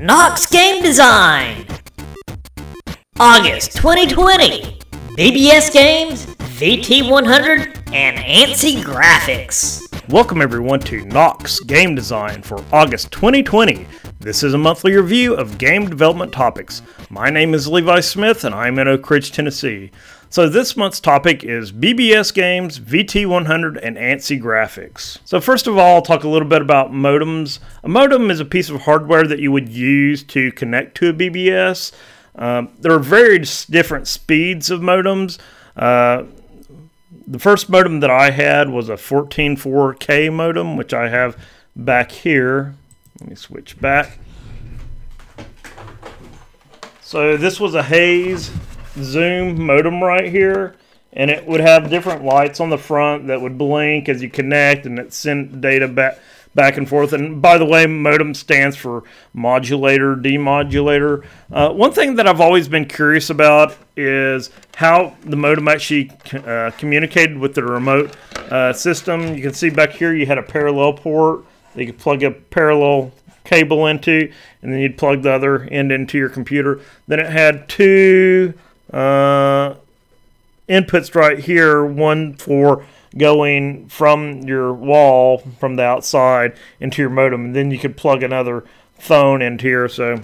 Knox 0.00 0.46
Game 0.46 0.80
Design. 0.80 1.66
August 3.18 3.76
2020. 3.78 4.78
BBS 5.16 5.72
Games, 5.72 6.24
VT100, 6.26 7.92
and 7.92 8.16
ANSI 8.16 8.80
Graphics. 8.84 9.82
Welcome 10.08 10.40
everyone 10.40 10.78
to 10.80 11.04
Knox 11.06 11.58
Game 11.60 11.96
Design 11.96 12.42
for 12.42 12.64
August 12.72 13.10
2020. 13.10 13.88
This 14.20 14.44
is 14.44 14.54
a 14.54 14.58
monthly 14.58 14.94
review 14.96 15.34
of 15.34 15.58
game 15.58 15.90
development 15.90 16.32
topics. 16.32 16.82
My 17.10 17.28
name 17.28 17.52
is 17.52 17.66
Levi 17.66 17.98
Smith 17.98 18.44
and 18.44 18.54
I'm 18.54 18.78
in 18.78 18.86
Oak 18.86 19.10
Ridge, 19.10 19.32
Tennessee. 19.32 19.90
So 20.30 20.46
this 20.46 20.76
month's 20.76 21.00
topic 21.00 21.42
is 21.42 21.72
BBS 21.72 22.34
games, 22.34 22.78
VT100, 22.78 23.78
and 23.82 23.96
ANSI 23.96 24.38
graphics. 24.40 25.18
So 25.24 25.40
first 25.40 25.66
of 25.66 25.78
all, 25.78 25.96
I'll 25.96 26.02
talk 26.02 26.22
a 26.22 26.28
little 26.28 26.48
bit 26.48 26.60
about 26.60 26.92
modems. 26.92 27.60
A 27.82 27.88
modem 27.88 28.30
is 28.30 28.38
a 28.38 28.44
piece 28.44 28.68
of 28.68 28.82
hardware 28.82 29.26
that 29.26 29.38
you 29.38 29.50
would 29.50 29.70
use 29.70 30.22
to 30.24 30.52
connect 30.52 30.96
to 30.98 31.08
a 31.08 31.12
BBS. 31.14 31.92
Um, 32.34 32.68
there 32.78 32.92
are 32.92 32.98
various 32.98 33.64
different 33.64 34.06
speeds 34.06 34.70
of 34.70 34.80
modems. 34.80 35.38
Uh, 35.74 36.24
the 37.26 37.38
first 37.38 37.70
modem 37.70 38.00
that 38.00 38.10
I 38.10 38.30
had 38.30 38.68
was 38.68 38.90
a 38.90 38.96
144K 38.96 40.30
modem, 40.30 40.76
which 40.76 40.92
I 40.92 41.08
have 41.08 41.38
back 41.74 42.12
here. 42.12 42.74
Let 43.20 43.30
me 43.30 43.34
switch 43.34 43.80
back. 43.80 44.18
So 47.00 47.38
this 47.38 47.58
was 47.58 47.74
a 47.74 47.82
Hayes 47.82 48.50
Zoom 49.02 49.64
modem 49.64 50.02
right 50.02 50.30
here, 50.30 50.74
and 51.12 51.30
it 51.30 51.46
would 51.46 51.60
have 51.60 51.90
different 51.90 52.24
lights 52.24 52.60
on 52.60 52.70
the 52.70 52.78
front 52.78 53.26
that 53.28 53.40
would 53.40 53.58
blink 53.58 54.08
as 54.08 54.22
you 54.22 54.30
connect, 54.30 54.86
and 54.86 54.98
it 54.98 55.12
sent 55.12 55.60
data 55.60 55.88
back 55.88 56.18
back 56.54 56.76
and 56.76 56.88
forth. 56.88 57.12
And 57.12 57.40
by 57.40 57.56
the 57.56 57.64
way, 57.64 57.86
modem 57.86 58.34
stands 58.34 58.76
for 58.76 59.04
modulator, 59.32 60.16
demodulator. 60.16 61.24
Uh, 61.52 61.70
one 61.72 61.92
thing 61.92 62.16
that 62.16 62.26
I've 62.26 62.40
always 62.40 62.68
been 62.68 62.86
curious 62.86 63.30
about 63.30 63.76
is 63.96 64.50
how 64.74 65.14
the 65.24 65.36
modem 65.36 65.68
actually 65.68 66.10
uh, 66.32 66.72
communicated 66.76 67.38
with 67.38 67.54
the 67.54 67.62
remote 67.62 68.16
uh, 68.50 68.72
system. 68.72 69.34
You 69.36 69.42
can 69.42 69.54
see 69.54 69.70
back 69.70 69.92
here 69.92 70.14
you 70.14 70.26
had 70.26 70.38
a 70.38 70.42
parallel 70.42 70.94
port. 70.94 71.44
that 71.74 71.80
You 71.80 71.92
could 71.92 72.00
plug 72.00 72.22
a 72.24 72.32
parallel 72.32 73.12
cable 73.44 73.86
into, 73.86 74.30
and 74.62 74.72
then 74.72 74.80
you'd 74.80 74.98
plug 74.98 75.22
the 75.22 75.32
other 75.32 75.62
end 75.64 75.92
into 75.92 76.18
your 76.18 76.28
computer. 76.28 76.80
Then 77.06 77.20
it 77.20 77.30
had 77.30 77.68
two 77.68 78.54
uh, 78.92 79.74
inputs 80.68 81.14
right 81.14 81.38
here, 81.38 81.84
one 81.84 82.34
for 82.34 82.84
going 83.16 83.88
from 83.88 84.42
your 84.42 84.72
wall 84.72 85.38
from 85.58 85.76
the 85.76 85.82
outside 85.82 86.56
into 86.80 87.02
your 87.02 87.10
modem, 87.10 87.46
and 87.46 87.56
then 87.56 87.70
you 87.70 87.78
could 87.78 87.96
plug 87.96 88.22
another 88.22 88.64
phone 88.98 89.40
into 89.42 89.66
here. 89.66 89.88
So, 89.88 90.22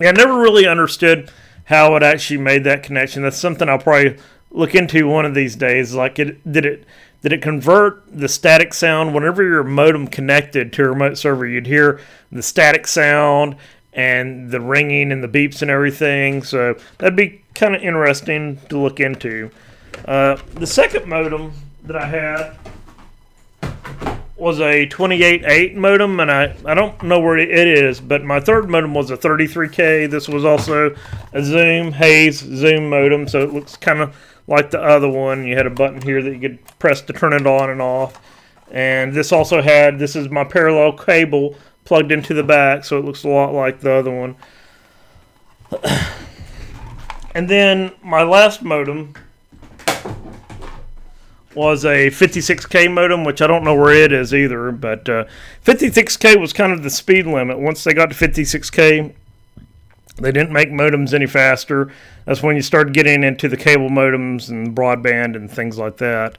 yeah, 0.00 0.08
I 0.08 0.12
never 0.12 0.38
really 0.38 0.66
understood 0.66 1.30
how 1.64 1.96
it 1.96 2.02
actually 2.02 2.38
made 2.38 2.64
that 2.64 2.82
connection. 2.82 3.22
That's 3.22 3.38
something 3.38 3.68
I'll 3.68 3.78
probably 3.78 4.18
look 4.50 4.74
into 4.74 5.06
one 5.08 5.24
of 5.24 5.34
these 5.34 5.56
days. 5.56 5.94
Like, 5.94 6.18
it 6.18 6.50
did 6.50 6.64
it 6.64 6.84
did 7.22 7.32
it 7.32 7.42
convert 7.42 8.04
the 8.06 8.28
static 8.28 8.72
sound 8.72 9.12
whenever 9.12 9.42
your 9.42 9.64
modem 9.64 10.06
connected 10.06 10.72
to 10.74 10.84
a 10.84 10.88
remote 10.90 11.18
server? 11.18 11.46
You'd 11.46 11.66
hear 11.66 12.00
the 12.30 12.42
static 12.42 12.86
sound 12.86 13.56
and 13.96 14.50
the 14.50 14.60
ringing 14.60 15.10
and 15.10 15.24
the 15.24 15.28
beeps 15.28 15.62
and 15.62 15.70
everything. 15.70 16.42
So 16.42 16.76
that'd 16.98 17.16
be 17.16 17.42
kind 17.54 17.74
of 17.74 17.82
interesting 17.82 18.58
to 18.68 18.78
look 18.78 19.00
into. 19.00 19.50
Uh, 20.04 20.36
the 20.54 20.66
second 20.66 21.06
modem 21.06 21.52
that 21.84 21.96
I 21.96 22.06
had 22.06 22.56
was 24.36 24.60
a 24.60 24.86
28.8 24.86 25.74
modem, 25.76 26.20
and 26.20 26.30
I, 26.30 26.54
I 26.66 26.74
don't 26.74 27.02
know 27.02 27.18
where 27.18 27.38
it 27.38 27.50
is, 27.50 28.00
but 28.00 28.22
my 28.22 28.38
third 28.38 28.68
modem 28.68 28.92
was 28.92 29.10
a 29.10 29.16
33K. 29.16 30.10
This 30.10 30.28
was 30.28 30.44
also 30.44 30.94
a 31.32 31.42
Zoom 31.42 31.92
Hayes 31.92 32.40
Zoom 32.40 32.90
modem, 32.90 33.26
so 33.26 33.40
it 33.40 33.54
looks 33.54 33.78
kind 33.78 34.00
of 34.00 34.14
like 34.46 34.70
the 34.70 34.80
other 34.80 35.08
one. 35.08 35.46
You 35.46 35.56
had 35.56 35.66
a 35.66 35.70
button 35.70 36.02
here 36.02 36.22
that 36.22 36.34
you 36.34 36.40
could 36.40 36.78
press 36.78 37.00
to 37.02 37.14
turn 37.14 37.32
it 37.32 37.46
on 37.46 37.70
and 37.70 37.80
off. 37.80 38.20
And 38.70 39.14
this 39.14 39.32
also 39.32 39.62
had, 39.62 39.98
this 39.98 40.14
is 40.14 40.28
my 40.28 40.44
parallel 40.44 40.92
cable 40.98 41.56
plugged 41.86 42.12
into 42.12 42.34
the 42.34 42.42
back, 42.42 42.84
so 42.84 42.98
it 42.98 43.04
looks 43.04 43.24
a 43.24 43.28
lot 43.28 43.54
like 43.54 43.80
the 43.80 43.92
other 43.92 44.10
one. 44.10 44.36
and 47.34 47.48
then 47.48 47.92
my 48.02 48.22
last 48.22 48.62
modem 48.62 49.14
was 51.54 51.86
a 51.86 52.10
56k 52.10 52.92
modem, 52.92 53.24
which 53.24 53.40
I 53.40 53.46
don't 53.46 53.64
know 53.64 53.74
where 53.74 53.94
it 53.94 54.12
is 54.12 54.34
either, 54.34 54.70
but 54.70 55.08
uh, 55.08 55.24
56k 55.64 56.38
was 56.38 56.52
kind 56.52 56.72
of 56.72 56.82
the 56.82 56.90
speed 56.90 57.26
limit. 57.26 57.58
Once 57.58 57.82
they 57.82 57.94
got 57.94 58.10
to 58.10 58.14
56k, 58.14 59.14
they 60.16 60.32
didn't 60.32 60.52
make 60.52 60.70
modems 60.70 61.14
any 61.14 61.26
faster. 61.26 61.90
That's 62.26 62.42
when 62.42 62.56
you 62.56 62.62
started 62.62 62.92
getting 62.92 63.24
into 63.24 63.48
the 63.48 63.56
cable 63.56 63.88
modems 63.88 64.50
and 64.50 64.76
broadband 64.76 65.34
and 65.34 65.50
things 65.50 65.78
like 65.78 65.96
that. 65.96 66.36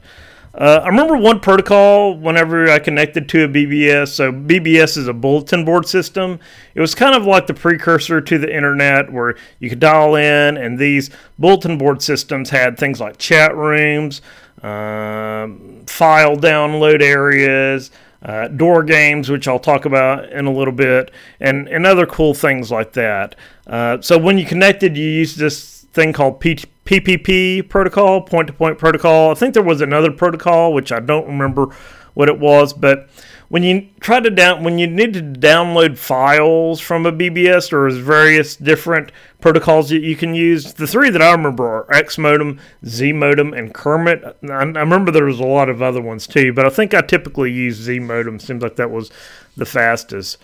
Uh, 0.58 0.80
I 0.82 0.88
remember 0.88 1.16
one 1.16 1.38
protocol 1.38 2.16
whenever 2.16 2.68
I 2.68 2.80
connected 2.80 3.28
to 3.28 3.44
a 3.44 3.48
BBS. 3.48 4.08
So, 4.08 4.32
BBS 4.32 4.96
is 4.96 5.06
a 5.06 5.12
bulletin 5.12 5.64
board 5.64 5.86
system. 5.86 6.40
It 6.74 6.80
was 6.80 6.96
kind 6.96 7.14
of 7.14 7.24
like 7.24 7.46
the 7.46 7.54
precursor 7.54 8.20
to 8.20 8.38
the 8.38 8.52
internet 8.52 9.12
where 9.12 9.36
you 9.60 9.68
could 9.68 9.78
dial 9.78 10.16
in, 10.16 10.56
and 10.56 10.76
these 10.76 11.10
bulletin 11.38 11.78
board 11.78 12.02
systems 12.02 12.50
had 12.50 12.76
things 12.76 13.00
like 13.00 13.18
chat 13.18 13.56
rooms, 13.56 14.20
um, 14.64 15.84
file 15.86 16.36
download 16.36 17.02
areas, 17.02 17.92
uh, 18.24 18.48
door 18.48 18.82
games, 18.82 19.30
which 19.30 19.46
I'll 19.46 19.60
talk 19.60 19.84
about 19.84 20.28
in 20.32 20.46
a 20.46 20.52
little 20.52 20.74
bit, 20.74 21.12
and, 21.38 21.68
and 21.68 21.86
other 21.86 22.04
cool 22.04 22.34
things 22.34 22.72
like 22.72 22.94
that. 22.94 23.36
Uh, 23.68 24.00
so, 24.00 24.18
when 24.18 24.38
you 24.38 24.44
connected, 24.44 24.96
you 24.96 25.06
used 25.08 25.38
this 25.38 25.86
thing 25.92 26.12
called 26.12 26.40
P- 26.40 26.64
PPP 26.88 27.68
protocol, 27.68 28.22
point 28.22 28.46
to 28.46 28.54
point 28.54 28.78
protocol. 28.78 29.30
I 29.30 29.34
think 29.34 29.52
there 29.52 29.62
was 29.62 29.82
another 29.82 30.10
protocol 30.10 30.72
which 30.72 30.90
I 30.90 31.00
don't 31.00 31.26
remember 31.26 31.68
what 32.14 32.30
it 32.30 32.40
was, 32.40 32.72
but 32.72 33.10
when 33.50 33.62
you 33.62 33.88
try 34.00 34.20
to 34.20 34.30
down 34.30 34.64
when 34.64 34.78
you 34.78 34.86
need 34.86 35.12
to 35.12 35.20
download 35.20 35.98
files 35.98 36.80
from 36.80 37.04
a 37.04 37.12
BBS, 37.12 37.68
there's 37.68 37.98
various 37.98 38.56
different 38.56 39.12
protocols 39.38 39.90
that 39.90 40.00
you 40.00 40.16
can 40.16 40.34
use. 40.34 40.72
The 40.72 40.86
three 40.86 41.10
that 41.10 41.20
I 41.20 41.32
remember 41.32 41.66
are 41.66 41.94
X 41.94 42.16
modem, 42.16 42.58
Z 42.86 43.12
modem, 43.12 43.52
and 43.52 43.74
Kermit. 43.74 44.24
I, 44.44 44.48
I 44.48 44.62
remember 44.62 45.10
there 45.10 45.26
was 45.26 45.40
a 45.40 45.44
lot 45.44 45.68
of 45.68 45.82
other 45.82 46.00
ones 46.00 46.26
too, 46.26 46.54
but 46.54 46.64
I 46.64 46.70
think 46.70 46.94
I 46.94 47.02
typically 47.02 47.52
use 47.52 47.76
Z 47.76 47.98
modem. 47.98 48.38
Seems 48.38 48.62
like 48.62 48.76
that 48.76 48.90
was 48.90 49.10
the 49.58 49.66
fastest. 49.66 50.38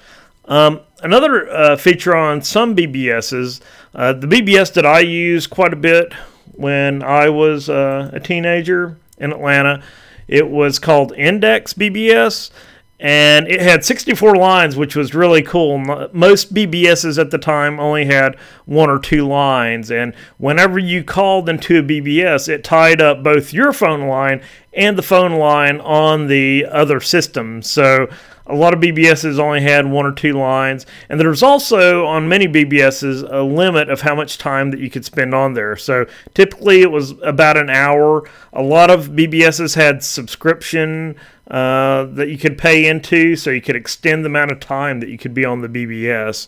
Um, 0.44 0.80
another 1.02 1.48
uh, 1.48 1.76
feature 1.76 2.14
on 2.14 2.42
some 2.42 2.76
BBSs, 2.76 3.62
uh, 3.94 4.12
the 4.12 4.26
BBS 4.26 4.74
that 4.74 4.84
I 4.84 5.00
use 5.00 5.46
quite 5.46 5.72
a 5.72 5.76
bit 5.76 6.12
when 6.56 7.02
I 7.02 7.28
was 7.28 7.68
uh, 7.68 8.10
a 8.12 8.20
teenager 8.20 8.96
in 9.18 9.32
Atlanta. 9.32 9.82
It 10.26 10.48
was 10.48 10.78
called 10.78 11.12
Index 11.12 11.74
BBS, 11.74 12.50
and 12.98 13.46
it 13.48 13.60
had 13.60 13.84
64 13.84 14.36
lines, 14.36 14.76
which 14.76 14.96
was 14.96 15.14
really 15.14 15.42
cool. 15.42 15.78
Most 16.12 16.54
BBSs 16.54 17.18
at 17.18 17.30
the 17.30 17.38
time 17.38 17.78
only 17.78 18.06
had 18.06 18.36
one 18.64 18.88
or 18.88 18.98
two 18.98 19.26
lines, 19.26 19.90
and 19.90 20.14
whenever 20.38 20.78
you 20.78 21.04
called 21.04 21.48
into 21.48 21.78
a 21.78 21.82
BBS, 21.82 22.48
it 22.48 22.64
tied 22.64 23.02
up 23.02 23.22
both 23.22 23.52
your 23.52 23.72
phone 23.72 24.08
line 24.08 24.40
and 24.72 24.96
the 24.96 25.02
phone 25.02 25.32
line 25.32 25.80
on 25.80 26.28
the 26.28 26.66
other 26.70 27.00
system. 27.00 27.60
So 27.62 28.08
a 28.46 28.54
lot 28.54 28.74
of 28.74 28.80
BBSs 28.80 29.38
only 29.38 29.62
had 29.62 29.86
one 29.86 30.04
or 30.04 30.12
two 30.12 30.34
lines, 30.34 30.84
and 31.08 31.18
there's 31.18 31.42
also 31.42 32.04
on 32.04 32.28
many 32.28 32.46
BBSs 32.46 33.26
a 33.32 33.42
limit 33.42 33.88
of 33.88 34.02
how 34.02 34.14
much 34.14 34.36
time 34.36 34.70
that 34.70 34.80
you 34.80 34.90
could 34.90 35.04
spend 35.04 35.34
on 35.34 35.54
there. 35.54 35.76
So 35.76 36.06
typically 36.34 36.82
it 36.82 36.90
was 36.90 37.12
about 37.22 37.56
an 37.56 37.70
hour. 37.70 38.28
A 38.52 38.62
lot 38.62 38.90
of 38.90 39.08
BBSs 39.08 39.76
had 39.76 40.02
subscription 40.02 41.16
uh, 41.50 42.04
that 42.04 42.28
you 42.28 42.36
could 42.36 42.58
pay 42.58 42.86
into, 42.86 43.34
so 43.36 43.50
you 43.50 43.62
could 43.62 43.76
extend 43.76 44.24
the 44.24 44.28
amount 44.28 44.52
of 44.52 44.60
time 44.60 45.00
that 45.00 45.08
you 45.08 45.16
could 45.16 45.34
be 45.34 45.44
on 45.44 45.62
the 45.62 45.68
BBS. 45.68 46.46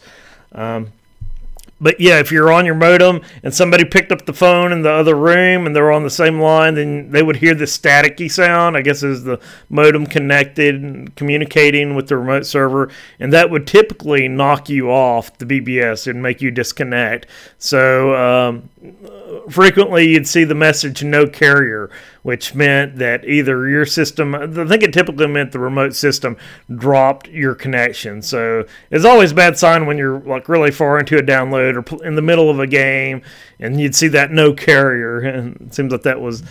Um, 0.53 0.93
but 1.81 2.01
yeah, 2.01 2.19
if 2.19 2.33
you're 2.33 2.51
on 2.51 2.65
your 2.65 2.75
modem 2.75 3.21
and 3.43 3.55
somebody 3.55 3.85
picked 3.85 4.11
up 4.11 4.25
the 4.25 4.33
phone 4.33 4.73
in 4.73 4.83
the 4.83 4.91
other 4.91 5.15
room 5.15 5.67
and 5.67 5.77
they're 5.77 5.93
on 5.93 6.05
the 6.05 6.11
same 6.11 6.41
line, 6.41 6.75
then 6.75 7.11
they 7.11 7.23
would 7.23 7.37
hear 7.37 7.55
the 7.55 7.67
staticky 7.67 8.31
sound. 8.31 8.77
I 8.77 8.83
guess 8.83 9.03
is 9.03 9.25
the 9.25 9.41
modem 9.69 10.07
connected 10.07 10.83
and 10.83 11.15
communicating 11.17 11.95
with 11.95 12.09
the 12.09 12.17
remote 12.17 12.47
server, 12.47 12.91
and 13.21 13.33
that 13.33 13.51
would 13.51 13.67
typically 13.67 14.27
knock 14.27 14.69
you 14.69 14.91
off 14.91 15.37
the 15.39 15.45
BBS 15.45 16.07
and 16.07 16.23
make 16.23 16.41
you 16.41 16.51
disconnect. 16.51 17.27
So 17.59 18.15
um, 18.15 18.71
frequently 19.51 20.09
you'd 20.09 20.29
see 20.29 20.45
the 20.45 20.55
message 20.55 21.03
"no 21.03 21.27
carrier," 21.27 21.91
which 22.23 22.55
meant 22.55 22.97
that 22.97 23.25
either 23.25 23.69
your 23.69 23.87
system, 23.87 24.35
I 24.35 24.47
think 24.47 24.83
it 24.83 24.93
typically 24.93 25.27
meant 25.27 25.53
the 25.53 25.59
remote 25.59 25.95
system 25.95 26.37
dropped 26.75 27.29
your 27.29 27.55
connection. 27.55 28.21
So 28.23 28.65
it's 28.91 29.05
always 29.05 29.33
a 29.33 29.35
bad 29.35 29.59
sign 29.59 29.87
when 29.87 29.97
you're 29.99 30.21
like 30.21 30.49
really 30.49 30.71
far 30.71 30.99
into 30.99 31.17
a 31.17 31.23
download 31.23 31.77
or 31.77 32.05
in 32.05 32.17
the 32.17 32.23
middle 32.23 32.51
of 32.51 32.61
a 32.61 32.67
game 32.67 33.23
and 33.59 33.81
you'd 33.81 33.95
see 33.95 34.09
that 34.09 34.31
no 34.31 34.53
carrier. 34.53 35.21
And 35.37 35.57
it 35.61 35.75
seems 35.75 35.93
like 35.93 36.03
that 36.03 36.21
was 36.21 36.43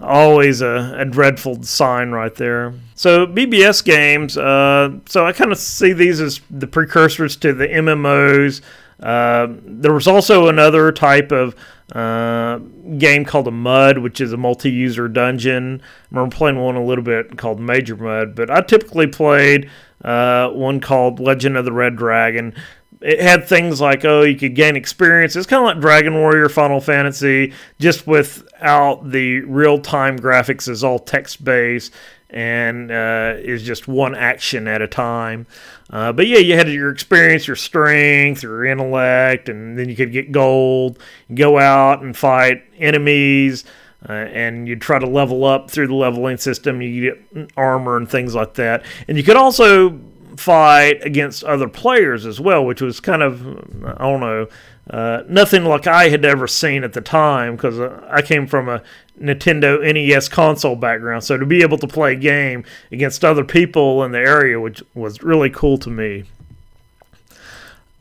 always 0.00 0.62
a, 0.62 0.94
a 0.98 1.04
dreadful 1.04 1.62
sign 1.62 2.10
right 2.10 2.34
there. 2.34 2.74
So 2.94 3.26
BBS 3.26 3.84
games. 3.84 4.36
Uh, 4.36 4.98
so 5.06 5.26
I 5.26 5.32
kind 5.32 5.52
of 5.52 5.58
see 5.58 5.92
these 5.92 6.20
as 6.20 6.40
the 6.50 6.66
precursors 6.66 7.36
to 7.36 7.52
the 7.52 7.68
MMOs. 7.68 8.60
Uh, 9.02 9.48
there 9.64 9.92
was 9.92 10.06
also 10.06 10.48
another 10.48 10.92
type 10.92 11.32
of 11.32 11.56
uh, 11.92 12.58
game 12.98 13.24
called 13.24 13.48
a 13.48 13.50
Mud, 13.50 13.98
which 13.98 14.20
is 14.20 14.32
a 14.32 14.36
multi-user 14.36 15.08
dungeon. 15.08 15.82
I 15.82 16.14
remember 16.14 16.34
playing 16.34 16.58
one 16.58 16.76
a 16.76 16.84
little 16.84 17.04
bit 17.04 17.36
called 17.36 17.60
Major 17.60 17.96
Mud, 17.96 18.34
but 18.34 18.50
I 18.50 18.60
typically 18.60 19.08
played 19.08 19.68
uh, 20.04 20.48
one 20.50 20.80
called 20.80 21.20
Legend 21.20 21.56
of 21.56 21.64
the 21.64 21.72
Red 21.72 21.96
Dragon. 21.96 22.54
It 23.00 23.20
had 23.20 23.48
things 23.48 23.80
like 23.80 24.04
oh, 24.04 24.22
you 24.22 24.36
could 24.36 24.54
gain 24.54 24.76
experience. 24.76 25.34
It's 25.34 25.46
kind 25.46 25.60
of 25.60 25.66
like 25.66 25.80
Dragon 25.80 26.14
Warrior, 26.14 26.48
Final 26.48 26.80
Fantasy, 26.80 27.52
just 27.80 28.06
without 28.06 29.10
the 29.10 29.40
real-time 29.40 30.18
graphics. 30.18 30.68
It's 30.68 30.84
all 30.84 31.00
text-based 31.00 31.92
and 32.32 32.90
uh, 32.90 33.34
is 33.38 33.62
just 33.62 33.86
one 33.86 34.14
action 34.14 34.66
at 34.66 34.80
a 34.80 34.88
time. 34.88 35.46
Uh, 35.90 36.12
but 36.12 36.26
yeah, 36.26 36.38
you 36.38 36.56
had 36.56 36.68
your 36.68 36.90
experience, 36.90 37.46
your 37.46 37.56
strength, 37.56 38.42
your 38.42 38.64
intellect, 38.64 39.48
and 39.48 39.78
then 39.78 39.88
you 39.88 39.94
could 39.94 40.12
get 40.12 40.32
gold, 40.32 40.98
go 41.34 41.58
out 41.58 42.02
and 42.02 42.16
fight 42.16 42.64
enemies, 42.78 43.64
uh, 44.08 44.12
and 44.12 44.66
you'd 44.66 44.80
try 44.80 44.98
to 44.98 45.06
level 45.06 45.44
up 45.44 45.70
through 45.70 45.86
the 45.86 45.94
leveling 45.94 46.38
system. 46.38 46.80
You 46.80 47.12
get 47.12 47.50
armor 47.56 47.96
and 47.96 48.10
things 48.10 48.34
like 48.34 48.54
that. 48.54 48.84
And 49.06 49.18
you 49.18 49.22
could 49.22 49.36
also 49.36 50.00
fight 50.36 51.04
against 51.04 51.44
other 51.44 51.68
players 51.68 52.24
as 52.24 52.40
well, 52.40 52.64
which 52.64 52.80
was 52.80 53.00
kind 53.00 53.22
of, 53.22 53.46
I 53.84 53.98
don't 53.98 54.20
know, 54.20 54.48
uh, 54.90 55.22
nothing 55.28 55.64
like 55.64 55.86
I 55.86 56.08
had 56.08 56.24
ever 56.24 56.46
seen 56.46 56.84
at 56.84 56.92
the 56.92 57.00
time 57.00 57.56
because 57.56 57.78
uh, 57.78 58.04
I 58.10 58.22
came 58.22 58.46
from 58.46 58.68
a 58.68 58.82
Nintendo 59.20 59.80
NES 59.80 60.28
console 60.28 60.76
background. 60.76 61.24
So 61.24 61.36
to 61.36 61.46
be 61.46 61.62
able 61.62 61.78
to 61.78 61.86
play 61.86 62.12
a 62.12 62.16
game 62.16 62.64
against 62.90 63.24
other 63.24 63.44
people 63.44 64.02
in 64.04 64.12
the 64.12 64.18
area, 64.18 64.60
which 64.60 64.82
was 64.94 65.22
really 65.22 65.50
cool 65.50 65.78
to 65.78 65.90
me. 65.90 66.24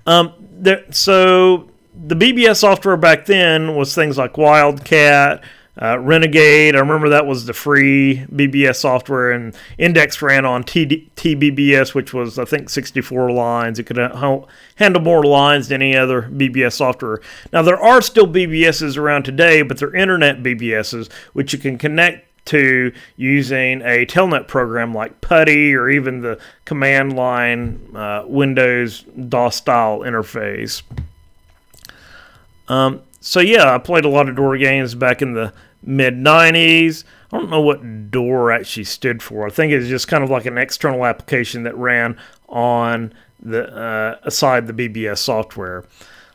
Um, 0.07 0.33
there, 0.51 0.83
so 0.91 1.69
the 1.93 2.15
BBS 2.15 2.57
software 2.57 2.97
back 2.97 3.25
then 3.25 3.75
was 3.75 3.93
things 3.93 4.17
like 4.17 4.37
Wildcat, 4.37 5.43
uh, 5.81 5.97
Renegade, 5.97 6.75
I 6.75 6.79
remember 6.79 7.09
that 7.09 7.25
was 7.25 7.45
the 7.45 7.53
free 7.53 8.23
BBS 8.31 8.75
software, 8.75 9.31
and 9.31 9.55
Index 9.79 10.21
ran 10.21 10.45
on 10.45 10.63
TD, 10.63 11.09
TBBS, 11.15 11.95
which 11.95 12.13
was, 12.13 12.37
I 12.37 12.45
think, 12.45 12.69
64 12.69 13.31
lines. 13.31 13.79
It 13.79 13.85
could 13.85 13.97
ha- 13.97 14.45
handle 14.75 15.01
more 15.01 15.23
lines 15.23 15.69
than 15.69 15.81
any 15.81 15.97
other 15.97 16.23
BBS 16.23 16.73
software. 16.73 17.19
Now, 17.51 17.63
there 17.63 17.81
are 17.81 17.99
still 18.01 18.27
BBSs 18.27 18.95
around 18.95 19.23
today, 19.23 19.63
but 19.63 19.79
they're 19.79 19.95
internet 19.95 20.43
BBSs, 20.43 21.11
which 21.33 21.51
you 21.51 21.57
can 21.57 21.79
connect 21.79 22.27
to 22.45 22.91
using 23.15 23.81
a 23.81 24.05
telnet 24.05 24.47
program 24.47 24.93
like 24.93 25.19
PuTTY 25.21 25.73
or 25.73 25.89
even 25.89 26.21
the 26.21 26.39
command 26.65 27.15
line 27.15 27.95
uh, 27.95 28.23
Windows 28.27 29.01
DOS 29.03 29.55
style 29.55 29.99
interface. 29.99 30.83
Um, 32.67 33.01
so 33.19 33.39
yeah, 33.39 33.73
I 33.73 33.77
played 33.77 34.05
a 34.05 34.09
lot 34.09 34.29
of 34.29 34.35
door 34.35 34.57
games 34.57 34.95
back 34.95 35.21
in 35.21 35.33
the 35.33 35.53
mid 35.83 36.15
90s. 36.15 37.03
I 37.31 37.37
don't 37.37 37.49
know 37.49 37.61
what 37.61 38.11
door 38.11 38.51
actually 38.51 38.83
stood 38.83 39.23
for. 39.23 39.47
I 39.47 39.49
think 39.49 39.71
it's 39.71 39.87
just 39.87 40.07
kind 40.07 40.23
of 40.23 40.29
like 40.29 40.45
an 40.45 40.57
external 40.57 41.05
application 41.05 41.63
that 41.63 41.75
ran 41.77 42.17
on 42.49 43.13
the 43.39 43.73
uh, 43.73 44.19
aside 44.23 44.67
the 44.67 44.73
BBS 44.73 45.19
software. 45.19 45.85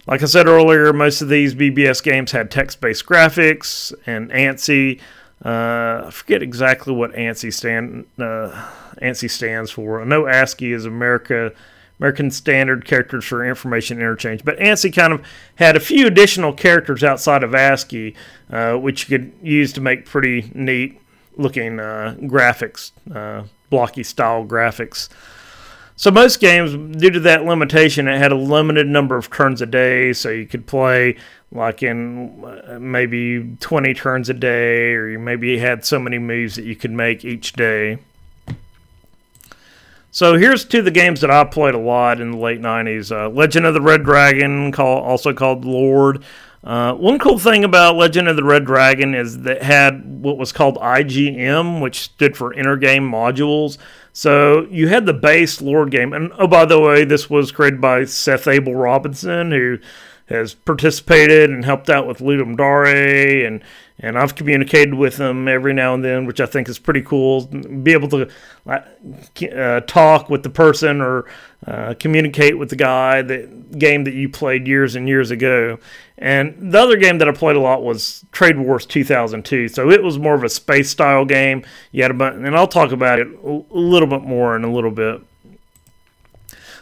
Like 0.07 0.23
I 0.23 0.27
said 0.27 0.47
earlier, 0.47 0.93
most 0.93 1.21
of 1.21 1.29
these 1.29 1.55
BBS 1.55 2.03
games 2.03 2.33
had 2.33 2.51
text-based 2.51 3.05
graphics 3.07 3.93
and 4.07 4.31
ANSI. 4.31 5.01
Uh, 5.45 6.05
I 6.07 6.11
forget 6.11 6.43
exactly 6.43 6.95
what 6.95 7.13
ANSI 7.13 7.53
stand 7.53 8.07
uh, 8.19 8.71
ANSI 9.03 9.29
stands 9.29 9.71
for. 9.71 10.01
I 10.01 10.05
know 10.05 10.27
ASCII 10.27 10.73
is 10.73 10.87
America 10.87 11.53
American 11.99 12.31
Standard 12.31 12.85
Characters 12.85 13.25
for 13.25 13.45
Information 13.45 13.99
Interchange. 13.99 14.45
But 14.45 14.59
ANSI 14.59 14.95
kind 14.95 15.13
of 15.13 15.25
had 15.57 15.77
a 15.77 15.81
few 15.81 16.07
additional 16.07 16.53
characters 16.53 17.03
outside 17.03 17.43
of 17.43 17.55
ASCII, 17.55 18.15
uh, 18.51 18.75
which 18.75 19.09
you 19.09 19.19
could 19.19 19.33
use 19.43 19.73
to 19.75 19.81
make 19.81 20.05
pretty 20.05 20.51
neat 20.55 21.01
looking 21.37 21.81
uh, 21.81 22.17
graphics, 22.23 22.93
uh, 23.15 23.45
blocky 23.71 24.03
style 24.03 24.45
graphics. 24.45 25.09
So 25.99 26.11
most 26.11 26.41
games, 26.41 26.99
due 26.99 27.11
to 27.11 27.21
that 27.21 27.45
limitation, 27.45 28.07
it 28.07 28.19
had 28.19 28.31
a 28.31 28.37
limited 28.37 28.87
number 28.87 29.17
of 29.17 29.31
turns 29.31 29.63
a 29.63 29.67
day, 29.67 30.13
so 30.13 30.29
you 30.29 30.45
could 30.45 30.67
play 30.67 31.17
like 31.51 31.83
in 31.83 32.45
uh, 32.45 32.79
maybe 32.79 33.57
20 33.61 33.95
turns 33.95 34.29
a 34.29 34.35
day, 34.35 34.93
or 34.93 35.09
you 35.09 35.19
maybe 35.19 35.57
had 35.59 35.87
so 35.87 35.99
many 35.99 36.19
moves 36.19 36.57
that 36.57 36.67
you 36.67 36.77
could 36.77 36.91
make 36.91 37.25
each 37.25 37.55
day. 37.55 37.99
So 40.17 40.39
here's 40.39 40.65
two 40.65 40.79
of 40.79 40.87
the 40.87 40.91
games 40.91 41.21
that 41.21 41.31
I 41.31 41.45
played 41.45 41.75
a 41.75 41.79
lot 41.79 42.23
in 42.23 42.31
the 42.31 42.39
late 42.39 42.59
90s 42.59 43.15
uh, 43.15 43.29
Legend 43.29 43.67
of 43.67 43.75
the 43.75 43.83
Red 43.83 44.03
Dragon, 44.03 44.73
call, 44.73 45.03
also 45.03 45.35
called 45.35 45.67
Lord. 45.67 46.25
Uh, 46.65 46.95
one 46.95 47.19
cool 47.19 47.39
thing 47.39 47.65
about 47.65 47.97
Legend 47.97 48.27
of 48.27 48.37
the 48.37 48.43
Red 48.43 48.65
Dragon 48.65 49.15
is 49.15 49.43
that 49.43 49.59
it 49.59 49.63
had 49.63 50.23
what 50.23 50.39
was 50.39 50.53
called 50.53 50.79
IGM, 50.79 51.83
which 51.83 52.01
stood 52.01 52.35
for 52.35 52.55
Intergame 52.55 53.03
Modules. 53.03 53.77
So 54.15 54.65
you 54.71 54.89
had 54.89 55.05
the 55.05 55.13
base 55.13 55.61
Lord 55.61 55.91
game. 55.91 56.15
And 56.15 56.33
oh, 56.39 56.47
by 56.47 56.65
the 56.65 56.81
way, 56.81 57.05
this 57.05 57.29
was 57.29 57.53
created 57.53 57.83
by 57.83 58.07
Seth 58.07 58.49
Able 58.49 58.75
Robinson, 58.75 59.51
who 59.51 59.77
has 60.27 60.55
participated 60.55 61.51
and 61.51 61.65
helped 61.65 61.89
out 61.89 62.07
with 62.07 62.19
Ludum 62.19 62.57
Dare 62.57 63.47
and 63.47 63.63
and 63.99 64.19
I've 64.19 64.35
communicated 64.35 64.93
with 64.93 65.17
them 65.17 65.49
every 65.49 65.73
now 65.73 65.95
and 65.95 66.05
then, 66.05 66.27
which 66.27 66.39
I 66.39 66.45
think 66.45 66.69
is 66.69 66.79
pretty 66.79 67.01
cool. 67.01 67.47
Be 67.47 67.93
able 67.93 68.09
to 68.11 68.29
uh, 68.67 69.81
talk 69.81 70.29
with 70.29 70.43
the 70.43 70.51
person 70.51 71.01
or 71.01 71.25
uh, 71.67 71.95
communicate 71.99 72.59
with 72.59 72.69
the 72.69 72.77
guy. 72.77 73.23
that 73.23 73.79
game 73.79 74.05
that 74.05 74.13
you 74.13 74.29
played 74.29 74.67
years 74.67 74.97
and 74.97 75.09
years 75.09 75.31
ago, 75.31 75.79
and 76.19 76.73
the 76.73 76.79
other 76.79 76.99
game 76.99 77.17
that 77.19 77.29
I 77.29 77.33
played 77.33 77.57
a 77.57 77.61
lot 77.61 77.83
was 77.83 78.25
Trade 78.33 78.59
Wars 78.59 78.85
2002. 78.85 79.69
So 79.69 79.91
it 79.91 80.03
was 80.03 80.19
more 80.19 80.35
of 80.35 80.45
a 80.45 80.51
space 80.51 80.91
style 80.91 81.25
game. 81.25 81.65
You 81.91 82.03
had 82.03 82.11
a 82.11 82.15
bunch, 82.15 82.37
and 82.37 82.55
I'll 82.55 82.69
talk 82.69 82.93
about 82.93 83.19
it 83.19 83.29
a 83.29 83.65
little 83.71 84.09
bit 84.09 84.23
more 84.23 84.57
in 84.57 84.65
a 84.65 84.73
little 84.73 84.91
bit. 84.91 85.23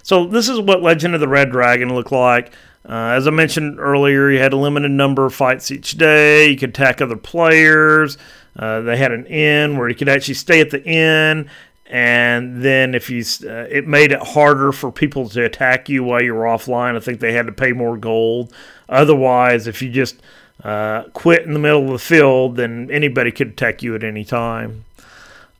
So 0.02 0.26
this 0.26 0.48
is 0.48 0.58
what 0.58 0.82
Legend 0.82 1.14
of 1.14 1.20
the 1.20 1.28
Red 1.28 1.50
Dragon 1.50 1.94
looked 1.94 2.12
like. 2.12 2.52
Uh, 2.86 3.14
as 3.16 3.26
I 3.26 3.30
mentioned 3.30 3.80
earlier, 3.80 4.30
you 4.30 4.38
had 4.38 4.52
a 4.52 4.58
limited 4.58 4.90
number 4.90 5.24
of 5.24 5.34
fights 5.34 5.70
each 5.70 5.92
day. 5.92 6.48
You 6.48 6.56
could 6.56 6.70
attack 6.70 7.00
other 7.00 7.16
players. 7.16 8.18
Uh, 8.56 8.80
they 8.82 8.96
had 8.96 9.12
an 9.12 9.26
inn 9.26 9.76
where 9.76 9.88
you 9.88 9.94
could 9.94 10.08
actually 10.08 10.34
stay 10.34 10.60
at 10.60 10.70
the 10.70 10.84
inn, 10.84 11.48
and 11.86 12.62
then 12.62 12.94
if 12.94 13.10
you, 13.10 13.24
uh, 13.48 13.66
it 13.70 13.86
made 13.86 14.12
it 14.12 14.22
harder 14.22 14.70
for 14.70 14.92
people 14.92 15.28
to 15.30 15.44
attack 15.44 15.88
you 15.88 16.04
while 16.04 16.22
you 16.22 16.34
were 16.34 16.44
offline. 16.44 16.96
I 16.96 17.00
think 17.00 17.20
they 17.20 17.32
had 17.32 17.46
to 17.46 17.52
pay 17.52 17.72
more 17.72 17.96
gold. 17.96 18.52
Otherwise, 18.88 19.66
if 19.66 19.82
you 19.82 19.90
just 19.90 20.16
uh, 20.62 21.04
quit 21.14 21.42
in 21.42 21.52
the 21.52 21.58
middle 21.58 21.84
of 21.84 21.90
the 21.90 21.98
field, 21.98 22.56
then 22.56 22.90
anybody 22.90 23.32
could 23.32 23.48
attack 23.48 23.82
you 23.82 23.94
at 23.94 24.04
any 24.04 24.24
time. 24.24 24.84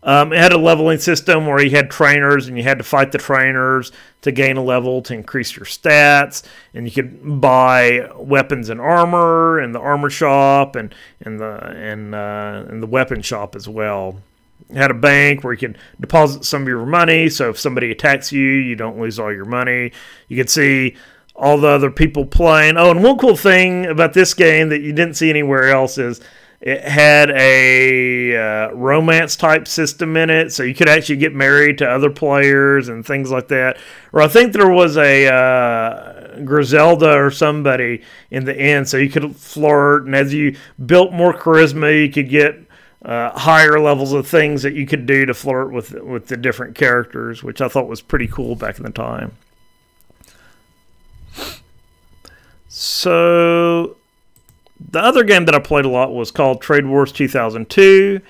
Um, 0.05 0.35
it 0.35 0.39
had 0.39 0.53
a 0.53 0.59
leveling 0.59 0.99
system 0.99 1.47
where 1.47 1.63
you 1.63 1.71
had 1.71 1.91
trainers 1.91 2.47
and 2.47 2.59
you 2.59 2.63
had 2.63 2.77
to 2.77 2.85
fight 2.85 3.11
the 3.11 3.19
trainers 3.19 3.91
to 4.21 4.31
gain 4.31 4.59
a 4.59 4.63
level 4.63 5.01
to 5.03 5.15
increase 5.15 5.57
your 5.57 5.65
stats. 5.65 6.43
And 6.75 6.87
you 6.87 6.93
could 6.93 7.41
buy 7.41 8.11
weapons 8.15 8.69
and 8.69 8.81
armor 8.81 9.61
in 9.61 9.73
the 9.73 9.81
armor 9.81 10.11
shop 10.11 10.77
and 10.77 10.95
in 11.21 11.39
the 11.39 11.55
and 11.55 12.15
uh, 12.15 12.65
the 12.69 12.87
weapon 12.87 13.23
shop 13.23 13.57
as 13.57 13.67
well. 13.67 14.21
It 14.69 14.77
had 14.77 14.91
a 14.91 14.95
bank 14.95 15.43
where 15.43 15.55
you 15.55 15.59
could 15.59 15.79
deposit 16.01 16.45
some 16.45 16.63
of 16.63 16.69
your 16.69 16.87
money, 16.87 17.29
so 17.29 17.51
if 17.51 17.59
somebody 17.59 17.91
attacks 17.91 18.31
you, 18.33 18.43
you 18.43 18.77
don't 18.77 18.99
lose 18.99 19.19
all 19.19 19.33
your 19.33 19.45
money. 19.45 19.93
You 20.29 20.37
could 20.37 20.49
see 20.51 20.97
all 21.35 21.59
the 21.59 21.69
other 21.69 21.91
people 21.91 22.25
playing. 22.25 22.77
Oh, 22.77 22.91
and 22.91 23.03
one 23.03 23.19
cool 23.19 23.37
thing 23.37 23.87
about 23.87 24.15
this 24.15 24.35
game 24.35 24.69
that 24.69 24.81
you 24.81 24.93
didn't 24.93 25.15
see 25.15 25.31
anywhere 25.31 25.69
else 25.69 25.99
is 25.99 26.21
it 26.64 26.83
had 26.83 27.30
a 27.33 28.35
uh, 28.35 28.73
romance 28.73 29.37
type 29.37 29.68
system 29.68 30.16
in 30.16 30.30
it, 30.30 30.50
so 30.50 30.62
you 30.62 30.75
could 30.75 30.88
actually 30.88 31.18
get 31.18 31.35
married 31.35 31.76
to 31.76 31.87
other 31.87 32.09
players 32.09 32.88
and 32.88 33.04
things 33.04 33.30
like 33.30 33.49
that. 33.49 33.76
Or 34.14 34.23
I 34.23 34.28
think 34.28 34.54
there 34.54 34.71
was 34.71 34.97
a 34.97 35.26
uh, 35.26 36.40
Griselda 36.42 37.12
or 37.18 37.30
somebody 37.30 38.00
in 38.30 38.47
the 38.47 38.59
end, 38.59 38.88
so 38.88 38.97
you 38.97 39.11
could 39.11 39.37
flirt, 39.37 40.06
and 40.06 40.16
as 40.16 40.33
you 40.33 40.56
built 40.87 41.12
more 41.12 41.35
charisma, 41.35 42.02
you 42.02 42.11
could 42.11 42.30
get 42.30 42.56
uh, 43.04 43.38
higher 43.38 43.78
levels 43.78 44.14
of 44.14 44.26
things 44.26 44.62
that 44.62 44.73
you 44.73 44.87
could 44.87 45.04
do 45.04 45.26
to 45.26 45.35
flirt 45.35 45.71
with 45.71 45.92
with 46.00 46.28
the 46.28 46.37
different 46.38 46.75
characters, 46.75 47.42
which 47.42 47.61
I 47.61 47.68
thought 47.68 47.88
was 47.88 48.00
pretty 48.00 48.26
cool 48.26 48.56
back 48.56 48.78
in 48.78 48.85
the 48.85 48.90
time. 48.90 49.33
So 52.68 53.99
the 54.91 55.00
other 55.00 55.25
game 55.25 55.45
that 55.47 55.55
I 55.55 55.59
played 55.59 55.85
a 55.85 55.88
lot 55.88 56.14
was 56.14 56.31
called 56.31 56.61
Trade 56.61 56.87
Wars 56.87 57.12
2002. 57.12 58.21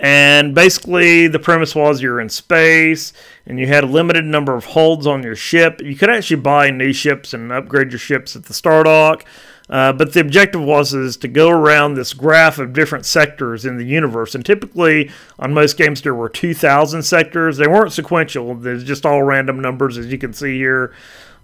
And 0.00 0.54
basically, 0.54 1.28
the 1.28 1.38
premise 1.38 1.74
was 1.74 2.02
you're 2.02 2.20
in 2.20 2.28
space 2.28 3.12
and 3.46 3.60
you 3.60 3.66
had 3.66 3.84
a 3.84 3.86
limited 3.86 4.24
number 4.24 4.54
of 4.54 4.64
holds 4.64 5.06
on 5.06 5.22
your 5.22 5.36
ship. 5.36 5.80
You 5.80 5.94
could 5.94 6.10
actually 6.10 6.40
buy 6.40 6.70
new 6.70 6.92
ships 6.92 7.32
and 7.32 7.52
upgrade 7.52 7.92
your 7.92 7.98
ships 8.00 8.34
at 8.34 8.44
the 8.44 8.54
Star 8.54 8.84
Dock. 8.84 9.24
Uh, 9.70 9.92
but 9.94 10.12
the 10.12 10.20
objective 10.20 10.60
was 10.60 10.92
is 10.92 11.16
to 11.16 11.28
go 11.28 11.48
around 11.48 11.94
this 11.94 12.12
graph 12.12 12.58
of 12.58 12.74
different 12.74 13.06
sectors 13.06 13.64
in 13.64 13.78
the 13.78 13.86
universe. 13.86 14.34
And 14.34 14.44
typically, 14.44 15.10
on 15.38 15.54
most 15.54 15.78
games, 15.78 16.02
there 16.02 16.14
were 16.14 16.28
2,000 16.28 17.02
sectors. 17.02 17.56
They 17.56 17.66
weren't 17.66 17.92
sequential. 17.92 18.54
There's 18.56 18.84
just 18.84 19.06
all 19.06 19.22
random 19.22 19.60
numbers, 19.60 19.96
as 19.96 20.12
you 20.12 20.18
can 20.18 20.34
see 20.34 20.58
here 20.58 20.92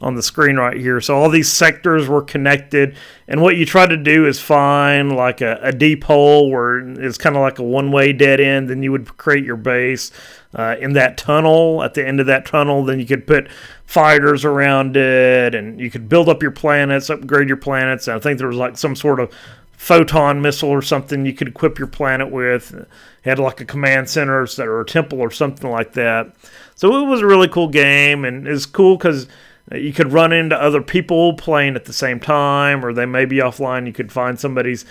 on 0.01 0.15
the 0.15 0.23
screen 0.23 0.57
right 0.57 0.77
here. 0.77 1.01
So 1.01 1.15
all 1.15 1.29
these 1.29 1.53
sectors 1.53 2.09
were 2.09 2.23
connected, 2.23 2.97
and 3.29 3.43
what 3.43 3.57
you 3.57 3.67
try 3.67 3.87
to 3.87 3.97
do 3.97 4.27
is 4.27 4.41
find 4.41 5.15
like 5.15 5.41
a, 5.41 5.59
a 5.63 5.73
deep 5.73 6.05
hole 6.05 6.51
where 6.51 6.79
it's 6.79 7.19
kind 7.19 7.37
of 7.37 7.43
like 7.43 7.59
a 7.59 7.63
one-way 7.63 8.13
dead 8.13 8.41
end. 8.41 8.71
Then 8.71 8.83
you 8.83 8.93
would 8.93 9.17
create 9.19 9.45
your 9.45 9.57
base 9.57 10.11
uh, 10.55 10.77
in 10.81 10.95
that 10.95 11.19
tunnel. 11.19 11.83
At 11.83 11.95
the 11.95 12.07
end 12.07 12.19
of 12.19 12.27
that 12.27 12.47
tunnel, 12.47 12.85
then 12.85 12.99
you 12.99 13.07
could 13.07 13.27
put 13.27 13.51
fighters 13.85 14.45
around 14.45 14.97
it, 14.97 15.55
and 15.55 15.79
you 15.79 15.91
could 15.91 16.09
build 16.09 16.29
up 16.29 16.43
your 16.43 16.53
planets, 16.53 17.11
upgrade 17.11 17.49
your 17.49 17.57
planets. 17.57 18.09
And 18.09 18.17
I 18.17 18.21
think 18.21 18.39
there 18.39 18.49
was 18.49 18.57
like 18.57 18.79
some 18.79 18.97
sort 18.97 19.21
of 19.21 19.33
photon 19.73 20.43
missile 20.43 20.69
or 20.69 20.83
something 20.83 21.25
you 21.25 21.33
could 21.33 21.49
equip 21.49 21.79
your 21.79 21.89
planet 21.89 22.31
with. 22.31 22.75
It 22.75 22.89
had 23.23 23.39
like 23.39 23.61
a 23.61 23.65
command 23.65 24.11
center 24.11 24.47
or 24.59 24.81
a 24.81 24.85
temple 24.85 25.21
or 25.21 25.31
something 25.31 25.71
like 25.71 25.95
that. 25.95 26.35
So 26.75 27.03
it 27.03 27.07
was 27.07 27.21
a 27.21 27.27
really 27.27 27.49
cool 27.49 27.69
game, 27.69 28.25
and 28.25 28.47
it's 28.47 28.67
cool 28.67 28.97
because 28.97 29.27
you 29.73 29.93
could 29.93 30.13
run 30.13 30.33
into 30.33 30.61
other 30.61 30.83
people 30.83 31.35
playing 31.35 31.77
at 31.77 31.85
the 31.85 31.93
same 31.93 32.21
time, 32.21 32.85
or 32.85 32.93
they 32.93 33.07
may 33.07 33.25
be 33.25 33.37
offline. 33.37 33.87
You 33.87 33.93
could 33.93 34.13
find 34.13 34.39
somebody's 34.39 34.85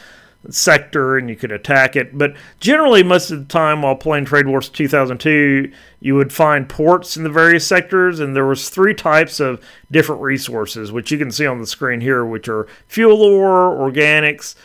sector 0.50 1.17
and 1.17 1.29
you 1.29 1.36
could 1.36 1.51
attack 1.51 1.98
it. 1.98 2.17
But 2.17 2.33
generally, 2.59 3.03
most 3.03 3.29
of 3.29 3.39
the 3.39 3.45
time 3.45 3.81
while 3.81 3.95
playing 3.95 4.25
Trade 4.25 4.48
Wars 4.48 4.69
2002, 4.69 5.71
you 6.00 6.15
would 6.15 6.31
find 6.31 6.69
ports 6.69 7.17
in 7.17 7.24
the 7.24 7.29
various 7.29 7.67
sectors, 7.67 8.19
and 8.19 8.36
there 8.36 8.45
was 8.45 8.69
three 8.69 8.93
types 8.93 9.39
of 9.39 9.62
different 9.91 10.21
resources, 10.21 10.91
which 10.91 11.12
you 11.12 11.17
can 11.17 11.31
see 11.31 11.45
on 11.45 11.59
the 11.59 11.67
screen 11.67 12.00
here, 12.00 12.25
which 12.25 12.48
are 12.48 12.67
fuel 12.88 13.21
ore, 13.21 13.75
organics, 13.75 14.55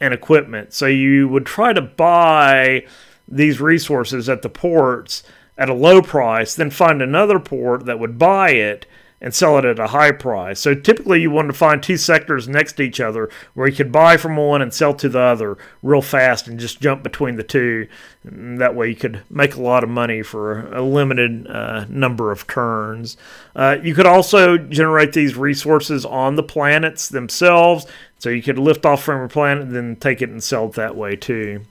and 0.00 0.12
equipment. 0.12 0.72
So 0.72 0.86
you 0.86 1.28
would 1.28 1.46
try 1.46 1.72
to 1.72 1.80
buy 1.80 2.84
these 3.28 3.60
resources 3.60 4.28
at 4.28 4.42
the 4.42 4.48
ports 4.48 5.22
at 5.56 5.68
a 5.68 5.74
low 5.74 6.02
price, 6.02 6.54
then 6.54 6.70
find 6.70 7.00
another 7.00 7.38
port 7.38 7.86
that 7.86 7.98
would 7.98 8.18
buy 8.18 8.50
it 8.50 8.86
and 9.22 9.32
sell 9.32 9.56
it 9.56 9.64
at 9.64 9.78
a 9.78 9.86
high 9.86 10.10
price. 10.10 10.58
So 10.58 10.74
typically 10.74 11.22
you 11.22 11.30
want 11.30 11.48
to 11.48 11.56
find 11.56 11.80
two 11.80 11.96
sectors 11.96 12.48
next 12.48 12.72
to 12.74 12.82
each 12.82 13.00
other 13.00 13.30
where 13.54 13.68
you 13.68 13.74
could 13.74 13.92
buy 13.92 14.16
from 14.16 14.36
one 14.36 14.60
and 14.60 14.74
sell 14.74 14.92
to 14.94 15.08
the 15.08 15.20
other 15.20 15.56
real 15.80 16.02
fast 16.02 16.48
and 16.48 16.58
just 16.58 16.80
jump 16.80 17.04
between 17.04 17.36
the 17.36 17.44
two. 17.44 17.86
And 18.24 18.60
that 18.60 18.74
way 18.74 18.88
you 18.88 18.96
could 18.96 19.22
make 19.30 19.54
a 19.54 19.62
lot 19.62 19.84
of 19.84 19.90
money 19.90 20.22
for 20.22 20.72
a 20.74 20.82
limited 20.82 21.46
uh, 21.46 21.86
number 21.88 22.32
of 22.32 22.48
turns. 22.48 23.16
Uh, 23.54 23.78
you 23.80 23.94
could 23.94 24.06
also 24.06 24.58
generate 24.58 25.12
these 25.12 25.36
resources 25.36 26.04
on 26.04 26.34
the 26.34 26.42
planets 26.42 27.08
themselves. 27.08 27.86
So 28.18 28.28
you 28.28 28.42
could 28.42 28.58
lift 28.58 28.84
off 28.84 29.04
from 29.04 29.22
a 29.22 29.28
planet 29.28 29.62
and 29.64 29.74
then 29.74 29.96
take 29.96 30.20
it 30.20 30.30
and 30.30 30.42
sell 30.42 30.66
it 30.66 30.72
that 30.72 30.96
way 30.96 31.14
too. 31.14 31.62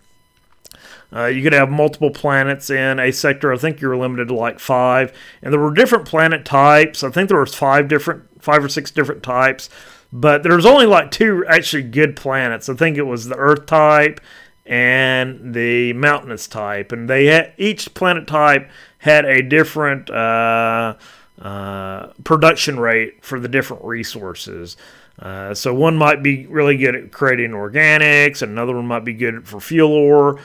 Uh, 1.13 1.25
you 1.25 1.43
could 1.43 1.53
have 1.53 1.69
multiple 1.69 2.11
planets 2.11 2.69
in 2.69 2.99
a 2.99 3.11
sector. 3.11 3.51
I 3.51 3.57
think 3.57 3.81
you 3.81 3.89
were 3.89 3.97
limited 3.97 4.29
to 4.29 4.35
like 4.35 4.59
five, 4.59 5.11
and 5.41 5.51
there 5.51 5.59
were 5.59 5.73
different 5.73 6.07
planet 6.07 6.45
types. 6.45 7.03
I 7.03 7.09
think 7.09 7.27
there 7.27 7.39
was 7.39 7.53
five 7.53 7.87
different, 7.87 8.41
five 8.41 8.63
or 8.63 8.69
six 8.69 8.91
different 8.91 9.21
types, 9.21 9.69
but 10.13 10.43
there 10.43 10.55
was 10.55 10.65
only 10.65 10.85
like 10.85 11.11
two 11.11 11.45
actually 11.47 11.83
good 11.83 12.15
planets. 12.15 12.69
I 12.69 12.75
think 12.75 12.97
it 12.97 13.03
was 13.03 13.25
the 13.25 13.35
Earth 13.35 13.65
type 13.65 14.21
and 14.65 15.53
the 15.53 15.91
mountainous 15.93 16.47
type, 16.47 16.93
and 16.93 17.09
they 17.09 17.25
had, 17.25 17.53
each 17.57 17.93
planet 17.93 18.27
type 18.27 18.69
had 18.99 19.25
a 19.25 19.41
different 19.41 20.09
uh, 20.09 20.95
uh, 21.41 22.07
production 22.23 22.79
rate 22.79 23.25
for 23.25 23.39
the 23.39 23.49
different 23.49 23.83
resources. 23.83 24.77
Uh, 25.19 25.53
so 25.53 25.73
one 25.73 25.97
might 25.97 26.23
be 26.23 26.45
really 26.47 26.77
good 26.77 26.95
at 26.95 27.11
creating 27.11 27.51
organics, 27.51 28.41
another 28.41 28.73
one 28.73 28.87
might 28.87 29.03
be 29.03 29.13
good 29.13 29.45
for 29.47 29.59
fuel 29.59 29.91
ore. 29.91 30.39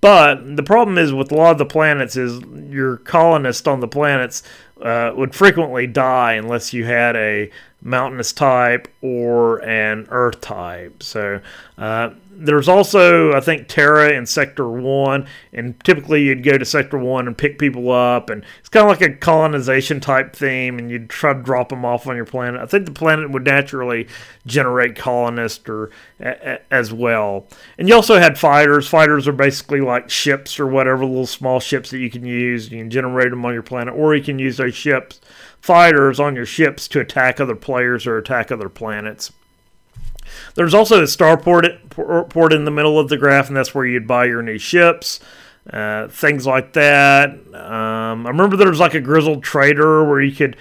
But 0.00 0.56
the 0.56 0.62
problem 0.62 0.98
is 0.98 1.12
with 1.12 1.30
a 1.30 1.34
lot 1.34 1.52
of 1.52 1.58
the 1.58 1.66
planets 1.66 2.16
is 2.16 2.40
your 2.70 2.96
colonists 2.98 3.66
on 3.66 3.80
the 3.80 3.88
planets 3.88 4.42
uh, 4.80 5.12
would 5.14 5.34
frequently 5.34 5.86
die 5.86 6.34
unless 6.34 6.72
you 6.72 6.84
had 6.84 7.16
a 7.16 7.50
mountainous 7.82 8.32
type 8.32 8.88
or 9.00 9.62
an 9.64 10.06
earth 10.10 10.40
type. 10.40 11.02
So 11.02 11.40
uh, 11.78 12.10
there's 12.38 12.68
also, 12.68 13.32
I 13.32 13.40
think, 13.40 13.66
Terra 13.66 14.12
in 14.12 14.26
Sector 14.26 14.68
1, 14.68 15.26
and 15.54 15.82
typically 15.84 16.24
you'd 16.24 16.44
go 16.44 16.58
to 16.58 16.64
Sector 16.64 16.98
1 16.98 17.26
and 17.26 17.36
pick 17.36 17.58
people 17.58 17.90
up, 17.90 18.28
and 18.28 18.44
it's 18.60 18.68
kind 18.68 18.84
of 18.84 18.90
like 18.90 19.08
a 19.08 19.16
colonization 19.16 20.00
type 20.00 20.36
theme, 20.36 20.78
and 20.78 20.90
you'd 20.90 21.08
try 21.08 21.32
to 21.32 21.42
drop 21.42 21.70
them 21.70 21.84
off 21.84 22.06
on 22.06 22.14
your 22.14 22.26
planet. 22.26 22.60
I 22.60 22.66
think 22.66 22.84
the 22.84 22.92
planet 22.92 23.30
would 23.30 23.44
naturally 23.44 24.06
generate 24.46 24.96
colonists 24.96 25.66
or, 25.68 25.90
a, 26.20 26.28
a, 26.28 26.58
as 26.70 26.92
well. 26.92 27.46
And 27.78 27.88
you 27.88 27.94
also 27.94 28.18
had 28.18 28.38
fighters. 28.38 28.86
Fighters 28.86 29.26
are 29.26 29.32
basically 29.32 29.80
like 29.80 30.10
ships 30.10 30.60
or 30.60 30.66
whatever, 30.66 31.06
little 31.06 31.26
small 31.26 31.58
ships 31.58 31.90
that 31.90 31.98
you 31.98 32.10
can 32.10 32.24
use. 32.24 32.70
You 32.70 32.78
can 32.78 32.90
generate 32.90 33.30
them 33.30 33.44
on 33.46 33.54
your 33.54 33.62
planet, 33.62 33.94
or 33.94 34.14
you 34.14 34.22
can 34.22 34.38
use 34.38 34.58
those 34.58 34.74
ships, 34.74 35.20
fighters 35.60 36.20
on 36.20 36.36
your 36.36 36.46
ships 36.46 36.86
to 36.88 37.00
attack 37.00 37.40
other 37.40 37.56
players 37.56 38.06
or 38.06 38.18
attack 38.18 38.52
other 38.52 38.68
planets. 38.68 39.32
There's 40.54 40.74
also 40.74 41.00
a 41.00 41.04
starport 41.04 42.28
port 42.30 42.52
in 42.52 42.64
the 42.64 42.70
middle 42.70 42.98
of 42.98 43.08
the 43.08 43.16
graph, 43.16 43.48
and 43.48 43.56
that's 43.56 43.74
where 43.74 43.86
you'd 43.86 44.06
buy 44.06 44.26
your 44.26 44.42
new 44.42 44.58
ships. 44.58 45.20
Uh, 45.72 46.06
things 46.06 46.46
like 46.46 46.74
that. 46.74 47.30
Um, 47.52 48.24
I 48.24 48.30
remember 48.30 48.56
there 48.56 48.70
was 48.70 48.78
like 48.78 48.94
a 48.94 49.00
grizzled 49.00 49.42
trader 49.42 50.04
where 50.04 50.20
you 50.20 50.34
could 50.34 50.56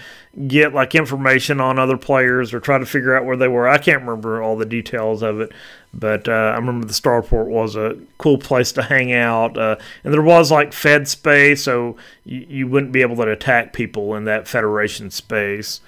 get 0.48 0.74
like 0.74 0.96
information 0.96 1.62
on 1.62 1.78
other 1.78 1.96
players 1.96 2.54
or 2.54 2.60
try 2.60 2.80
to 2.80 2.86
figure 2.88 3.16
out 3.16 3.24
where 3.24 3.38
they 3.38 3.48
were. 3.48 3.68
I 3.68 3.78
can't 3.78 4.02
remember 4.02 4.42
all 4.42 4.58
the 4.58 4.66
details 4.66 5.22
of 5.22 5.40
it, 5.40 5.52
but 5.94 6.28
uh, 6.28 6.32
I 6.32 6.56
remember 6.56 6.88
the 6.88 6.94
starport 6.94 7.46
was 7.46 7.76
a 7.76 7.98
cool 8.18 8.40
place 8.40 8.72
to 8.74 8.82
hang 8.82 9.14
out, 9.14 9.58
uh, 9.58 9.76
and 10.04 10.12
there 10.12 10.24
was 10.24 10.52
like 10.52 10.74
Fed 10.74 11.08
space, 11.08 11.64
so 11.64 11.96
you, 12.26 12.46
you 12.50 12.68
wouldn't 12.68 12.92
be 12.92 13.02
able 13.02 13.16
to 13.18 13.30
attack 13.30 13.74
people 13.74 14.16
in 14.16 14.26
that 14.26 14.48
Federation 14.48 15.12
space. 15.12 15.82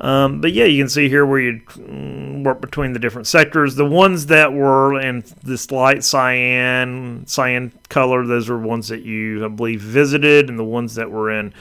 Um, 0.00 0.40
but 0.40 0.52
yeah, 0.52 0.64
you 0.64 0.80
can 0.82 0.88
see 0.88 1.08
here 1.08 1.26
where 1.26 1.40
you 1.40 1.60
mm, 1.60 2.44
work 2.44 2.60
between 2.60 2.92
the 2.92 3.00
different 3.00 3.26
sectors. 3.26 3.74
The 3.74 3.84
ones 3.84 4.26
that 4.26 4.52
were 4.52 5.00
in 5.00 5.24
this 5.42 5.72
light 5.72 6.04
cyan, 6.04 7.26
cyan 7.26 7.72
color, 7.88 8.24
those 8.24 8.48
are 8.48 8.58
ones 8.58 8.88
that 8.88 9.02
you, 9.02 9.44
I 9.44 9.48
believe, 9.48 9.80
visited, 9.80 10.48
and 10.48 10.58
the 10.58 10.64
ones 10.64 10.94
that 10.94 11.10
were 11.10 11.30
in 11.30 11.52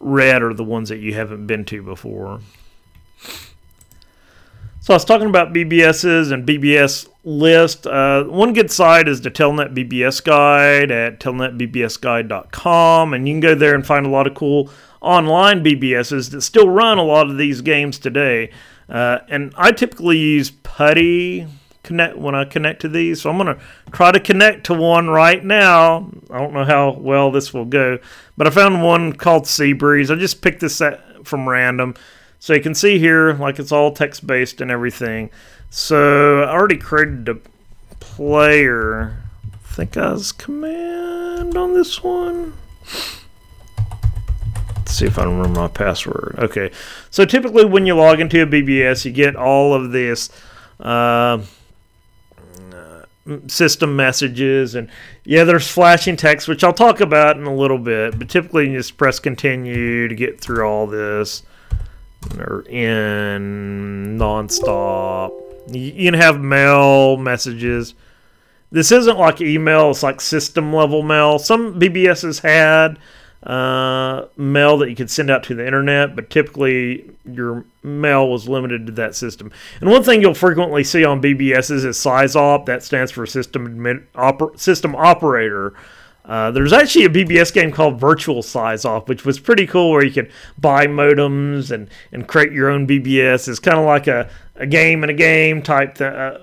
red 0.00 0.42
are 0.42 0.54
the 0.54 0.64
ones 0.64 0.88
that 0.88 0.98
you 0.98 1.14
haven't 1.14 1.46
been 1.46 1.64
to 1.66 1.82
before. 1.82 2.40
So 4.80 4.94
I 4.94 4.96
was 4.96 5.04
talking 5.04 5.28
about 5.28 5.52
BBSs 5.52 6.32
and 6.32 6.44
BBS 6.48 7.08
list. 7.24 7.86
Uh, 7.86 8.24
one 8.24 8.52
good 8.52 8.72
site 8.72 9.06
is 9.06 9.20
the 9.20 9.30
Telnet 9.30 9.76
BBS 9.76 10.24
Guide 10.24 10.90
at 10.90 11.20
telnetbbsguide.com, 11.20 13.14
and 13.14 13.28
you 13.28 13.34
can 13.34 13.40
go 13.40 13.54
there 13.54 13.76
and 13.76 13.86
find 13.86 14.06
a 14.06 14.08
lot 14.08 14.26
of 14.26 14.34
cool 14.34 14.70
online 15.02 15.62
BBSs 15.62 16.30
that 16.30 16.40
still 16.42 16.68
run 16.68 16.98
a 16.98 17.02
lot 17.02 17.28
of 17.28 17.36
these 17.36 17.60
games 17.60 17.98
today. 17.98 18.50
Uh, 18.88 19.18
and 19.28 19.52
I 19.56 19.72
typically 19.72 20.18
use 20.18 20.50
PuTTY 20.50 21.48
connect 21.82 22.16
when 22.16 22.34
I 22.34 22.44
connect 22.44 22.80
to 22.82 22.88
these. 22.88 23.22
So 23.22 23.30
I'm 23.30 23.36
going 23.36 23.54
to 23.54 23.62
try 23.92 24.12
to 24.12 24.20
connect 24.20 24.64
to 24.66 24.74
one 24.74 25.08
right 25.08 25.44
now. 25.44 26.10
I 26.30 26.38
don't 26.38 26.52
know 26.52 26.64
how 26.64 26.92
well 26.92 27.30
this 27.30 27.52
will 27.52 27.64
go, 27.64 27.98
but 28.36 28.46
I 28.46 28.50
found 28.50 28.82
one 28.82 29.12
called 29.12 29.44
Seabreeze. 29.44 30.10
I 30.10 30.18
just 30.18 30.42
picked 30.42 30.60
this 30.60 30.76
set 30.76 31.26
from 31.26 31.48
random. 31.48 31.94
So 32.38 32.54
you 32.54 32.60
can 32.60 32.74
see 32.74 32.98
here, 32.98 33.34
like 33.34 33.58
it's 33.58 33.72
all 33.72 33.92
text 33.92 34.26
based 34.26 34.60
and 34.60 34.70
everything. 34.70 35.30
So 35.70 36.42
I 36.42 36.50
already 36.50 36.76
created 36.76 37.28
a 37.28 37.38
player. 38.00 39.16
I 39.54 39.74
think 39.74 39.96
I 39.96 40.12
was 40.12 40.32
command 40.32 41.56
on 41.56 41.74
this 41.74 42.02
one. 42.02 42.54
Let's 44.92 44.98
see 44.98 45.06
if 45.06 45.18
I 45.18 45.24
remember 45.24 45.58
my 45.58 45.68
password. 45.68 46.34
Okay. 46.38 46.70
So 47.10 47.24
typically 47.24 47.64
when 47.64 47.86
you 47.86 47.94
log 47.94 48.20
into 48.20 48.42
a 48.42 48.46
BBS, 48.46 49.06
you 49.06 49.10
get 49.10 49.36
all 49.36 49.72
of 49.72 49.90
this 49.90 50.28
uh, 50.80 51.40
system 53.46 53.96
messages 53.96 54.74
and 54.74 54.90
yeah, 55.24 55.44
there's 55.44 55.66
flashing 55.66 56.18
text, 56.18 56.46
which 56.46 56.62
I'll 56.62 56.74
talk 56.74 57.00
about 57.00 57.38
in 57.38 57.44
a 57.44 57.54
little 57.54 57.78
bit. 57.78 58.18
But 58.18 58.28
typically 58.28 58.68
you 58.68 58.76
just 58.76 58.98
press 58.98 59.18
continue 59.18 60.08
to 60.08 60.14
get 60.14 60.38
through 60.38 60.68
all 60.68 60.86
this. 60.86 61.42
Or 62.36 62.60
in 62.68 64.18
nonstop. 64.18 65.32
You 65.74 66.10
can 66.10 66.20
have 66.20 66.38
mail 66.38 67.16
messages. 67.16 67.94
This 68.70 68.92
isn't 68.92 69.18
like 69.18 69.40
email, 69.40 69.92
it's 69.92 70.02
like 70.02 70.20
system 70.20 70.70
level 70.70 71.02
mail. 71.02 71.38
Some 71.38 71.80
BBSs 71.80 72.42
had 72.42 72.98
uh, 73.42 74.26
mail 74.36 74.78
that 74.78 74.88
you 74.88 74.96
could 74.96 75.10
send 75.10 75.30
out 75.30 75.42
to 75.44 75.54
the 75.54 75.66
internet, 75.66 76.14
but 76.14 76.30
typically 76.30 77.10
your 77.24 77.64
mail 77.82 78.28
was 78.28 78.48
limited 78.48 78.86
to 78.86 78.92
that 78.92 79.14
system. 79.14 79.50
And 79.80 79.90
one 79.90 80.04
thing 80.04 80.20
you'll 80.20 80.34
frequently 80.34 80.84
see 80.84 81.04
on 81.04 81.20
BBSs 81.20 81.84
is 81.84 81.96
SysOp, 81.96 82.66
that 82.66 82.82
stands 82.82 83.10
for 83.10 83.26
System 83.26 83.66
Admin, 83.66 84.04
Oper- 84.14 84.58
System 84.58 84.94
Operator. 84.94 85.74
Uh, 86.24 86.52
there's 86.52 86.72
actually 86.72 87.04
a 87.04 87.08
BBS 87.08 87.52
game 87.52 87.72
called 87.72 87.98
Virtual 87.98 88.42
Sysop, 88.42 89.08
which 89.08 89.24
was 89.24 89.40
pretty 89.40 89.66
cool, 89.66 89.90
where 89.90 90.04
you 90.04 90.12
could 90.12 90.30
buy 90.56 90.86
modems 90.86 91.72
and, 91.72 91.90
and 92.12 92.28
create 92.28 92.52
your 92.52 92.70
own 92.70 92.86
BBS. 92.86 93.48
It's 93.48 93.58
kind 93.58 93.76
of 93.76 93.84
like 93.84 94.06
a, 94.06 94.30
a 94.54 94.66
game 94.66 95.02
in 95.02 95.10
a 95.10 95.14
game 95.14 95.62
type, 95.62 95.96
th- 95.96 96.12
uh, 96.12 96.38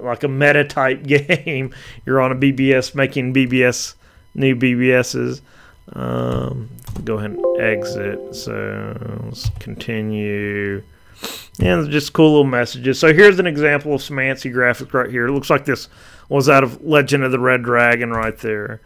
like 0.00 0.22
a 0.22 0.28
meta 0.28 0.62
type 0.62 1.02
game. 1.06 1.74
You're 2.04 2.20
on 2.20 2.30
a 2.30 2.36
BBS 2.36 2.94
making 2.94 3.34
BBS 3.34 3.94
new 4.36 4.54
BBSs. 4.54 5.40
Um, 5.92 6.68
go 7.04 7.18
ahead 7.18 7.32
and 7.32 7.60
exit. 7.60 8.34
So 8.34 9.20
let's 9.24 9.48
continue. 9.60 10.82
And 11.58 11.90
just 11.90 12.12
cool 12.12 12.30
little 12.30 12.44
messages. 12.44 12.98
So 12.98 13.14
here's 13.14 13.38
an 13.38 13.46
example 13.46 13.94
of 13.94 14.02
some 14.02 14.16
ANSI 14.16 14.52
graphics 14.52 14.92
right 14.92 15.10
here. 15.10 15.26
It 15.26 15.32
looks 15.32 15.48
like 15.48 15.64
this 15.64 15.88
was 16.28 16.48
out 16.48 16.64
of 16.64 16.82
Legend 16.82 17.24
of 17.24 17.32
the 17.32 17.38
Red 17.38 17.62
Dragon 17.62 18.10
right 18.10 18.36
there. 18.38 18.80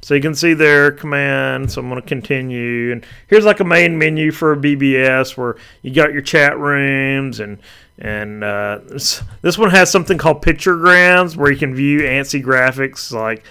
So 0.00 0.14
you 0.14 0.22
can 0.22 0.34
see 0.34 0.54
there 0.54 0.92
command. 0.92 1.72
So 1.72 1.80
I'm 1.80 1.88
going 1.88 2.00
to 2.00 2.06
continue. 2.06 2.92
And 2.92 3.04
here's 3.26 3.44
like 3.44 3.60
a 3.60 3.64
main 3.64 3.98
menu 3.98 4.30
for 4.30 4.52
a 4.52 4.56
BBS 4.56 5.36
where 5.36 5.56
you 5.82 5.92
got 5.92 6.12
your 6.12 6.22
chat 6.22 6.58
rooms 6.58 7.40
and 7.40 7.58
and 7.98 8.44
uh, 8.44 8.80
this, 8.88 9.22
this 9.40 9.56
one 9.56 9.70
has 9.70 9.90
something 9.90 10.18
called 10.18 10.42
pictograms 10.42 11.34
where 11.34 11.50
you 11.50 11.56
can 11.56 11.74
view 11.74 12.00
ANSI 12.00 12.44
graphics 12.44 13.10
like 13.10 13.42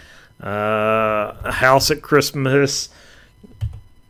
uh, 0.43 1.35
a 1.43 1.51
house 1.51 1.91
at 1.91 2.01
Christmas. 2.01 2.89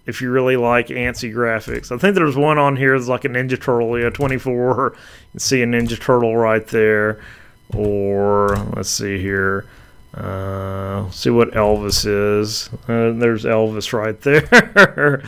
If 0.06 0.22
you 0.22 0.30
really 0.30 0.56
like 0.56 0.88
ANSI 0.88 1.34
graphics, 1.34 1.92
I 1.92 1.98
think 1.98 2.14
there's 2.14 2.36
one 2.36 2.60
on 2.60 2.76
here 2.76 2.98
that's 2.98 3.10
like 3.10 3.26
a 3.26 3.30
Ninja 3.30 3.60
Turtle, 3.60 4.00
yeah, 4.00 4.10
24. 4.10 4.94
You 4.94 5.00
can 5.32 5.40
see 5.40 5.64
a 5.64 5.66
Ninja 5.66 6.00
Turtle 6.00 6.38
right 6.38 6.66
there. 6.68 7.20
Or 7.74 8.56
let's 8.76 8.90
see 8.90 9.20
here. 9.20 9.66
Uh, 10.14 11.10
see 11.10 11.30
what 11.30 11.52
Elvis 11.52 12.06
is. 12.06 12.70
Uh, 12.88 13.12
there's 13.20 13.44
Elvis 13.44 13.92
right 13.92 14.20
there. 14.22 15.24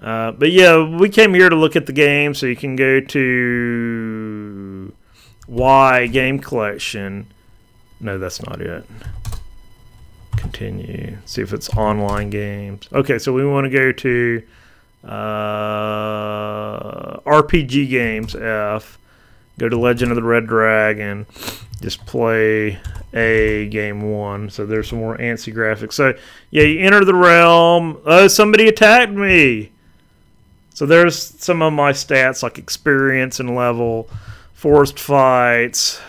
uh, 0.00 0.32
but 0.32 0.52
yeah, 0.52 0.98
we 0.98 1.08
came 1.08 1.34
here 1.34 1.48
to 1.48 1.56
look 1.56 1.76
at 1.76 1.86
the 1.86 1.92
game, 1.92 2.32
so 2.32 2.46
you 2.46 2.56
can 2.56 2.76
go 2.76 3.00
to 3.00 4.92
Y 5.48 6.06
Game 6.06 6.38
Collection. 6.38 7.26
No, 8.00 8.18
that's 8.18 8.42
not 8.42 8.60
it. 8.60 8.84
Continue. 10.56 11.18
See 11.26 11.42
if 11.42 11.52
it's 11.52 11.68
online 11.76 12.30
games. 12.30 12.88
Okay, 12.90 13.18
so 13.18 13.30
we 13.30 13.44
want 13.44 13.66
to 13.66 13.70
go 13.70 13.92
to 13.92 14.42
uh, 15.04 15.10
RPG 17.20 17.90
games 17.90 18.34
F. 18.34 18.98
Go 19.58 19.68
to 19.68 19.78
Legend 19.78 20.12
of 20.12 20.16
the 20.16 20.22
Red 20.22 20.46
Dragon. 20.46 21.26
Just 21.82 22.06
play 22.06 22.78
a 23.12 23.68
game 23.68 24.10
one. 24.10 24.48
So 24.48 24.64
there's 24.64 24.88
some 24.88 25.00
more 25.00 25.18
ANSI 25.18 25.52
graphics. 25.52 25.92
So 25.92 26.14
yeah, 26.50 26.62
you 26.62 26.80
enter 26.80 27.04
the 27.04 27.14
realm. 27.14 28.00
Oh, 28.06 28.26
somebody 28.26 28.66
attacked 28.66 29.12
me. 29.12 29.72
So 30.72 30.86
there's 30.86 31.18
some 31.18 31.60
of 31.60 31.74
my 31.74 31.92
stats 31.92 32.42
like 32.42 32.56
experience 32.56 33.40
and 33.40 33.54
level, 33.54 34.08
forced 34.54 34.98
fights. 34.98 36.00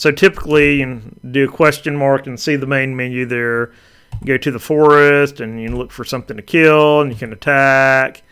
So 0.00 0.10
typically, 0.10 0.80
you 0.80 1.02
do 1.30 1.44
a 1.44 1.52
question 1.52 1.94
mark 1.94 2.26
and 2.26 2.40
see 2.40 2.56
the 2.56 2.66
main 2.66 2.96
menu 2.96 3.26
there. 3.26 3.72
You 4.22 4.28
go 4.28 4.38
to 4.38 4.50
the 4.50 4.58
forest 4.58 5.40
and 5.40 5.60
you 5.60 5.76
look 5.76 5.92
for 5.92 6.06
something 6.06 6.38
to 6.38 6.42
kill 6.42 7.02
and 7.02 7.12
you 7.12 7.18
can 7.18 7.34
attack. 7.34 8.22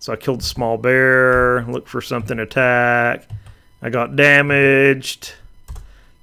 So 0.00 0.12
I 0.12 0.16
killed 0.16 0.40
a 0.40 0.44
small 0.44 0.76
bear, 0.76 1.64
look 1.64 1.88
for 1.88 2.02
something 2.02 2.36
to 2.36 2.42
attack. 2.42 3.26
I 3.80 3.88
got 3.88 4.16
damaged. 4.16 5.32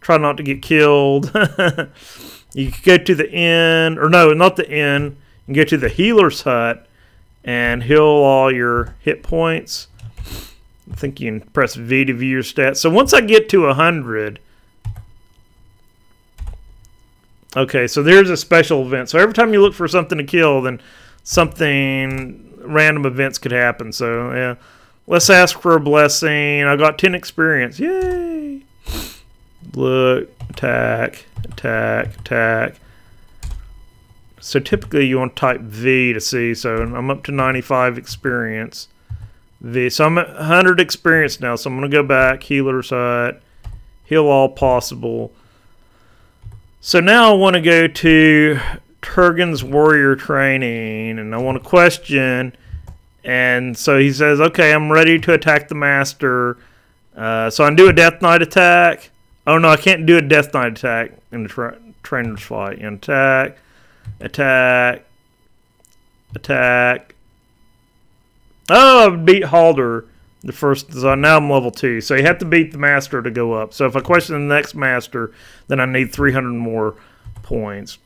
Try 0.02 0.18
not 0.18 0.38
to 0.38 0.44
get 0.44 0.62
killed. 0.62 1.32
you 2.54 2.72
go 2.84 3.00
to 3.00 3.16
the 3.16 3.32
inn, 3.32 3.98
or 3.98 4.08
no, 4.08 4.34
not 4.34 4.56
the 4.56 4.70
inn. 4.70 5.18
You 5.48 5.56
go 5.56 5.64
to 5.64 5.78
the 5.78 5.90
healer's 5.90 6.44
hut 6.44 6.86
and 7.44 7.82
heal 7.82 8.04
all 8.04 8.54
your 8.54 8.94
hit 9.00 9.24
points. 9.24 9.88
I 10.92 10.96
think 10.96 11.20
you 11.20 11.32
can 11.32 11.50
press 11.50 11.74
V 11.74 12.06
to 12.06 12.14
view 12.14 12.30
your 12.30 12.44
stats. 12.44 12.78
So 12.78 12.92
once 12.92 13.14
I 13.14 13.22
get 13.22 13.50
to 13.50 13.66
100, 13.66 14.40
okay, 17.56 17.88
so 17.88 18.04
there's 18.04 18.30
a 18.30 18.38
special 18.38 18.82
event. 18.82 19.10
So 19.10 19.20
every 19.20 19.34
time 19.34 19.54
you 19.54 19.62
look 19.62 19.74
for 19.74 19.88
something 19.88 20.18
to 20.18 20.24
kill, 20.24 20.62
then 20.62 20.82
something 21.24 22.60
random 22.64 23.06
events 23.06 23.38
could 23.38 23.52
happen. 23.52 23.92
So 23.92 24.34
yeah, 24.34 24.56
let's 25.08 25.30
ask 25.30 25.60
for 25.60 25.76
a 25.76 25.80
blessing. 25.80 26.64
I 26.64 26.76
got 26.76 26.98
10 26.98 27.16
experience. 27.16 27.80
Yay! 27.80 28.64
Look, 29.74 30.30
attack, 30.50 31.26
attack, 31.44 32.20
attack. 32.20 32.76
So 34.40 34.60
typically 34.60 35.06
you 35.06 35.20
want 35.20 35.36
to 35.36 35.40
type 35.40 35.62
V 35.62 36.14
to 36.14 36.20
see. 36.20 36.54
So 36.54 36.78
I'm 36.78 37.10
up 37.10 37.24
to 37.26 37.32
95 37.32 37.98
experience. 37.98 38.88
V. 39.62 39.90
So 39.90 40.06
I'm 40.06 40.18
at 40.18 40.28
100 40.28 40.80
experience 40.80 41.40
now. 41.40 41.56
So 41.56 41.70
I'm 41.70 41.80
to 41.82 41.88
go 41.88 42.04
back, 42.04 42.44
healer's 42.44 42.90
hut, 42.90 43.42
heal 44.04 44.26
all 44.26 44.50
possible. 44.50 45.32
So 46.84 47.00
now 47.00 47.32
I 47.32 47.36
want 47.36 47.54
to 47.54 47.62
go 47.62 47.88
to 47.88 48.60
Turgon's 49.04 49.64
warrior 49.64 50.16
training 50.16 51.20
and 51.20 51.36
I 51.36 51.38
want 51.38 51.62
to 51.62 51.70
question. 51.70 52.56
And 53.24 53.78
so 53.78 54.00
he 54.00 54.12
says, 54.12 54.42
okay, 54.42 54.74
I'm 54.74 54.92
ready 54.92 55.20
to 55.20 55.34
attack 55.34 55.68
the 55.68 55.76
master. 55.76 56.58
Uh, 57.16 57.52
so 57.52 57.64
I 57.64 57.74
do 57.76 57.88
a 57.88 57.94
Death 57.94 58.24
Knight 58.24 58.42
attack. 58.42 59.12
Oh 59.46 59.60
no, 59.60 59.70
I 59.70 59.78
can't 59.78 60.08
do 60.08 60.18
a 60.18 60.24
Death 60.24 60.56
Knight 60.56 60.72
attack 60.72 61.12
in 61.32 61.44
the 61.44 61.50
tra- 61.50 61.78
trainer's 62.02 62.42
fight. 62.42 62.80
And 62.80 62.98
attack, 62.98 63.60
attack, 64.20 65.06
attack. 66.34 67.14
Oh, 68.72 69.16
beat 69.18 69.44
Halder 69.44 70.06
the 70.42 70.52
first. 70.52 70.94
So 70.94 71.16
now 71.16 71.38
I'm 71.38 71.50
level 71.50 71.72
two. 71.72 72.02
So 72.02 72.16
you 72.16 72.24
have 72.24 72.40
to 72.40 72.46
beat 72.46 72.72
the 72.72 72.78
master 72.78 73.22
to 73.22 73.32
go 73.32 73.54
up. 73.54 73.74
So 73.74 73.86
if 73.86 73.96
I 73.96 74.02
question 74.02 74.48
the 74.48 74.54
next 74.54 74.76
master, 74.76 75.32
then 75.68 75.80
I 75.80 75.86
need 75.86 76.12
300 76.12 76.50
more 76.50 76.96
points. 77.44 77.98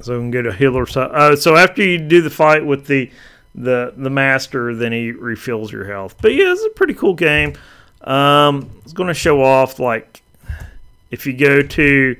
So 0.00 0.16
I 0.16 0.18
can 0.18 0.30
get 0.30 0.46
a 0.46 0.52
healer. 0.52 0.86
Uh, 0.94 1.36
so 1.36 1.56
after 1.56 1.82
you 1.82 1.98
do 1.98 2.22
the 2.22 2.30
fight 2.30 2.64
with 2.64 2.86
the 2.86 3.10
the 3.54 3.94
the 3.96 4.10
master, 4.10 4.74
then 4.74 4.92
he 4.92 5.12
refills 5.12 5.72
your 5.72 5.86
health. 5.86 6.16
But 6.20 6.34
yeah, 6.34 6.52
it's 6.52 6.64
a 6.64 6.70
pretty 6.70 6.94
cool 6.94 7.14
game. 7.14 7.54
Um, 8.02 8.70
it's 8.84 8.92
going 8.92 9.08
to 9.08 9.14
show 9.14 9.42
off 9.42 9.78
like 9.78 10.22
if 11.10 11.26
you 11.26 11.32
go 11.32 11.62
to 11.62 12.16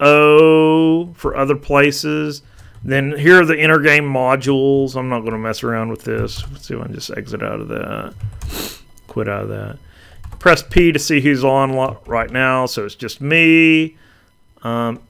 O 0.00 1.12
for 1.14 1.36
other 1.36 1.56
places, 1.56 2.42
then 2.84 3.16
here 3.16 3.40
are 3.40 3.44
the 3.44 3.58
inner 3.58 3.78
game 3.78 4.04
modules. 4.04 4.96
I'm 4.96 5.08
not 5.08 5.20
going 5.20 5.32
to 5.32 5.38
mess 5.38 5.62
around 5.62 5.90
with 5.90 6.02
this. 6.02 6.42
Let's 6.50 6.66
see 6.66 6.74
if 6.74 6.80
I 6.80 6.84
can 6.84 6.94
just 6.94 7.10
exit 7.10 7.42
out 7.42 7.60
of 7.60 7.68
that. 7.68 8.14
Quit 9.06 9.28
out 9.28 9.44
of 9.44 9.48
that. 9.50 9.78
Press 10.38 10.62
P 10.62 10.90
to 10.90 10.98
see 10.98 11.20
who's 11.20 11.44
on 11.44 11.98
right 12.06 12.30
now. 12.30 12.66
So 12.66 12.84
it's 12.84 12.96
just 12.96 13.20
me. 13.20 13.96
Um, 14.62 15.00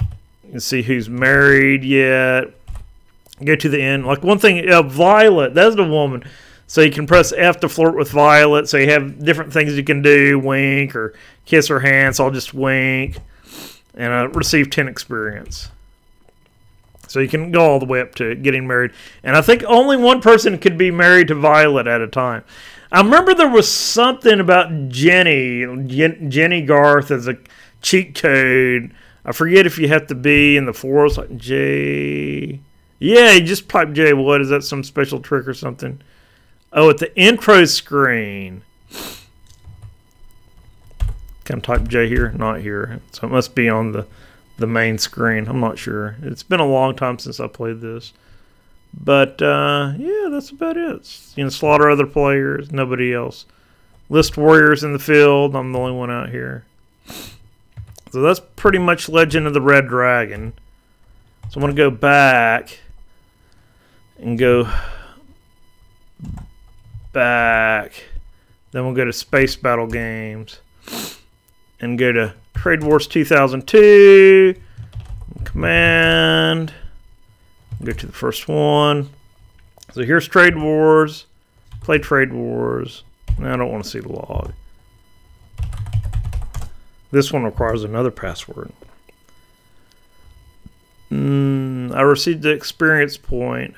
you 0.44 0.50
can 0.50 0.60
see 0.60 0.82
who's 0.82 1.08
married 1.08 1.84
yet. 1.84 2.44
Go 3.42 3.56
to 3.56 3.68
the 3.68 3.82
end. 3.82 4.06
Like 4.06 4.22
one 4.22 4.38
thing, 4.38 4.68
uh, 4.68 4.82
Violet, 4.82 5.54
that's 5.54 5.74
the 5.74 5.84
woman. 5.84 6.24
So 6.66 6.80
you 6.80 6.90
can 6.90 7.06
press 7.06 7.32
F 7.32 7.60
to 7.60 7.68
flirt 7.68 7.96
with 7.96 8.10
Violet. 8.10 8.68
So 8.68 8.76
you 8.76 8.90
have 8.90 9.24
different 9.24 9.52
things 9.52 9.76
you 9.76 9.84
can 9.84 10.02
do, 10.02 10.38
wink 10.38 10.94
or 10.94 11.14
kiss 11.46 11.68
her 11.68 11.80
hand. 11.80 12.16
So 12.16 12.24
I'll 12.24 12.30
just 12.30 12.52
wink 12.52 13.16
and 13.94 14.12
uh, 14.12 14.28
receive 14.28 14.70
10 14.70 14.88
experience. 14.88 15.70
So 17.12 17.20
you 17.20 17.28
can 17.28 17.52
go 17.52 17.60
all 17.60 17.78
the 17.78 17.84
way 17.84 18.00
up 18.00 18.14
to 18.16 18.34
getting 18.34 18.66
married. 18.66 18.92
And 19.22 19.36
I 19.36 19.42
think 19.42 19.62
only 19.64 19.98
one 19.98 20.22
person 20.22 20.56
could 20.56 20.78
be 20.78 20.90
married 20.90 21.28
to 21.28 21.34
Violet 21.34 21.86
at 21.86 22.00
a 22.00 22.08
time. 22.08 22.42
I 22.90 23.02
remember 23.02 23.34
there 23.34 23.50
was 23.50 23.70
something 23.70 24.40
about 24.40 24.88
Jenny, 24.88 25.66
Jennie 25.86 26.62
Garth 26.62 27.10
as 27.10 27.28
a 27.28 27.36
cheat 27.82 28.14
code. 28.14 28.94
I 29.26 29.32
forget 29.32 29.66
if 29.66 29.78
you 29.78 29.88
have 29.88 30.06
to 30.06 30.14
be 30.14 30.56
in 30.56 30.64
the 30.64 30.72
forest 30.72 31.18
like 31.18 31.36
J. 31.36 32.60
Yeah, 32.98 33.32
you 33.32 33.42
just 33.42 33.68
type 33.68 33.92
J. 33.92 34.14
What 34.14 34.40
is 34.40 34.48
that? 34.48 34.64
Some 34.64 34.82
special 34.82 35.20
trick 35.20 35.46
or 35.46 35.54
something? 35.54 36.00
Oh, 36.72 36.88
at 36.88 36.96
the 36.96 37.14
intro 37.14 37.66
screen. 37.66 38.62
Can 41.44 41.58
I 41.58 41.60
type 41.60 41.88
J 41.88 42.08
here? 42.08 42.30
Not 42.30 42.60
here. 42.60 43.00
So 43.12 43.26
it 43.26 43.30
must 43.30 43.54
be 43.54 43.68
on 43.68 43.92
the 43.92 44.06
the 44.58 44.66
main 44.66 44.98
screen. 44.98 45.48
I'm 45.48 45.60
not 45.60 45.78
sure. 45.78 46.16
It's 46.22 46.42
been 46.42 46.60
a 46.60 46.66
long 46.66 46.94
time 46.94 47.18
since 47.18 47.40
I 47.40 47.46
played 47.46 47.80
this. 47.80 48.12
But 48.92 49.40
uh, 49.40 49.94
yeah, 49.96 50.28
that's 50.30 50.50
about 50.50 50.76
it. 50.76 51.32
You 51.36 51.44
know, 51.44 51.50
slaughter 51.50 51.90
other 51.90 52.06
players, 52.06 52.70
nobody 52.70 53.14
else. 53.14 53.46
List 54.08 54.36
warriors 54.36 54.84
in 54.84 54.92
the 54.92 54.98
field. 54.98 55.56
I'm 55.56 55.72
the 55.72 55.78
only 55.78 55.92
one 55.92 56.10
out 56.10 56.28
here. 56.28 56.64
So 58.10 58.20
that's 58.20 58.40
pretty 58.56 58.78
much 58.78 59.08
Legend 59.08 59.46
of 59.46 59.54
the 59.54 59.60
Red 59.60 59.88
Dragon. 59.88 60.52
So 61.48 61.60
I'm 61.60 61.66
to 61.66 61.72
go 61.76 61.90
back 61.90 62.80
and 64.18 64.38
go 64.38 64.70
back. 67.12 68.04
Then 68.70 68.84
we'll 68.84 68.94
go 68.94 69.04
to 69.04 69.12
Space 69.12 69.56
Battle 69.56 69.86
Games 69.86 70.60
and 71.80 71.98
go 71.98 72.12
to 72.12 72.34
Trade 72.62 72.84
Wars 72.84 73.08
2002. 73.08 74.54
Command. 75.42 76.72
Go 77.82 77.90
to 77.90 78.06
the 78.06 78.12
first 78.12 78.46
one. 78.46 79.10
So 79.90 80.04
here's 80.04 80.28
Trade 80.28 80.56
Wars. 80.56 81.26
Play 81.80 81.98
Trade 81.98 82.32
Wars. 82.32 83.02
I 83.40 83.56
don't 83.56 83.72
want 83.72 83.82
to 83.82 83.90
see 83.90 83.98
the 83.98 84.12
log. 84.12 84.52
This 87.10 87.32
one 87.32 87.42
requires 87.42 87.82
another 87.82 88.12
password. 88.12 88.70
Mm, 91.10 91.92
I 91.92 92.02
received 92.02 92.42
the 92.42 92.50
experience 92.50 93.16
point. 93.16 93.74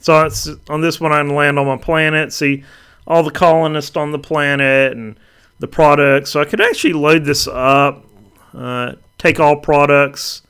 So 0.00 0.30
on 0.70 0.80
this 0.80 0.98
one. 0.98 1.12
I 1.12 1.20
land 1.20 1.58
on 1.58 1.66
my 1.66 1.76
planet, 1.76 2.32
see 2.32 2.64
all 3.06 3.22
the 3.22 3.30
colonists 3.30 3.98
on 3.98 4.12
the 4.12 4.18
planet 4.18 4.92
and 4.92 5.18
the 5.62 5.68
products. 5.68 6.30
So 6.30 6.40
I 6.40 6.44
could 6.44 6.60
actually 6.60 6.92
load 6.92 7.24
this 7.24 7.46
up. 7.46 8.04
Uh, 8.52 8.94
take 9.16 9.38
all 9.38 9.56
products. 9.56 10.42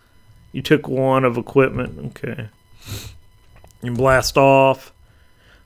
You 0.53 0.63
took 0.63 0.89
one 0.89 1.27
of 1.27 1.37
equipment. 1.37 2.17
Okay. 2.17 2.49
You 3.83 3.93
blast 3.93 4.39
off. 4.39 4.91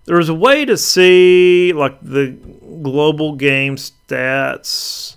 There 0.05 0.17
was 0.17 0.29
a 0.29 0.35
way 0.35 0.65
to 0.65 0.77
see 0.77 1.73
like 1.73 1.97
the 2.03 2.37
global 2.83 3.37
game 3.37 3.77
stats. 3.77 5.15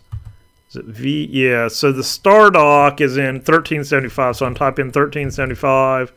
Is 0.69 0.75
it 0.75 0.85
V? 0.85 1.27
Yeah. 1.31 1.67
So 1.67 1.91
the 1.91 2.03
star 2.03 2.51
dock 2.51 3.01
is 3.01 3.17
in 3.17 3.37
1375. 3.37 4.37
So 4.37 4.45
I'm 4.45 4.53
typing 4.53 4.85
1375. 4.85 6.13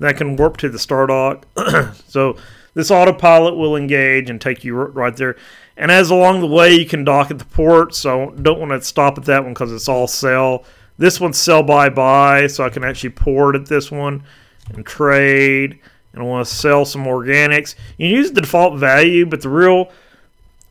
That 0.00 0.16
can 0.16 0.34
warp 0.34 0.56
to 0.56 0.68
the 0.68 0.80
star 0.80 1.06
dock. 1.06 1.46
so 2.08 2.36
this 2.74 2.90
autopilot 2.90 3.56
will 3.56 3.76
engage 3.76 4.28
and 4.28 4.40
take 4.40 4.64
you 4.64 4.74
right 4.74 5.16
there. 5.16 5.36
And 5.76 5.90
as 5.90 6.10
along 6.10 6.40
the 6.40 6.46
way, 6.46 6.74
you 6.74 6.86
can 6.86 7.04
dock 7.04 7.30
at 7.30 7.38
the 7.38 7.44
port. 7.44 7.94
So 7.94 8.30
don't 8.30 8.60
want 8.60 8.72
to 8.72 8.82
stop 8.82 9.18
at 9.18 9.24
that 9.24 9.42
one 9.42 9.54
because 9.54 9.72
it's 9.72 9.88
all 9.88 10.06
sell. 10.06 10.64
This 10.96 11.20
one's 11.20 11.38
sell 11.38 11.62
by 11.62 11.88
buy, 11.88 12.46
so 12.46 12.64
I 12.64 12.70
can 12.70 12.84
actually 12.84 13.10
port 13.10 13.56
at 13.56 13.66
this 13.66 13.90
one 13.90 14.22
and 14.72 14.86
trade. 14.86 15.78
And 16.12 16.22
I 16.22 16.26
want 16.26 16.46
to 16.46 16.54
sell 16.54 16.84
some 16.84 17.04
organics. 17.04 17.74
You 17.98 18.08
use 18.08 18.30
the 18.30 18.40
default 18.40 18.78
value, 18.78 19.26
but 19.26 19.42
the 19.42 19.48
real 19.48 19.90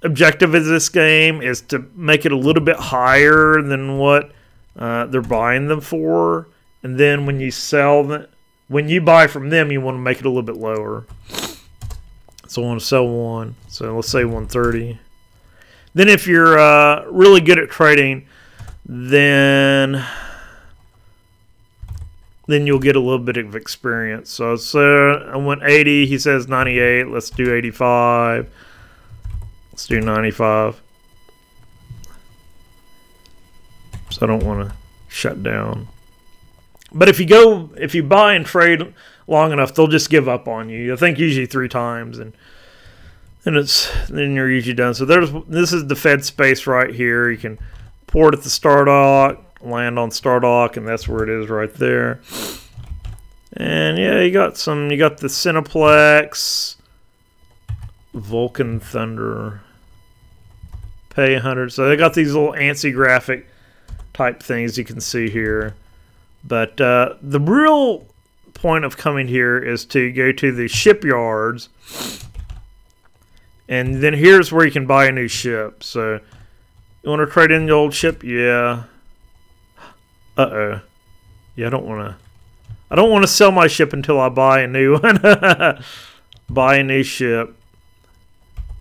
objective 0.02 0.56
of 0.56 0.66
this 0.66 0.88
game 0.90 1.42
is 1.42 1.62
to 1.62 1.86
make 1.96 2.26
it 2.26 2.32
a 2.32 2.38
little 2.38 2.64
bit 2.64 2.78
higher 2.78 3.62
than 3.62 3.98
what 3.98 4.32
uh, 4.78 5.06
they're 5.08 5.22
buying 5.22 5.68
them 5.68 5.82
for. 5.82 6.48
And 6.82 6.98
then 6.98 7.26
when 7.26 7.40
you 7.40 7.52
sell 7.52 8.04
them, 8.04 8.28
when 8.68 8.88
you 8.88 9.02
buy 9.02 9.28
from 9.28 9.50
them, 9.50 9.72
you 9.72 9.82
want 9.82 9.96
to 9.96 10.02
make 10.02 10.20
it 10.20 10.26
a 10.26 10.30
little 10.30 10.44
bit 10.44 10.58
lower. 10.58 11.06
So 12.54 12.62
I 12.62 12.68
want 12.68 12.82
to 12.82 12.86
sell 12.86 13.08
one. 13.08 13.56
So 13.68 13.96
let's 13.96 14.10
say 14.10 14.26
130. 14.26 15.00
Then 15.96 16.08
if 16.08 16.28
you're 16.28 16.60
uh, 16.60 17.04
really 17.10 17.42
good 17.42 17.58
at 17.58 17.72
trading, 17.72 18.28
then 18.86 20.06
then 22.46 22.68
you'll 22.68 22.78
get 22.78 22.96
a 22.96 23.00
little 23.00 23.18
bit 23.18 23.38
of 23.38 23.56
experience. 23.56 24.30
So, 24.30 24.56
so 24.56 25.14
I 25.34 25.36
went 25.38 25.64
80. 25.64 26.06
He 26.06 26.20
says 26.20 26.48
98. 26.48 27.08
Let's 27.08 27.32
do 27.32 27.56
85. 27.56 28.54
Let's 29.72 29.88
do 29.88 30.00
95. 30.00 30.80
So 34.12 34.20
I 34.22 34.26
don't 34.28 34.46
want 34.46 34.70
to 34.70 34.76
shut 35.08 35.42
down. 35.42 35.88
But 36.94 37.10
if 37.10 37.20
you 37.20 37.26
go, 37.26 37.72
if 37.78 37.96
you 37.96 38.04
buy 38.04 38.34
and 38.34 38.46
trade 38.46 38.94
long 39.28 39.52
enough, 39.52 39.74
they'll 39.74 39.88
just 39.88 40.10
give 40.10 40.28
up 40.28 40.48
on 40.48 40.70
you. 40.70 40.94
I 40.94 40.96
think 40.96 41.18
usually 41.18 41.46
three 41.46 41.70
times, 41.70 42.20
and 42.20 42.34
and 43.46 43.58
it's 43.58 43.92
then 44.08 44.36
you're 44.36 44.50
usually 44.50 44.76
done. 44.76 44.94
So 44.94 45.06
there's 45.06 45.32
this 45.48 45.74
is 45.74 45.88
the 45.88 45.96
Fed 45.96 46.24
space 46.24 46.68
right 46.68 46.94
here. 46.94 47.30
You 47.30 47.38
can 47.38 47.60
port 48.08 48.34
at 48.34 48.44
the 48.44 48.50
star 48.50 48.86
dock, 48.86 49.44
land 49.62 49.98
on 49.98 50.12
star 50.12 50.40
dock, 50.40 50.78
and 50.78 50.88
that's 50.88 51.08
where 51.08 51.24
it 51.24 51.30
is 51.30 51.50
right 51.50 51.74
there. 51.74 52.20
And 53.54 53.98
yeah, 53.98 54.22
you 54.22 54.32
got 54.32 54.58
some. 54.58 54.90
You 54.92 54.98
got 54.98 55.18
the 55.18 55.28
Cineplex, 55.28 56.76
Vulcan 58.14 58.80
Thunder, 58.80 59.62
Pay 61.10 61.34
100. 61.34 61.72
So 61.72 61.88
they 61.88 61.96
got 61.96 62.14
these 62.14 62.34
little 62.34 62.54
ANSI 62.54 62.94
graphic 62.94 63.48
type 64.14 64.42
things 64.42 64.78
you 64.78 64.84
can 64.84 65.02
see 65.02 65.30
here. 65.30 65.76
But 66.44 66.80
uh, 66.82 67.16
the 67.22 67.40
real 67.40 68.06
point 68.54 68.86
of 68.86 68.98
coming 68.98 69.28
here 69.28 69.58
is 69.58 69.86
to 69.86 70.12
go 70.12 70.32
to 70.32 70.52
the 70.52 70.68
shipyards. 70.68 71.70
And 73.68 74.02
then 74.04 74.14
here's 74.14 74.52
where 74.52 74.66
you 74.66 74.72
can 74.72 74.86
buy 74.86 75.06
a 75.06 75.12
new 75.12 75.28
ship. 75.28 75.84
So 75.84 76.20
you 77.02 77.10
want 77.10 77.22
to 77.22 77.26
trade 77.26 77.52
in 77.52 77.66
the 77.66 77.72
old 77.72 77.94
ship? 77.94 78.24
Yeah. 78.24 78.84
Uh 80.38 80.42
oh. 80.42 80.82
Yeah, 81.56 81.68
I 81.68 81.70
don't 81.70 81.86
want 81.86 82.08
to. 82.10 82.16
I 82.90 82.96
don't 82.96 83.10
want 83.10 83.24
to 83.24 83.28
sell 83.28 83.52
my 83.52 83.68
ship 83.68 83.94
until 83.94 84.20
I 84.20 84.30
buy 84.30 84.62
a 84.62 84.68
new 84.68 84.98
one. 85.00 85.20
buy 86.50 86.76
a 86.76 86.84
new 86.84 87.04
ship. 87.04 87.56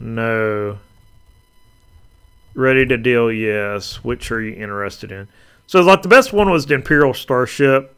No. 0.00 0.78
Ready 2.54 2.86
to 2.86 2.96
deal? 2.96 3.32
Yes. 3.32 4.04
Which 4.04 4.30
are 4.30 4.40
you 4.40 4.54
interested 4.54 5.12
in? 5.12 5.28
So, 5.72 5.80
like, 5.80 6.02
the 6.02 6.08
best 6.08 6.34
one 6.34 6.50
was 6.50 6.66
the 6.66 6.74
Imperial 6.74 7.14
Starship, 7.14 7.96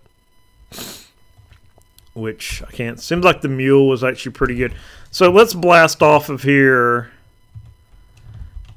which 2.13 2.63
I 2.63 2.71
can't. 2.71 3.01
Seems 3.01 3.25
like 3.25 3.41
the 3.41 3.49
Mule 3.49 3.89
was 3.89 4.05
actually 4.05 4.31
pretty 4.31 4.55
good. 4.55 4.75
So, 5.11 5.29
let's 5.29 5.55
blast 5.55 6.01
off 6.01 6.29
of 6.29 6.45
here 6.45 7.11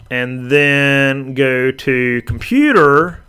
and 0.10 0.49
then 0.49 1.36
go 1.36 1.69
to 1.69 2.23
computer 2.23 3.23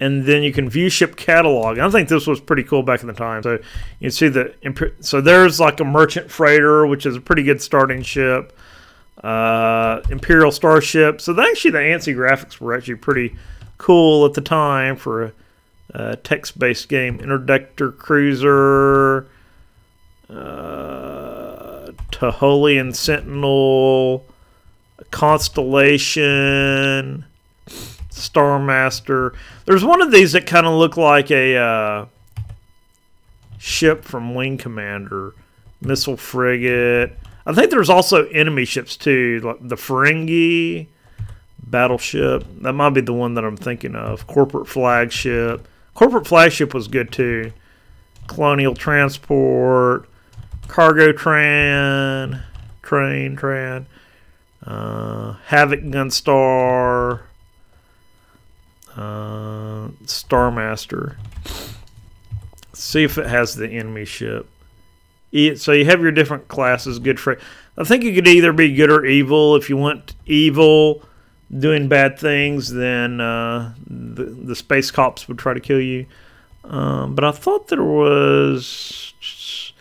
and 0.00 0.24
then 0.24 0.42
you 0.42 0.52
can 0.52 0.68
view 0.68 0.88
ship 0.88 1.14
catalog. 1.14 1.78
I 1.78 1.88
think 1.88 2.08
this 2.08 2.26
was 2.26 2.40
pretty 2.40 2.64
cool 2.64 2.82
back 2.82 3.02
in 3.02 3.06
the 3.06 3.12
time. 3.12 3.44
So 3.44 3.52
you 3.52 3.60
can 4.06 4.10
see 4.10 4.26
the 4.26 4.52
so 4.98 5.20
there's 5.20 5.60
like 5.60 5.78
a 5.78 5.84
merchant 5.84 6.28
freighter, 6.28 6.88
which 6.88 7.06
is 7.06 7.14
a 7.14 7.20
pretty 7.20 7.44
good 7.44 7.62
starting 7.62 8.02
ship. 8.02 8.58
Uh, 9.22 10.00
Imperial 10.10 10.50
Starship. 10.50 11.20
So 11.20 11.40
actually 11.40 11.70
the 11.70 11.78
ANSI 11.78 12.16
graphics 12.16 12.58
were 12.58 12.74
actually 12.74 12.96
pretty 12.96 13.36
cool 13.80 14.24
at 14.26 14.34
the 14.34 14.42
time 14.42 14.94
for 14.94 15.24
a, 15.24 15.32
a 15.94 16.16
text-based 16.16 16.88
game. 16.88 17.18
Interdictor 17.18 17.96
Cruiser, 17.96 19.26
uh, 20.28 21.90
Taholian 22.12 22.94
Sentinel, 22.94 24.24
Constellation, 25.10 27.24
Star 28.10 28.58
Master. 28.58 29.32
There's 29.64 29.84
one 29.84 30.02
of 30.02 30.12
these 30.12 30.32
that 30.32 30.46
kind 30.46 30.66
of 30.66 30.74
look 30.74 30.98
like 30.98 31.30
a 31.30 31.56
uh, 31.56 32.06
ship 33.58 34.04
from 34.04 34.34
Wing 34.34 34.58
Commander, 34.58 35.32
missile 35.80 36.18
frigate. 36.18 37.18
I 37.46 37.54
think 37.54 37.70
there's 37.70 37.88
also 37.88 38.28
enemy 38.28 38.66
ships 38.66 38.98
too, 38.98 39.40
like 39.42 39.66
the 39.66 39.76
Ferengi 39.76 40.88
battleship. 41.70 42.44
That 42.62 42.72
might 42.72 42.90
be 42.90 43.00
the 43.00 43.12
one 43.12 43.34
that 43.34 43.44
I'm 43.44 43.56
thinking 43.56 43.94
of. 43.94 44.26
Corporate 44.26 44.68
flagship. 44.68 45.66
Corporate 45.94 46.26
flagship 46.26 46.74
was 46.74 46.88
good 46.88 47.12
too. 47.12 47.52
Colonial 48.26 48.74
transport, 48.74 50.08
cargo 50.68 51.12
train, 51.12 52.42
train, 52.82 53.36
train, 53.36 53.86
uh, 54.64 55.32
Havoc 55.46 55.80
Gunstar, 55.80 57.22
uh, 58.96 59.88
Star 60.06 60.50
Master. 60.50 61.16
See 62.72 63.04
if 63.04 63.18
it 63.18 63.26
has 63.26 63.54
the 63.54 63.68
enemy 63.68 64.04
ship. 64.04 64.48
So 65.56 65.72
you 65.72 65.84
have 65.84 66.00
your 66.00 66.12
different 66.12 66.48
classes. 66.48 66.98
Good 66.98 67.20
for. 67.20 67.38
I 67.76 67.84
think 67.84 68.02
you 68.04 68.14
could 68.14 68.26
either 68.26 68.52
be 68.52 68.74
good 68.74 68.90
or 68.90 69.04
evil. 69.04 69.54
If 69.56 69.68
you 69.68 69.76
want 69.76 70.14
evil, 70.26 71.02
doing 71.56 71.88
bad 71.88 72.18
things, 72.18 72.72
then 72.72 73.20
uh, 73.20 73.74
the 73.86 74.24
the 74.24 74.56
space 74.56 74.90
cops 74.90 75.28
would 75.28 75.38
try 75.38 75.54
to 75.54 75.60
kill 75.60 75.80
you. 75.80 76.06
Um, 76.64 77.14
but 77.14 77.24
I 77.24 77.32
thought 77.32 77.68
there 77.68 77.82
was 77.82 79.72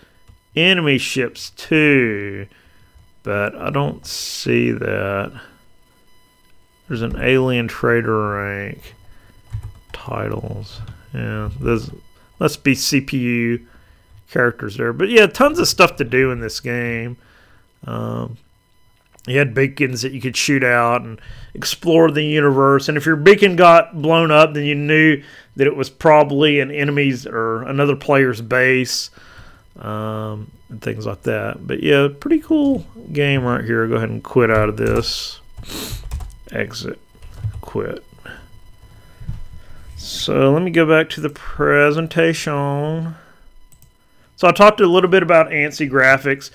enemy 0.55 0.97
ships 0.97 1.51
too, 1.51 2.47
but 3.23 3.55
I 3.55 3.69
don't 3.69 4.05
see 4.05 4.71
that. 4.71 5.32
There's 6.88 7.01
an 7.03 7.17
alien 7.21 7.67
trader 7.67 8.36
rank 8.36 8.95
titles. 9.93 10.82
Yeah, 11.13 11.49
there's 11.60 11.91
must 12.39 12.63
be 12.63 12.73
CPU 12.73 13.65
characters 14.32 14.77
there. 14.77 14.93
But 14.93 15.10
yeah, 15.10 15.27
tons 15.27 15.60
of 15.60 15.67
stuff 15.67 15.97
to 15.97 16.03
do 16.03 16.32
in 16.32 16.39
this 16.39 16.60
game. 16.60 17.17
Um, 17.86 18.38
you 19.27 19.38
had 19.38 19.53
beacons 19.53 20.01
that 20.01 20.12
you 20.12 20.21
could 20.21 20.38
shoot 20.38 20.63
out 20.63 21.01
and 21.01 21.19
explore 21.53 22.10
the 22.10 22.23
universe. 22.23 22.88
And 22.88 22.97
if 22.97 23.05
your 23.05 23.15
beacon 23.15 23.55
got 23.55 24.01
blown 24.01 24.32
up, 24.32 24.53
then 24.53 24.63
you 24.63 24.75
knew 24.75 25.21
that 25.55 25.67
it 25.67 25.75
was 25.75 25.89
probably 25.89 26.60
an 26.60 26.71
enemy's 26.71 27.27
or 27.27 27.63
another 27.63 27.95
player's 27.95 28.41
base 28.41 29.10
um, 29.77 30.51
and 30.69 30.82
things 30.82 31.05
like 31.05 31.23
that. 31.23 31.67
But 31.67 31.84
yeah, 31.84 32.08
pretty 32.19 32.39
cool 32.39 32.86
game 33.12 33.43
right 33.43 33.63
here. 33.63 33.88
Go 33.88 33.95
ahead 33.95 34.10
and 34.10 34.23
quit 34.23 34.49
out 34.49 34.69
of 34.69 34.77
this. 34.77 35.39
Exit. 36.51 36.99
Quit. 37.62 38.03
So 39.97 40.29
So 40.29 40.51
let 40.53 40.62
me 40.62 40.71
go 40.71 40.86
back 40.86 41.10
to 41.12 41.21
the 41.21 41.29
presentation. 41.29 43.15
So 44.36 44.47
I 44.47 44.51
talked 44.51 44.79
a 44.79 44.88
little 44.88 45.10
bit 45.10 45.21
about 45.21 45.49
ANSI 45.49 45.89
graphics. 45.89 46.51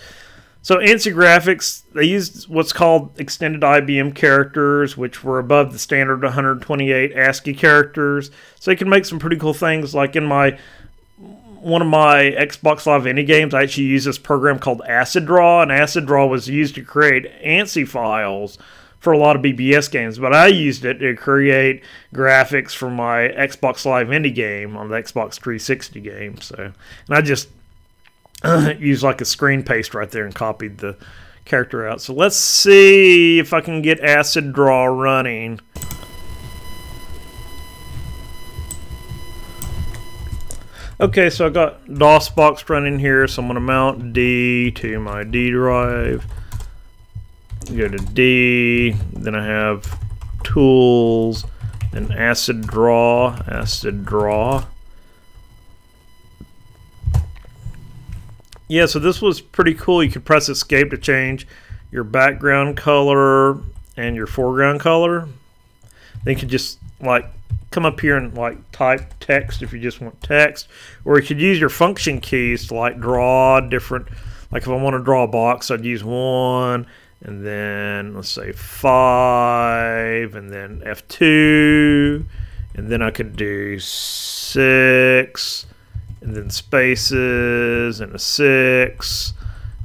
So 0.64 0.78
ANSI 0.78 1.12
graphics, 1.12 1.82
they 1.92 2.04
used 2.04 2.48
what's 2.48 2.72
called 2.72 3.20
extended 3.20 3.60
IBM 3.60 4.14
characters, 4.14 4.96
which 4.96 5.22
were 5.22 5.38
above 5.38 5.74
the 5.74 5.78
standard 5.78 6.22
128 6.22 7.12
ASCII 7.12 7.52
characters. 7.52 8.30
So 8.60 8.70
you 8.70 8.76
can 8.78 8.88
make 8.88 9.04
some 9.04 9.18
pretty 9.18 9.36
cool 9.36 9.52
things. 9.52 9.94
Like 9.94 10.16
in 10.16 10.24
my 10.24 10.58
one 11.18 11.82
of 11.82 11.88
my 11.88 12.34
Xbox 12.38 12.86
Live 12.86 13.02
Indie 13.02 13.26
games, 13.26 13.52
I 13.52 13.64
actually 13.64 13.88
use 13.88 14.04
this 14.04 14.16
program 14.16 14.58
called 14.58 14.80
Acid 14.88 15.26
Draw, 15.26 15.60
and 15.60 15.70
Acid 15.70 16.06
Draw 16.06 16.28
was 16.28 16.48
used 16.48 16.76
to 16.76 16.82
create 16.82 17.30
ANSI 17.42 17.86
files 17.86 18.56
for 19.00 19.12
a 19.12 19.18
lot 19.18 19.36
of 19.36 19.42
BBS 19.42 19.90
games, 19.90 20.18
but 20.18 20.32
I 20.32 20.46
used 20.46 20.86
it 20.86 20.94
to 21.00 21.14
create 21.14 21.84
graphics 22.14 22.74
for 22.74 22.88
my 22.88 23.28
Xbox 23.28 23.84
Live 23.84 24.08
Indie 24.08 24.34
game 24.34 24.78
on 24.78 24.88
the 24.88 24.96
Xbox 24.96 25.34
360 25.34 26.00
game. 26.00 26.40
So, 26.40 26.56
and 26.56 27.16
I 27.16 27.20
just 27.20 27.48
used 28.78 29.02
like 29.02 29.20
a 29.20 29.24
screen 29.24 29.62
paste 29.62 29.94
right 29.94 30.10
there 30.10 30.24
and 30.24 30.34
copied 30.34 30.78
the 30.78 30.96
character 31.44 31.86
out. 31.88 32.00
So 32.00 32.12
let's 32.12 32.36
see 32.36 33.38
if 33.38 33.52
I 33.52 33.60
can 33.60 33.82
get 33.82 34.00
Acid 34.00 34.52
Draw 34.52 34.84
running. 34.86 35.60
Okay, 41.00 41.28
so 41.28 41.46
I 41.46 41.50
got 41.50 41.84
DOSBox 41.86 42.68
running 42.68 42.98
here, 42.98 43.26
so 43.26 43.42
I'm 43.42 43.48
going 43.48 43.56
to 43.56 43.60
mount 43.60 44.12
D 44.12 44.70
to 44.72 45.00
my 45.00 45.24
D 45.24 45.50
drive. 45.50 46.24
Go 47.66 47.88
to 47.88 47.98
D, 47.98 48.94
then 49.12 49.34
I 49.34 49.44
have 49.44 49.98
Tools, 50.44 51.44
then 51.92 52.12
Acid 52.12 52.66
Draw, 52.66 53.42
Acid 53.48 54.04
Draw. 54.04 54.64
Yeah, 58.68 58.86
so 58.86 58.98
this 58.98 59.20
was 59.20 59.40
pretty 59.40 59.74
cool. 59.74 60.02
You 60.02 60.10
could 60.10 60.24
press 60.24 60.48
escape 60.48 60.90
to 60.90 60.98
change 60.98 61.46
your 61.90 62.04
background 62.04 62.76
color 62.76 63.58
and 63.96 64.16
your 64.16 64.26
foreground 64.26 64.80
color. 64.80 65.28
Then 66.24 66.34
you 66.34 66.40
could 66.40 66.48
just 66.48 66.78
like 67.00 67.26
come 67.70 67.84
up 67.84 68.00
here 68.00 68.16
and 68.16 68.34
like 68.34 68.70
type 68.72 69.12
text 69.20 69.60
if 69.62 69.72
you 69.72 69.80
just 69.80 70.00
want 70.00 70.20
text, 70.22 70.68
or 71.04 71.18
you 71.18 71.26
could 71.26 71.40
use 71.40 71.60
your 71.60 71.68
function 71.68 72.20
keys 72.20 72.68
to 72.68 72.74
like 72.74 72.98
draw 73.00 73.60
different. 73.60 74.06
Like 74.50 74.62
if 74.62 74.68
I 74.68 74.76
want 74.76 74.94
to 74.94 75.02
draw 75.02 75.24
a 75.24 75.28
box, 75.28 75.70
I'd 75.70 75.84
use 75.84 76.04
one, 76.04 76.86
and 77.20 77.44
then 77.44 78.14
let's 78.14 78.30
say 78.30 78.52
five, 78.52 80.34
and 80.34 80.50
then 80.52 80.80
F2, 80.86 82.24
and 82.76 82.88
then 82.88 83.02
I 83.02 83.10
could 83.10 83.36
do 83.36 83.78
six, 83.80 85.66
and 86.24 86.34
then 86.34 86.48
spaces, 86.48 88.00
and 88.00 88.14
a 88.14 88.18
six, 88.18 89.34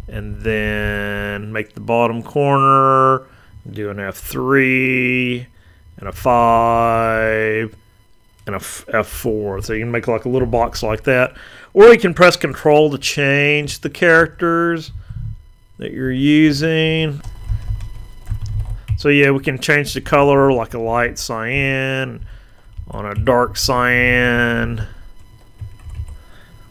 and 0.08 0.42
then 0.42 1.52
make 1.52 1.74
the 1.74 1.82
bottom 1.82 2.24
corner, 2.24 3.26
do 3.70 3.90
an 3.90 3.98
F3, 3.98 5.46
and 5.98 6.08
a 6.08 6.14
five, 6.14 7.76
and 8.48 8.56
a 8.56 8.60
F4. 8.60 9.64
So 9.66 9.74
you 9.74 9.82
can 9.82 9.92
make 9.92 10.08
like 10.08 10.24
a 10.24 10.30
little 10.30 10.48
box 10.48 10.82
like 10.82 11.04
that. 11.04 11.36
Or 11.74 11.90
you 11.90 12.00
can 12.00 12.14
press 12.14 12.38
Control 12.38 12.90
to 12.90 12.98
change 12.98 13.82
the 13.82 13.90
characters 13.90 14.92
that 15.78 15.92
you're 15.92 16.10
using. 16.10 17.22
So 18.98 19.10
yeah, 19.10 19.32
we 19.32 19.44
can 19.44 19.60
change 19.60 19.94
the 19.94 20.02
color 20.02 20.54
like 20.54 20.74
a 20.74 20.80
light 20.80 21.20
cyan 21.20 22.26
on 22.90 23.06
a 23.06 23.14
dark 23.14 23.58
cyan. 23.58 24.88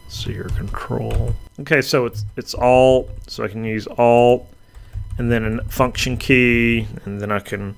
See 0.09 0.33
your 0.33 0.49
control. 0.49 1.33
Okay, 1.59 1.81
so 1.81 2.05
it's 2.05 2.25
it's 2.35 2.53
Alt, 2.55 3.09
so 3.27 3.43
I 3.43 3.47
can 3.47 3.63
use 3.63 3.87
Alt 3.87 4.51
and 5.17 5.31
then 5.31 5.59
a 5.59 5.63
function 5.65 6.17
key, 6.17 6.87
and 7.05 7.21
then 7.21 7.31
I 7.31 7.39
can 7.39 7.75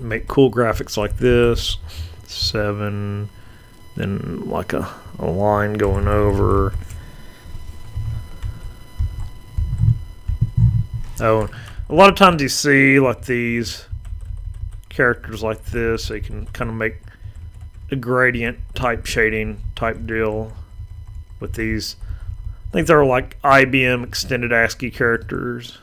make 0.00 0.28
cool 0.28 0.50
graphics 0.50 0.96
like 0.96 1.18
this 1.18 1.78
seven, 2.26 3.28
then 3.96 4.48
like 4.48 4.72
a, 4.72 4.88
a 5.18 5.26
line 5.26 5.74
going 5.74 6.06
over. 6.06 6.74
Oh, 11.20 11.48
a 11.88 11.94
lot 11.94 12.10
of 12.10 12.16
times 12.16 12.42
you 12.42 12.48
see 12.48 12.98
like 13.00 13.24
these 13.24 13.86
characters 14.88 15.42
like 15.42 15.64
this, 15.66 16.04
so 16.04 16.14
you 16.14 16.20
can 16.20 16.46
kind 16.46 16.70
of 16.70 16.76
make 16.76 17.03
gradient 17.96 18.58
type 18.74 19.06
shading 19.06 19.60
type 19.74 20.06
deal 20.06 20.52
with 21.40 21.54
these. 21.54 21.96
I 22.68 22.72
think 22.72 22.86
they're 22.88 23.04
like 23.04 23.40
IBM 23.42 24.02
extended 24.04 24.52
ASCII 24.52 24.90
characters. 24.90 25.78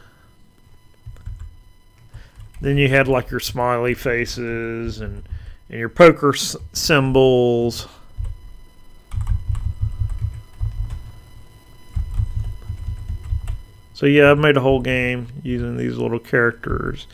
Then 2.60 2.78
you 2.78 2.90
had 2.90 3.08
like 3.08 3.32
your 3.32 3.40
smiley 3.40 3.94
faces 3.94 5.00
and 5.00 5.24
and 5.70 5.80
your 5.80 5.90
poker 5.90 6.34
s- 6.36 6.56
symbols. 6.74 7.88
So 13.94 14.06
yeah, 14.06 14.32
I've 14.32 14.40
made 14.40 14.58
a 14.58 14.62
whole 14.62 14.82
game 14.82 15.28
using 15.44 15.78
these 15.78 15.98
little 15.98 16.20
characters. 16.20 17.08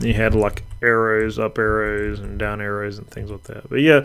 You 0.00 0.14
had 0.14 0.34
like 0.34 0.64
arrows, 0.82 1.38
up 1.38 1.58
arrows, 1.58 2.20
and 2.20 2.38
down 2.38 2.60
arrows, 2.60 2.98
and 2.98 3.08
things 3.08 3.30
like 3.30 3.44
that. 3.44 3.68
But 3.68 3.80
yeah, 3.80 4.04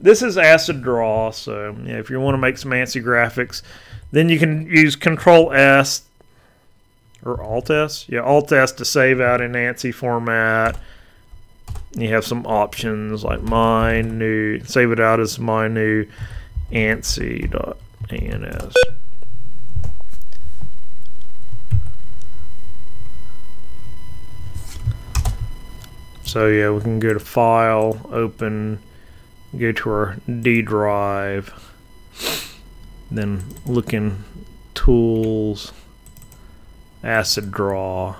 this 0.00 0.22
is 0.22 0.38
acid 0.38 0.82
draw. 0.82 1.30
So 1.30 1.76
yeah, 1.84 1.98
if 1.98 2.10
you 2.10 2.20
want 2.20 2.34
to 2.34 2.38
make 2.38 2.58
some 2.58 2.70
fancy 2.70 3.00
graphics, 3.00 3.62
then 4.12 4.28
you 4.28 4.38
can 4.38 4.66
use 4.66 4.96
Control 4.96 5.52
S 5.52 6.02
or 7.24 7.42
Alt 7.42 7.70
S. 7.70 8.06
Yeah, 8.08 8.20
Alt 8.20 8.52
S 8.52 8.72
to 8.72 8.84
save 8.84 9.20
out 9.20 9.40
in 9.40 9.52
ANSI 9.52 9.92
format. 9.92 10.78
You 11.96 12.08
have 12.08 12.24
some 12.24 12.46
options 12.46 13.24
like 13.24 13.42
new, 13.42 14.60
save 14.64 14.90
it 14.90 15.00
out 15.00 15.20
as 15.20 15.38
my 15.38 15.68
new 15.68 16.06
ANSI.ans. 16.70 18.74
So 26.34 26.48
yeah, 26.48 26.68
we 26.70 26.80
can 26.80 26.98
go 26.98 27.12
to 27.12 27.20
File, 27.20 28.10
Open, 28.10 28.80
go 29.56 29.70
to 29.70 29.90
our 29.90 30.16
D 30.26 30.62
drive, 30.62 31.54
then 33.08 33.44
look 33.64 33.94
in 33.94 34.24
Tools, 34.74 35.72
Acid 37.04 37.52
Draw, 37.52 38.16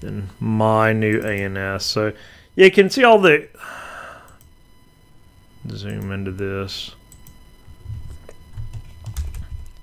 then 0.00 0.30
My 0.40 0.92
New 0.92 1.20
ANS. 1.20 1.84
So 1.84 2.12
yeah, 2.56 2.64
you 2.64 2.72
can 2.72 2.90
see 2.90 3.04
all 3.04 3.20
the. 3.20 3.46
Zoom 5.68 6.10
into 6.10 6.32
this. 6.32 6.96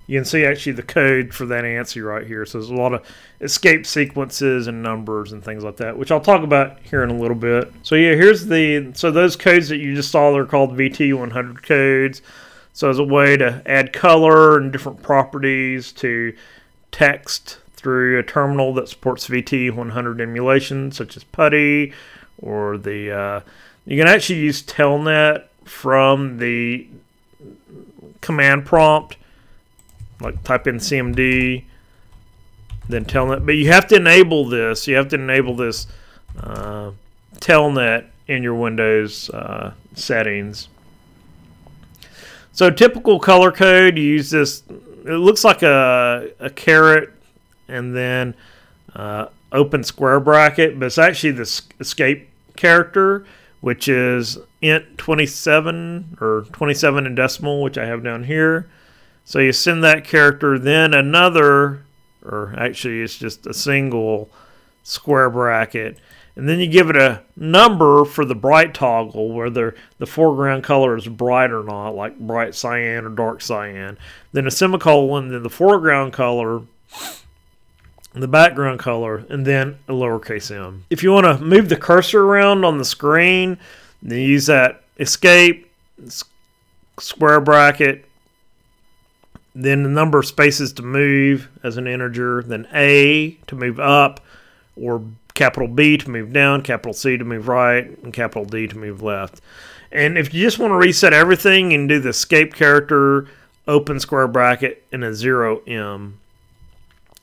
You 0.07 0.17
can 0.17 0.25
see 0.25 0.45
actually 0.45 0.71
the 0.71 0.83
code 0.83 1.33
for 1.33 1.45
that 1.47 1.65
ANSI 1.65 2.03
right 2.03 2.25
here. 2.25 2.45
So 2.45 2.57
there's 2.57 2.69
a 2.69 2.75
lot 2.75 2.93
of 2.93 3.05
escape 3.41 3.85
sequences 3.85 4.67
and 4.67 4.81
numbers 4.81 5.33
and 5.33 5.43
things 5.43 5.65
like 5.65 5.77
that, 5.77 5.97
which 5.97 6.11
I'll 6.11 6.21
talk 6.21 6.43
about 6.43 6.79
here 6.79 7.03
in 7.03 7.09
a 7.09 7.17
little 7.17 7.35
bit. 7.35 7.71
So 7.83 7.95
yeah, 7.95 8.15
here's 8.15 8.45
the 8.45 8.93
so 8.95 9.11
those 9.11 9.35
codes 9.35 9.67
that 9.67 9.77
you 9.77 9.95
just 9.95 10.09
saw 10.09 10.31
they're 10.31 10.45
called 10.45 10.77
VT100 10.77 11.61
codes. 11.61 12.21
So 12.71 12.89
as 12.89 12.99
a 12.99 13.03
way 13.03 13.35
to 13.35 13.61
add 13.65 13.91
color 13.91 14.57
and 14.57 14.71
different 14.71 15.03
properties 15.03 15.91
to 15.93 16.33
text 16.91 17.59
through 17.73 18.17
a 18.17 18.23
terminal 18.23 18.73
that 18.75 18.87
supports 18.87 19.27
VT100 19.27 20.21
emulation, 20.21 20.91
such 20.91 21.17
as 21.17 21.23
PuTTY, 21.25 21.93
or 22.41 22.77
the 22.77 23.11
uh, 23.11 23.39
you 23.85 23.97
can 23.97 24.07
actually 24.07 24.39
use 24.39 24.63
Telnet 24.63 25.43
from 25.65 26.37
the 26.37 26.87
command 28.21 28.65
prompt 28.65 29.17
like 30.19 30.43
type 30.43 30.67
in 30.67 30.77
CMD, 30.77 31.63
then 32.89 33.05
Telnet. 33.05 33.45
But 33.45 33.55
you 33.55 33.69
have 33.69 33.87
to 33.87 33.95
enable 33.95 34.47
this. 34.47 34.87
You 34.87 34.95
have 34.95 35.09
to 35.09 35.15
enable 35.15 35.55
this 35.55 35.87
uh, 36.39 36.91
Telnet 37.35 38.05
in 38.27 38.43
your 38.43 38.55
Windows 38.55 39.29
uh, 39.29 39.73
settings. 39.93 40.69
So 42.51 42.71
typical 42.71 43.19
color 43.19 43.51
code, 43.51 43.97
you 43.97 44.03
use 44.03 44.31
this. 44.31 44.63
It 45.05 45.17
looks 45.17 45.43
like 45.43 45.61
a 45.61 46.31
a 46.39 46.49
caret, 46.49 47.11
and 47.67 47.95
then 47.95 48.35
uh, 48.95 49.27
open 49.51 49.83
square 49.83 50.19
bracket, 50.19 50.79
but 50.79 50.87
it's 50.87 50.97
actually 50.97 51.31
the 51.31 51.61
escape 51.79 52.29
character, 52.55 53.25
which 53.61 53.87
is 53.87 54.37
int 54.61 54.97
27 54.97 56.17
or 56.19 56.45
27 56.51 57.05
in 57.05 57.15
decimal, 57.15 57.61
which 57.61 57.77
I 57.77 57.85
have 57.85 58.03
down 58.03 58.23
here. 58.23 58.69
So 59.27 59.39
you 59.39 59.51
send 59.51 59.83
that 59.83 60.05
character, 60.05 60.57
then 60.57 60.93
another, 60.93 61.83
or 62.23 62.55
actually 62.57 63.01
it's 63.01 63.17
just 63.17 63.45
a 63.45 63.53
single 63.53 64.29
square 64.83 65.29
bracket, 65.29 65.97
and 66.37 66.47
then 66.47 66.61
you 66.61 66.67
give 66.67 66.89
it 66.89 66.95
a 66.95 67.23
number 67.35 68.05
for 68.05 68.23
the 68.23 68.35
bright 68.35 68.73
toggle, 68.73 69.33
whether 69.33 69.75
the 69.97 70.05
foreground 70.05 70.63
color 70.63 70.95
is 70.95 71.09
bright 71.09 71.51
or 71.51 71.65
not, 71.65 71.89
like 71.89 72.17
bright 72.17 72.55
cyan 72.55 73.03
or 73.03 73.09
dark 73.09 73.41
cyan. 73.41 73.97
Then 74.31 74.47
a 74.47 74.51
semicolon, 74.51 75.27
then 75.27 75.43
the 75.43 75.49
foreground 75.49 76.13
color, 76.13 76.61
the 78.13 78.29
background 78.29 78.79
color, 78.79 79.25
and 79.29 79.45
then 79.45 79.77
a 79.89 79.91
lowercase 79.91 80.55
m. 80.55 80.85
If 80.89 81.03
you 81.03 81.11
want 81.11 81.25
to 81.25 81.43
move 81.43 81.67
the 81.67 81.75
cursor 81.75 82.23
around 82.23 82.63
on 82.63 82.77
the 82.77 82.85
screen, 82.85 83.57
then 84.01 84.19
use 84.19 84.45
that 84.45 84.83
escape, 85.01 85.69
square 86.97 87.41
bracket, 87.41 88.05
then 89.59 89.81
the 89.81 89.89
number 89.89 90.19
of 90.19 90.25
spaces 90.27 90.71
to 90.73 90.83
move 90.83 91.49
as 91.63 91.77
an 91.77 91.87
integer, 91.87 92.43
then 92.43 92.67
A 92.73 93.31
to 93.47 93.55
move 93.55 93.79
up, 93.79 94.19
or 94.75 95.03
capital 95.33 95.67
B 95.67 95.97
to 95.97 96.09
move 96.11 96.31
down, 96.31 96.61
capital 96.61 96.93
C 96.93 97.17
to 97.17 97.23
move 97.23 97.47
right, 97.47 97.85
and 98.03 98.13
capital 98.13 98.45
D 98.45 98.67
to 98.67 98.77
move 98.77 99.01
left. 99.01 99.41
And 99.91 100.15
if 100.15 100.31
you 100.31 100.43
just 100.43 100.59
want 100.59 100.71
to 100.71 100.75
reset 100.75 101.11
everything 101.11 101.73
and 101.73 101.89
do 101.89 101.99
the 101.99 102.09
escape 102.09 102.53
character, 102.53 103.27
open 103.67 103.99
square 103.99 104.27
bracket, 104.27 104.85
and 104.91 105.03
a 105.03 105.09
0M, 105.09 106.13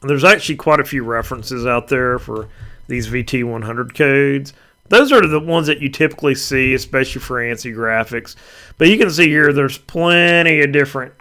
there's 0.03 0.25
actually 0.25 0.57
quite 0.57 0.81
a 0.81 0.85
few 0.85 1.05
references 1.05 1.65
out 1.65 1.87
there 1.87 2.19
for 2.19 2.49
these 2.89 3.07
VT100 3.07 3.95
codes. 3.95 4.53
Those 4.89 5.13
are 5.13 5.25
the 5.25 5.39
ones 5.39 5.69
that 5.69 5.81
you 5.81 5.89
typically 5.89 6.35
see, 6.35 6.75
especially 6.75 7.21
for 7.21 7.37
ANSI 7.37 7.73
graphics. 7.75 8.35
But 8.77 8.89
you 8.89 8.99
can 8.99 9.11
see 9.11 9.29
here 9.29 9.53
there's 9.53 9.79
plenty 9.79 10.61
of 10.61 10.73
different 10.73 11.15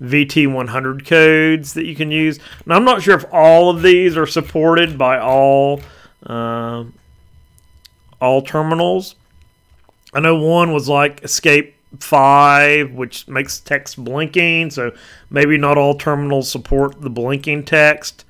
VT100 0.00 1.06
codes 1.06 1.74
that 1.74 1.86
you 1.86 1.94
can 1.94 2.10
use. 2.10 2.38
Now, 2.66 2.76
I'm 2.76 2.84
not 2.84 3.02
sure 3.02 3.16
if 3.16 3.24
all 3.32 3.70
of 3.70 3.82
these 3.82 4.16
are 4.16 4.26
supported 4.26 4.98
by 4.98 5.18
all 5.18 5.80
uh, 6.24 6.84
all 8.20 8.42
terminals. 8.42 9.14
I 10.12 10.20
know 10.20 10.36
one 10.36 10.72
was 10.72 10.88
like 10.88 11.22
Escape 11.22 11.74
5, 12.00 12.92
which 12.92 13.28
makes 13.28 13.60
text 13.60 14.02
blinking, 14.02 14.70
so 14.70 14.92
maybe 15.30 15.56
not 15.56 15.78
all 15.78 15.96
terminals 15.96 16.50
support 16.50 17.00
the 17.00 17.10
blinking 17.10 17.64
text. 17.64 18.24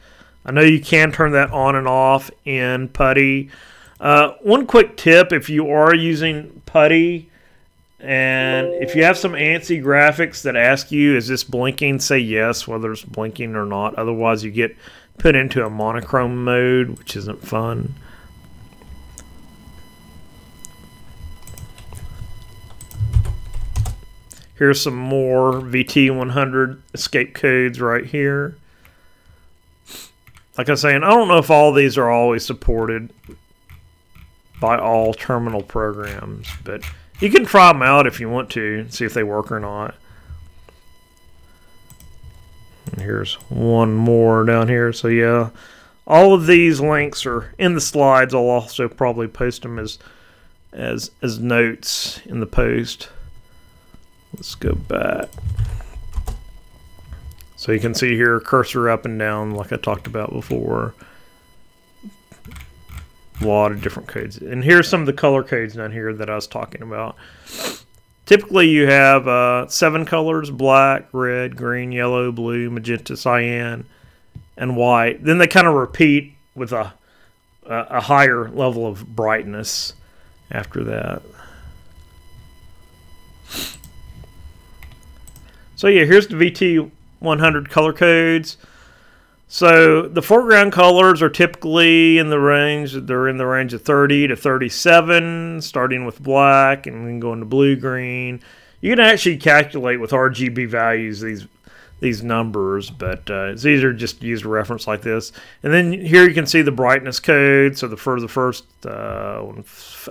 I 0.44 0.52
know 0.52 0.62
you 0.62 0.81
can 0.81 1.11
turn 1.12 1.33
that 1.33 1.50
on 1.50 1.74
and 1.74 1.88
off 1.88 2.31
in 2.44 2.88
PuTTY. 2.88 3.50
Uh, 3.98 4.33
one 4.42 4.66
quick 4.66 4.96
tip 4.96 5.33
if 5.33 5.48
you 5.48 5.70
are 5.70 5.94
using 5.94 6.62
PuTTY 6.66 7.26
and 7.98 8.68
if 8.74 8.94
you 8.94 9.04
have 9.04 9.16
some 9.16 9.32
ANSI 9.32 9.82
graphics 9.82 10.42
that 10.42 10.54
ask 10.54 10.92
you, 10.92 11.16
is 11.16 11.28
this 11.28 11.44
blinking, 11.44 12.00
say 12.00 12.18
yes, 12.18 12.68
whether 12.68 12.92
it's 12.92 13.02
blinking 13.02 13.54
or 13.54 13.64
not. 13.64 13.94
Otherwise, 13.94 14.44
you 14.44 14.50
get 14.50 14.76
put 15.18 15.35
into 15.35 15.64
a 15.64 15.70
monochrome 15.70 16.44
mode, 16.44 16.98
which 16.98 17.16
isn't 17.16 17.42
fun. 17.46 17.94
Here's 24.56 24.80
some 24.80 24.96
more 24.96 25.52
VT100 25.52 26.80
escape 26.94 27.35
codes 27.35 27.80
right 27.80 28.06
here. 28.06 28.56
Like 30.56 30.68
I 30.68 30.72
was 30.72 30.80
saying, 30.80 31.02
I 31.02 31.11
don't 31.11 31.28
know 31.28 31.38
if 31.38 31.50
all 31.50 31.72
these 31.72 31.98
are 31.98 32.11
always 32.11 32.44
supported 32.44 33.11
by 34.59 34.78
all 34.78 35.12
terminal 35.12 35.62
programs, 35.62 36.48
but 36.64 36.82
you 37.20 37.31
can 37.31 37.44
try 37.44 37.72
them 37.72 37.83
out 37.83 38.07
if 38.07 38.20
you 38.20 38.29
want 38.29 38.50
to, 38.50 38.88
see 38.90 39.05
if 39.05 39.14
they 39.14 39.22
work 39.22 39.50
or 39.50 39.61
not. 39.61 39.94
And 42.92 43.00
here's 43.00 43.35
one 43.48 43.94
more 43.94 44.44
down 44.44 44.68
here. 44.68 44.92
So 44.92 45.09
yeah, 45.09 45.50
all 46.07 46.35
of 46.35 46.46
these 46.46 46.81
links 46.81 47.26
are 47.26 47.55
in 47.59 47.74
the 47.74 47.81
slides. 47.81 48.35
I'll 48.35 48.42
also 48.42 48.88
probably 48.88 49.29
post 49.29 49.62
them 49.62 49.79
as 49.79 49.98
as 50.72 51.11
as 51.22 51.38
notes 51.38 52.20
in 52.26 52.40
the 52.40 52.46
post. 52.46 53.09
Let's 54.35 54.55
go 54.55 54.74
back. 54.74 55.29
So 57.57 57.72
you 57.72 57.81
can 57.81 57.94
see 57.94 58.14
here 58.14 58.38
cursor 58.38 58.88
up 58.88 59.05
and 59.05 59.18
down 59.18 59.52
like 59.52 59.72
I 59.72 59.76
talked 59.76 60.07
about 60.07 60.31
before. 60.33 60.94
A 63.40 63.46
lot 63.46 63.72
of 63.72 63.83
different 63.83 64.09
codes. 64.09 64.38
And 64.38 64.64
here's 64.64 64.88
some 64.88 65.01
of 65.01 65.07
the 65.07 65.12
color 65.12 65.42
codes 65.42 65.75
down 65.75 65.92
here 65.92 66.12
that 66.14 66.31
I 66.31 66.35
was 66.35 66.46
talking 66.46 66.83
about. 66.83 67.16
Typically, 68.25 68.68
you 68.68 68.87
have 68.87 69.29
uh, 69.29 69.68
seven 69.68 70.05
colors 70.05 70.51
black, 70.51 71.09
red, 71.12 71.57
green, 71.57 71.92
yellow, 71.92 72.33
blue, 72.33 72.70
magenta, 72.70 73.16
cyan, 73.16 73.87
and 74.57 74.77
white. 74.77 75.22
Then 75.22 75.38
they 75.38 75.46
kind 75.46 75.66
of 75.66 75.75
repeat 75.75 76.35
with 76.55 76.72
a, 76.72 76.92
a 77.64 78.01
higher 78.01 78.49
level 78.49 78.87
of 78.87 79.14
brightness 79.14 79.92
after 80.51 80.83
that. 80.85 81.22
So, 85.77 85.88
yeah, 85.88 86.05
here's 86.05 86.27
the 86.27 86.37
VT100 86.37 87.68
color 87.68 87.92
codes. 87.92 88.57
So 89.48 90.02
the 90.02 90.22
foreground 90.22 90.72
colors 90.72 91.22
are 91.22 91.28
typically 91.28 92.18
in 92.18 92.30
the 92.30 92.40
range 92.40 92.94
they're 92.94 93.28
in 93.28 93.37
the 93.37 93.46
range 93.46 93.72
of 93.74 93.82
30 93.82 94.28
to 94.28 94.37
37, 94.37 95.61
starting 95.62 96.04
with 96.04 96.20
black 96.20 96.87
and 96.87 97.06
then 97.06 97.20
going 97.20 97.40
to 97.40 97.46
blue 97.46 97.76
green. 97.76 98.40
You 98.80 98.92
can 98.92 99.00
actually 99.00 99.37
calculate 99.37 100.00
with 100.00 100.11
RGB 100.11 100.68
values 100.68 101.20
these 101.20 101.46
these 101.98 102.22
numbers, 102.22 102.90
but 102.90 103.30
uh, 103.30 103.46
it's 103.46 103.64
easier 103.64 103.92
just 103.92 104.20
to 104.20 104.26
use 104.26 104.44
a 104.44 104.48
reference 104.48 104.87
like 104.87 105.00
this. 105.00 105.32
And 105.62 105.72
then 105.72 105.92
here 105.92 106.28
you 106.28 106.35
can 106.35 106.46
see 106.46 106.61
the 106.61 106.70
brightness 106.70 107.20
code. 107.20 107.78
So 107.78 107.88
the 107.88 107.96
for 107.96 108.20
the 108.20 108.28
first 108.28 108.64
uh, 108.85 109.46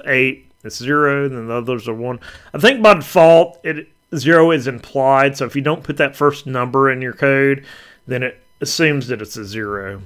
eight 0.06 0.52
it's 0.64 0.78
zero, 0.78 1.26
and 1.26 1.38
then 1.38 1.48
the 1.48 1.54
others 1.54 1.88
are 1.88 1.94
one. 1.94 2.20
I 2.54 2.58
think 2.58 2.82
by 2.82 2.96
default 2.96 3.60
it 3.64 3.90
zero 4.16 4.52
is 4.52 4.66
implied. 4.66 5.38
So 5.38 5.46
if 5.46 5.56
you 5.56 5.62
don't 5.62 5.84
put 5.84 5.98
that 5.98 6.16
first 6.16 6.48
number 6.48 6.90
in 6.90 7.02
your 7.02 7.14
code, 7.14 7.66
then 8.08 8.24
it 8.24 8.42
assumes 8.66 9.08
that 9.08 9.22
it's 9.22 9.38
a 9.38 9.46
zero. 9.46 10.02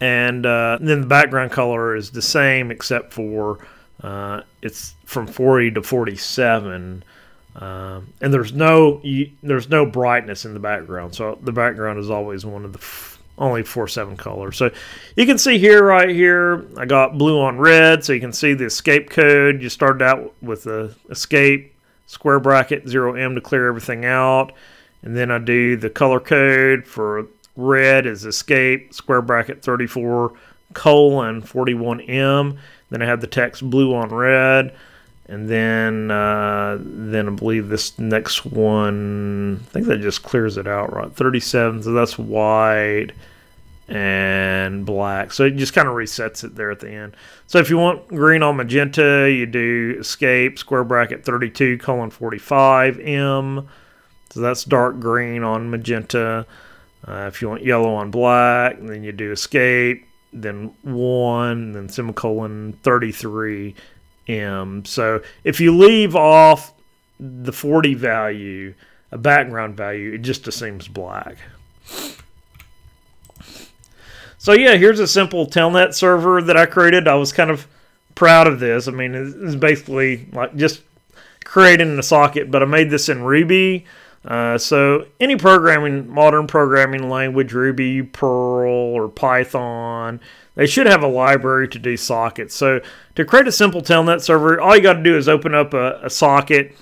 And 0.00 0.44
uh, 0.44 0.78
then 0.80 1.00
the 1.00 1.06
background 1.06 1.50
color 1.50 1.96
is 1.96 2.10
the 2.10 2.22
same 2.22 2.70
except 2.70 3.12
for 3.12 3.58
uh, 4.02 4.42
it's 4.62 4.94
from 5.04 5.26
40 5.26 5.72
to 5.72 5.82
47. 5.82 7.02
Uh, 7.56 8.00
and 8.20 8.32
there's 8.32 8.52
no 8.52 9.00
you, 9.02 9.32
there's 9.42 9.68
no 9.68 9.84
brightness 9.84 10.44
in 10.44 10.54
the 10.54 10.60
background, 10.60 11.12
so 11.12 11.38
the 11.42 11.50
background 11.50 11.98
is 11.98 12.08
always 12.08 12.46
one 12.46 12.64
of 12.64 12.72
the 12.72 12.78
f- 12.78 13.20
only 13.36 13.64
four 13.64 13.88
seven 13.88 14.16
colors. 14.16 14.56
So 14.56 14.70
you 15.16 15.26
can 15.26 15.38
see 15.38 15.58
here, 15.58 15.82
right 15.82 16.08
here, 16.08 16.66
I 16.76 16.84
got 16.84 17.18
blue 17.18 17.40
on 17.40 17.58
red, 17.58 18.04
so 18.04 18.12
you 18.12 18.20
can 18.20 18.32
see 18.32 18.54
the 18.54 18.66
escape 18.66 19.10
code. 19.10 19.60
You 19.60 19.68
started 19.70 20.04
out 20.04 20.34
with 20.40 20.64
the 20.64 20.94
escape 21.10 21.74
square 22.06 22.38
bracket 22.38 22.88
zero 22.88 23.14
M 23.14 23.34
to 23.34 23.40
clear 23.40 23.66
everything 23.66 24.04
out. 24.04 24.52
And 25.02 25.16
then 25.16 25.30
I 25.30 25.38
do 25.38 25.76
the 25.76 25.90
color 25.90 26.20
code 26.20 26.86
for 26.86 27.26
red 27.56 28.06
is 28.06 28.24
escape, 28.24 28.94
square 28.94 29.22
bracket 29.22 29.62
34 29.62 30.32
colon 30.74 31.42
41M. 31.42 32.58
Then 32.90 33.02
I 33.02 33.06
have 33.06 33.20
the 33.20 33.26
text 33.26 33.68
blue 33.68 33.94
on 33.94 34.08
red. 34.10 34.74
And 35.26 35.48
then, 35.48 36.10
uh, 36.10 36.78
then 36.80 37.28
I 37.28 37.30
believe 37.32 37.68
this 37.68 37.98
next 37.98 38.46
one, 38.46 39.60
I 39.60 39.72
think 39.72 39.86
that 39.86 39.98
just 39.98 40.22
clears 40.22 40.56
it 40.56 40.66
out, 40.66 40.94
right? 40.94 41.12
37, 41.12 41.82
so 41.82 41.92
that's 41.92 42.18
white 42.18 43.10
and 43.88 44.86
black. 44.86 45.32
So 45.34 45.44
it 45.44 45.56
just 45.56 45.74
kind 45.74 45.86
of 45.86 45.94
resets 45.94 46.44
it 46.44 46.54
there 46.54 46.70
at 46.70 46.80
the 46.80 46.90
end. 46.90 47.14
So 47.46 47.58
if 47.58 47.68
you 47.68 47.76
want 47.76 48.08
green 48.08 48.42
on 48.42 48.56
magenta, 48.56 49.30
you 49.30 49.44
do 49.44 49.96
escape, 50.00 50.58
square 50.58 50.84
bracket 50.84 51.24
32 51.26 51.76
colon 51.76 52.08
45 52.08 52.98
M. 53.00 53.68
So 54.30 54.40
that's 54.40 54.64
dark 54.64 55.00
green 55.00 55.42
on 55.42 55.70
magenta. 55.70 56.46
Uh, 57.06 57.26
if 57.28 57.40
you 57.40 57.48
want 57.48 57.64
yellow 57.64 57.94
on 57.94 58.10
black, 58.10 58.76
then 58.80 59.02
you 59.02 59.12
do 59.12 59.32
escape, 59.32 60.06
then 60.32 60.74
one, 60.82 61.72
then 61.72 61.88
semicolon 61.88 62.74
33 62.82 63.74
M. 64.28 64.84
So 64.84 65.22
if 65.44 65.60
you 65.60 65.76
leave 65.76 66.14
off 66.14 66.72
the 67.18 67.52
40 67.52 67.94
value, 67.94 68.74
a 69.10 69.18
background 69.18 69.76
value, 69.76 70.12
it 70.12 70.18
just 70.18 70.46
assumes 70.46 70.88
black. 70.88 71.38
So 74.36 74.52
yeah, 74.52 74.76
here's 74.76 75.00
a 75.00 75.06
simple 75.06 75.46
telnet 75.46 75.94
server 75.94 76.42
that 76.42 76.56
I 76.56 76.66
created. 76.66 77.08
I 77.08 77.14
was 77.14 77.32
kind 77.32 77.50
of 77.50 77.66
proud 78.14 78.46
of 78.46 78.60
this. 78.60 78.86
I 78.86 78.92
mean, 78.92 79.14
it's 79.14 79.56
basically 79.56 80.28
like 80.32 80.54
just 80.56 80.82
creating 81.44 81.98
a 81.98 82.02
socket, 82.02 82.50
but 82.50 82.62
I 82.62 82.66
made 82.66 82.90
this 82.90 83.08
in 83.08 83.22
Ruby. 83.22 83.86
Uh, 84.24 84.58
so 84.58 85.06
any 85.20 85.36
programming, 85.36 86.08
modern 86.08 86.46
programming 86.46 87.08
language, 87.08 87.52
Ruby, 87.52 88.02
Perl, 88.02 88.68
or 88.68 89.08
Python, 89.08 90.20
they 90.54 90.66
should 90.66 90.86
have 90.86 91.02
a 91.02 91.08
library 91.08 91.68
to 91.68 91.78
do 91.78 91.96
sockets. 91.96 92.54
So 92.54 92.80
to 93.14 93.24
create 93.24 93.46
a 93.46 93.52
simple 93.52 93.80
telnet 93.80 94.20
server, 94.20 94.60
all 94.60 94.76
you 94.76 94.82
got 94.82 94.94
to 94.94 95.02
do 95.02 95.16
is 95.16 95.28
open 95.28 95.54
up 95.54 95.72
a, 95.72 96.00
a 96.02 96.10
socket 96.10 96.74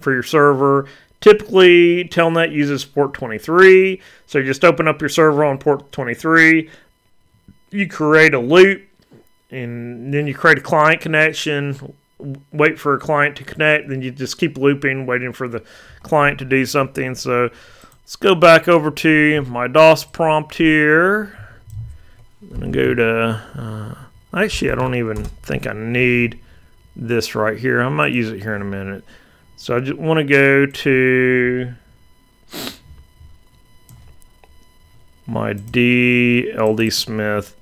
for 0.00 0.12
your 0.12 0.22
server. 0.22 0.86
Typically, 1.20 2.04
Telnet 2.04 2.52
uses 2.52 2.84
port 2.84 3.14
23, 3.14 4.00
so 4.26 4.38
you 4.38 4.44
just 4.44 4.62
open 4.62 4.86
up 4.86 5.00
your 5.00 5.08
server 5.08 5.42
on 5.42 5.56
port 5.56 5.90
23. 5.90 6.68
You 7.70 7.88
create 7.88 8.34
a 8.34 8.38
loop, 8.38 8.82
and 9.50 10.12
then 10.12 10.26
you 10.26 10.34
create 10.34 10.58
a 10.58 10.60
client 10.60 11.00
connection, 11.00 11.94
wait 12.52 12.78
for 12.78 12.94
a 12.94 12.98
client 12.98 13.36
to 13.36 13.44
connect, 13.44 13.88
then 13.88 14.02
you 14.02 14.10
just 14.10 14.38
keep 14.38 14.58
looping, 14.58 15.06
waiting 15.06 15.32
for 15.32 15.48
the 15.48 15.62
client 16.02 16.38
to 16.38 16.44
do 16.44 16.64
something. 16.66 17.14
So 17.14 17.50
let's 18.02 18.16
go 18.16 18.34
back 18.34 18.68
over 18.68 18.90
to 18.90 19.42
my 19.42 19.66
DOS 19.68 20.04
prompt 20.04 20.56
here. 20.56 21.38
I'm 22.42 22.60
gonna 22.60 22.72
go 22.72 22.94
to. 22.94 23.42
Uh, 23.54 24.38
actually, 24.38 24.70
I 24.70 24.74
don't 24.74 24.94
even 24.94 25.24
think 25.24 25.66
I 25.66 25.72
need 25.72 26.40
this 26.96 27.34
right 27.34 27.58
here. 27.58 27.82
I 27.82 27.88
might 27.88 28.12
use 28.12 28.30
it 28.30 28.42
here 28.42 28.54
in 28.54 28.62
a 28.62 28.66
minute. 28.66 29.04
So 29.56 29.76
I 29.76 29.80
just 29.80 29.98
want 29.98 30.18
to 30.18 30.24
go 30.24 30.66
to 30.66 31.74
my 35.26 35.54
DLD 35.54 36.92
Smith 36.92 37.56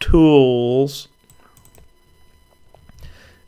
tools 0.00 1.08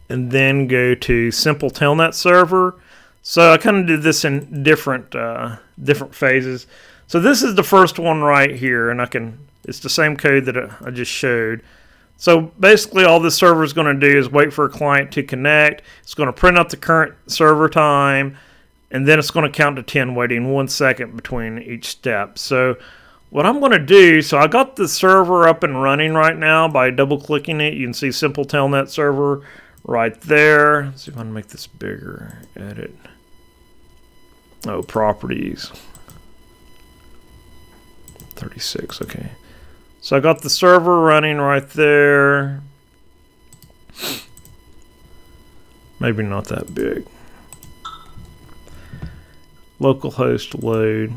and 0.08 0.30
then 0.30 0.66
go 0.66 0.94
to 0.94 1.30
simple 1.30 1.70
telnet 1.70 2.14
server. 2.14 2.80
So 3.22 3.52
I 3.52 3.58
kind 3.58 3.78
of 3.78 3.86
did 3.86 4.02
this 4.02 4.24
in 4.24 4.62
different 4.62 5.14
uh, 5.14 5.56
different 5.82 6.14
phases. 6.14 6.66
So 7.06 7.20
this 7.20 7.42
is 7.42 7.54
the 7.54 7.62
first 7.62 7.98
one 7.98 8.22
right 8.22 8.54
here, 8.54 8.90
and 8.90 9.02
I 9.02 9.06
can 9.06 9.38
it's 9.64 9.80
the 9.80 9.90
same 9.90 10.16
code 10.16 10.46
that 10.46 10.56
I 10.82 10.90
just 10.90 11.10
showed. 11.10 11.62
So 12.16 12.52
basically, 12.58 13.04
all 13.04 13.20
this 13.20 13.36
server 13.36 13.62
is 13.62 13.72
going 13.72 13.94
to 13.94 14.10
do 14.10 14.18
is 14.18 14.28
wait 14.28 14.52
for 14.52 14.64
a 14.64 14.68
client 14.68 15.12
to 15.12 15.22
connect. 15.22 15.82
It's 16.02 16.14
going 16.14 16.26
to 16.26 16.32
print 16.32 16.58
out 16.58 16.70
the 16.70 16.76
current 16.76 17.14
server 17.28 17.68
time, 17.68 18.36
and 18.90 19.06
then 19.06 19.18
it's 19.18 19.30
going 19.30 19.50
to 19.50 19.56
count 19.56 19.76
to 19.76 19.82
10, 19.84 20.14
waiting 20.16 20.50
one 20.50 20.66
second 20.66 21.14
between 21.14 21.58
each 21.58 21.86
step. 21.86 22.36
So 22.38 22.76
what 23.30 23.46
I'm 23.46 23.60
going 23.60 23.72
to 23.72 23.78
do, 23.78 24.20
so 24.20 24.38
I 24.38 24.46
got 24.46 24.74
the 24.74 24.88
server 24.88 25.46
up 25.46 25.62
and 25.62 25.80
running 25.80 26.14
right 26.14 26.36
now 26.36 26.66
by 26.66 26.90
double 26.90 27.20
clicking 27.20 27.60
it. 27.60 27.74
You 27.74 27.86
can 27.86 27.94
see 27.94 28.10
Simple 28.10 28.44
Telnet 28.44 28.88
server 28.88 29.42
right 29.88 30.20
there. 30.20 30.84
Let's 30.84 31.02
see 31.04 31.10
if 31.10 31.16
I 31.16 31.22
can 31.22 31.32
make 31.32 31.48
this 31.48 31.66
bigger. 31.66 32.38
Edit. 32.54 32.94
Oh, 34.66 34.82
properties. 34.82 35.72
36, 38.36 39.02
okay. 39.02 39.30
So 40.00 40.16
I 40.16 40.20
got 40.20 40.42
the 40.42 40.50
server 40.50 41.00
running 41.00 41.38
right 41.38 41.68
there. 41.70 42.62
Maybe 45.98 46.22
not 46.22 46.44
that 46.48 46.72
big. 46.74 47.06
Localhost 49.80 50.62
load 50.62 51.16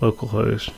localhost. 0.00 0.72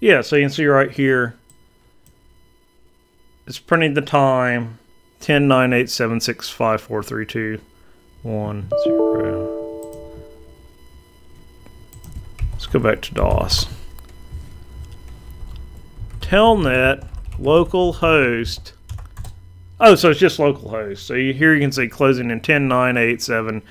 Yeah, 0.00 0.22
so 0.22 0.36
you 0.36 0.44
can 0.44 0.50
see 0.50 0.66
right 0.66 0.90
here, 0.90 1.36
it's 3.50 3.58
printing 3.58 3.94
the 3.94 4.00
time 4.00 4.78
10 5.18 5.48
9 5.48 5.72
8 5.72 5.90
7 5.90 6.20
6 6.20 6.50
5 6.50 6.80
4 6.80 7.02
3 7.02 7.26
2 7.26 7.60
1 8.22 8.68
0. 8.84 10.12
Let's 12.52 12.66
go 12.66 12.78
back 12.78 13.02
to 13.02 13.14
DOS. 13.14 13.66
Telnet 16.20 17.04
localhost. 17.40 18.70
Oh, 19.80 19.96
so 19.96 20.10
it's 20.10 20.20
just 20.20 20.38
localhost. 20.38 20.98
So 20.98 21.14
you, 21.14 21.32
here 21.32 21.52
you 21.52 21.60
can 21.60 21.72
see 21.72 21.88
closing 21.88 22.30
in 22.30 22.40
10 22.40 22.68
9 22.68 22.96
8 22.96 23.20
7 23.20 23.62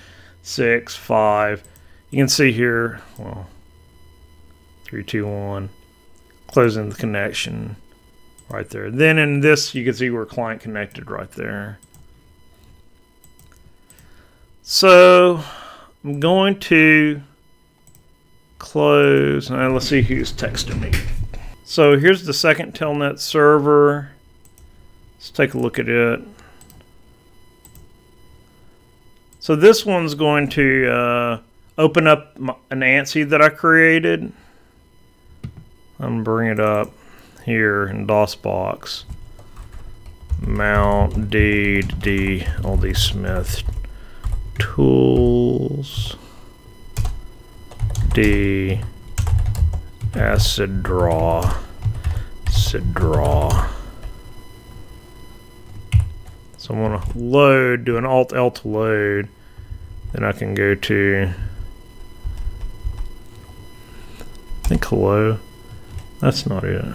six, 0.41 0.97
five. 0.97 1.63
You 2.11 2.17
can 2.17 2.27
see 2.27 2.51
here, 2.51 2.99
well, 3.17 3.47
three, 4.83 5.05
two, 5.05 5.25
one, 5.25 5.69
closing 6.47 6.89
the 6.89 6.95
connection 6.95 7.77
right 8.49 8.69
there. 8.69 8.91
Then 8.91 9.17
in 9.17 9.41
this, 9.41 9.73
you 9.75 9.85
can 9.85 9.93
see 9.93 10.09
we're 10.09 10.25
client 10.25 10.61
connected 10.61 11.09
right 11.09 11.31
there. 11.31 11.79
So 14.61 15.43
I'm 16.03 16.19
going 16.19 16.59
to 16.61 17.21
close. 18.59 19.49
Now 19.49 19.71
let's 19.71 19.87
see 19.87 20.01
who's 20.01 20.31
texting 20.31 20.79
me. 20.81 20.91
So 21.63 21.97
here's 21.97 22.25
the 22.25 22.33
second 22.33 22.73
Telnet 22.73 23.19
server. 23.19 24.11
Let's 25.17 25.31
take 25.31 25.53
a 25.53 25.57
look 25.57 25.79
at 25.79 25.89
it. 25.89 26.21
So 29.39 29.55
this 29.55 29.85
one's 29.85 30.15
going 30.15 30.49
to 30.49 30.91
uh, 30.91 31.41
open 31.77 32.07
up 32.07 32.35
an 32.37 32.81
ANSI 32.81 33.29
that 33.29 33.41
I 33.41 33.49
created. 33.49 34.31
I'm 35.99 36.23
bring 36.23 36.49
it 36.49 36.59
up 36.59 36.91
here 37.49 37.87
in 37.87 38.05
DOSBox. 38.05 39.05
Mount 40.39 41.31
D 41.31 41.81
D 41.81 42.45
LD 42.63 42.95
Smith 42.95 43.63
tools 44.59 46.15
D 48.13 48.81
acid 50.13 50.83
draw 50.83 51.59
acid 52.69 52.93
draw. 52.93 53.67
So 56.57 56.75
I'm 56.75 57.01
to 57.01 57.17
load, 57.17 57.85
do 57.85 57.97
an 57.97 58.05
Alt 58.05 58.31
L 58.31 58.51
to 58.51 58.67
load. 58.67 59.27
Then 60.11 60.23
I 60.23 60.33
can 60.33 60.53
go 60.53 60.75
to, 60.75 61.33
I 64.63 64.67
think 64.67 64.85
hello. 64.85 65.39
That's 66.19 66.45
not 66.45 66.63
it. 66.63 66.85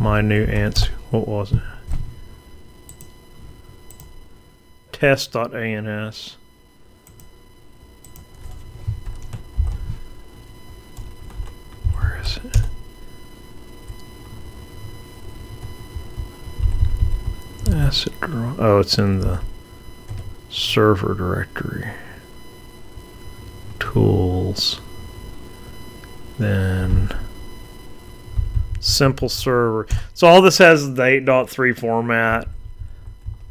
My 0.00 0.22
new 0.22 0.46
ANSI. 0.46 0.88
What 1.10 1.28
was 1.28 1.52
it? 1.52 1.60
Test.ans. 4.92 6.36
Acid 17.70 18.12
draw. 18.20 18.54
Oh, 18.58 18.78
it's 18.78 18.96
in 18.96 19.20
the 19.20 19.40
server 20.48 21.14
directory. 21.14 21.90
Tools. 23.78 24.80
Then 26.38 27.14
simple 28.80 29.28
server. 29.28 29.86
So 30.14 30.26
all 30.26 30.42
this 30.42 30.58
has 30.58 30.94
the 30.94 31.02
8.3 31.02 31.78
format. 31.78 32.48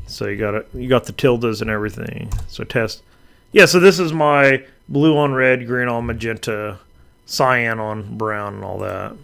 So 0.08 0.28
you 0.28 0.38
got 0.38 0.56
it. 0.56 0.68
You 0.74 0.90
got 0.90 1.06
the 1.06 1.14
tildes 1.14 1.62
and 1.62 1.70
everything. 1.70 2.32
So 2.48 2.64
test. 2.64 3.04
Yeah. 3.52 3.66
So 3.66 3.80
this 3.80 4.00
is 4.00 4.12
my 4.12 4.66
blue 4.90 5.16
on 5.18 5.34
red, 5.34 5.66
green 5.68 5.88
on 5.88 6.08
magenta, 6.08 6.80
cyan 7.26 7.80
on 7.80 8.18
brown, 8.18 8.56
and 8.56 8.64
all 8.64 8.80
that. 8.80 9.16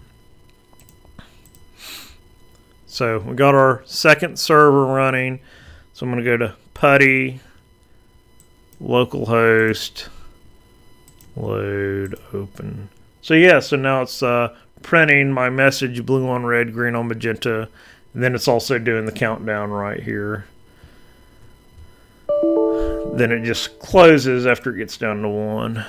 So 2.85 3.19
we 3.19 3.35
got 3.35 3.55
our 3.55 3.81
second 3.85 4.39
server 4.39 4.85
running. 4.85 5.41
So 5.93 6.05
I'm 6.05 6.11
going 6.11 6.23
to 6.23 6.29
go 6.29 6.37
to 6.37 6.55
PuTTY, 6.75 7.39
localhost, 8.81 10.07
load, 11.35 12.15
open. 12.31 12.89
So 13.21 13.33
yeah, 13.33 13.59
so 13.59 13.75
now 13.75 14.03
it's 14.03 14.21
uh, 14.21 14.55
printing 14.85 15.31
my 15.31 15.49
message 15.49 16.05
blue 16.05 16.29
on 16.29 16.45
red, 16.45 16.71
green 16.71 16.93
on 16.93 17.07
magenta. 17.07 17.67
And 18.13 18.23
then 18.23 18.35
it's 18.35 18.47
also 18.47 18.77
doing 18.77 19.05
the 19.05 19.11
countdown 19.11 19.71
right 19.71 20.01
here. 20.01 20.45
Then 22.27 23.31
it 23.31 23.43
just 23.43 23.79
closes 23.79 24.45
after 24.45 24.73
it 24.73 24.77
gets 24.77 24.95
down 24.97 25.23
to 25.23 25.27
one. 25.27 25.83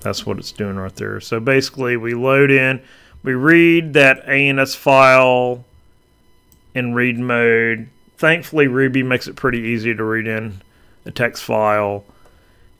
That's 0.00 0.24
what 0.24 0.38
it's 0.38 0.52
doing 0.52 0.76
right 0.76 0.94
there. 0.94 1.18
So 1.20 1.40
basically, 1.40 1.96
we 1.96 2.14
load 2.14 2.52
in, 2.52 2.80
we 3.24 3.34
read 3.34 3.94
that 3.94 4.28
ANS 4.28 4.76
file 4.76 5.64
in 6.72 6.94
read 6.94 7.18
mode. 7.18 7.88
Thankfully, 8.16 8.68
Ruby 8.68 9.02
makes 9.02 9.26
it 9.26 9.34
pretty 9.34 9.58
easy 9.58 9.92
to 9.92 10.04
read 10.04 10.28
in 10.28 10.62
a 11.04 11.10
text 11.10 11.42
file. 11.42 12.04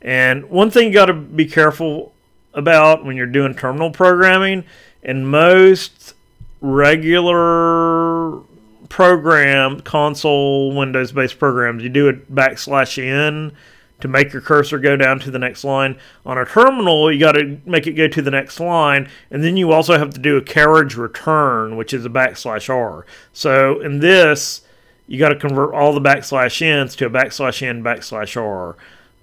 And 0.05 0.51
one 0.51 0.69
thing 0.69 0.89
you 0.89 0.93
got 0.93 1.07
to 1.07 1.13
be 1.13 1.47
careful 1.47 2.13
about 2.53 3.03
when 3.03 3.17
you're 3.17 3.25
doing 3.25 3.55
terminal 3.55 3.89
programming, 3.89 4.63
in 5.01 5.25
most 5.25 6.13
regular 6.61 8.39
program 8.87 9.79
console 9.79 10.75
Windows 10.75 11.11
based 11.11 11.39
programs, 11.39 11.81
you 11.81 11.89
do 11.89 12.07
a 12.07 12.13
backslash 12.13 13.03
n 13.03 13.51
to 13.99 14.07
make 14.07 14.31
your 14.31 14.43
cursor 14.43 14.77
go 14.77 14.95
down 14.95 15.19
to 15.21 15.31
the 15.31 15.39
next 15.39 15.63
line. 15.63 15.97
On 16.23 16.37
a 16.37 16.45
terminal, 16.45 17.11
you 17.11 17.19
got 17.19 17.31
to 17.31 17.59
make 17.65 17.87
it 17.87 17.93
go 17.93 18.07
to 18.07 18.21
the 18.21 18.29
next 18.29 18.59
line, 18.59 19.09
and 19.31 19.43
then 19.43 19.57
you 19.57 19.71
also 19.71 19.97
have 19.97 20.11
to 20.11 20.19
do 20.19 20.37
a 20.37 20.41
carriage 20.41 20.95
return, 20.95 21.77
which 21.77 21.95
is 21.95 22.05
a 22.05 22.09
backslash 22.09 22.69
r. 22.69 23.07
So 23.33 23.81
in 23.81 24.01
this, 24.01 24.61
you 25.07 25.17
got 25.17 25.29
to 25.29 25.35
convert 25.35 25.73
all 25.73 25.93
the 25.93 26.01
backslash 26.01 26.61
n's 26.61 26.95
to 26.97 27.07
a 27.07 27.09
backslash 27.09 27.63
n 27.63 27.83
backslash 27.83 28.39
r. 28.39 28.75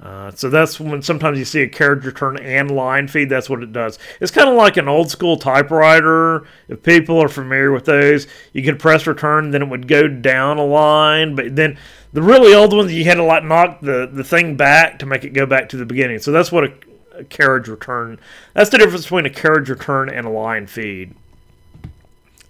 Uh, 0.02 0.32
so 0.32 0.50
that's 0.50 0.80
when 0.80 1.00
sometimes 1.00 1.38
you 1.38 1.44
see 1.44 1.62
a 1.62 1.68
carriage 1.68 2.04
return 2.04 2.36
and 2.38 2.72
line 2.72 3.06
feed. 3.06 3.28
That's 3.28 3.48
what 3.48 3.62
it 3.62 3.72
does. 3.72 4.00
It's 4.20 4.32
kind 4.32 4.48
of 4.48 4.56
like 4.56 4.76
an 4.76 4.88
old 4.88 5.10
school 5.10 5.36
typewriter. 5.36 6.44
If 6.66 6.82
people 6.82 7.22
are 7.22 7.28
familiar 7.28 7.70
with 7.70 7.84
those, 7.84 8.26
you 8.52 8.64
could 8.64 8.80
press 8.80 9.06
return, 9.06 9.52
then 9.52 9.62
it 9.62 9.68
would 9.68 9.86
go 9.86 10.08
down 10.08 10.58
a 10.58 10.64
line. 10.64 11.36
But 11.36 11.54
then 11.54 11.78
the 12.12 12.22
really 12.22 12.52
old 12.52 12.76
ones, 12.76 12.92
you 12.92 13.04
had 13.04 13.14
to 13.14 13.22
like 13.22 13.44
knock 13.44 13.80
the, 13.80 14.10
the 14.12 14.24
thing 14.24 14.56
back 14.56 14.98
to 14.98 15.06
make 15.06 15.22
it 15.22 15.30
go 15.30 15.46
back 15.46 15.68
to 15.68 15.76
the 15.76 15.86
beginning. 15.86 16.18
So 16.18 16.32
that's 16.32 16.50
what 16.50 16.64
a, 16.64 16.72
a 17.18 17.24
carriage 17.24 17.68
return. 17.68 18.18
That's 18.54 18.70
the 18.70 18.78
difference 18.78 19.04
between 19.04 19.26
a 19.26 19.30
carriage 19.30 19.70
return 19.70 20.08
and 20.10 20.26
a 20.26 20.30
line 20.30 20.66
feed. 20.66 21.14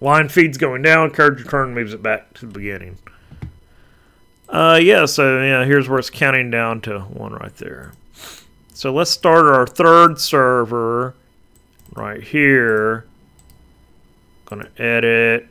Line 0.00 0.30
feed's 0.30 0.56
going 0.56 0.80
down, 0.80 1.10
carriage 1.10 1.44
return 1.44 1.74
moves 1.74 1.92
it 1.92 2.02
back 2.02 2.32
to 2.34 2.46
the 2.46 2.52
beginning. 2.52 2.96
Uh, 4.52 4.78
yeah, 4.80 5.06
so 5.06 5.42
yeah, 5.42 5.64
here's 5.64 5.88
where 5.88 5.98
it's 5.98 6.10
counting 6.10 6.50
down 6.50 6.82
to 6.82 7.00
one 7.00 7.32
right 7.32 7.56
there. 7.56 7.92
So 8.74 8.92
let's 8.92 9.10
start 9.10 9.46
our 9.46 9.66
third 9.66 10.20
server 10.20 11.14
right 11.94 12.22
here. 12.22 13.06
Gonna 14.44 14.68
edit. 14.76 15.48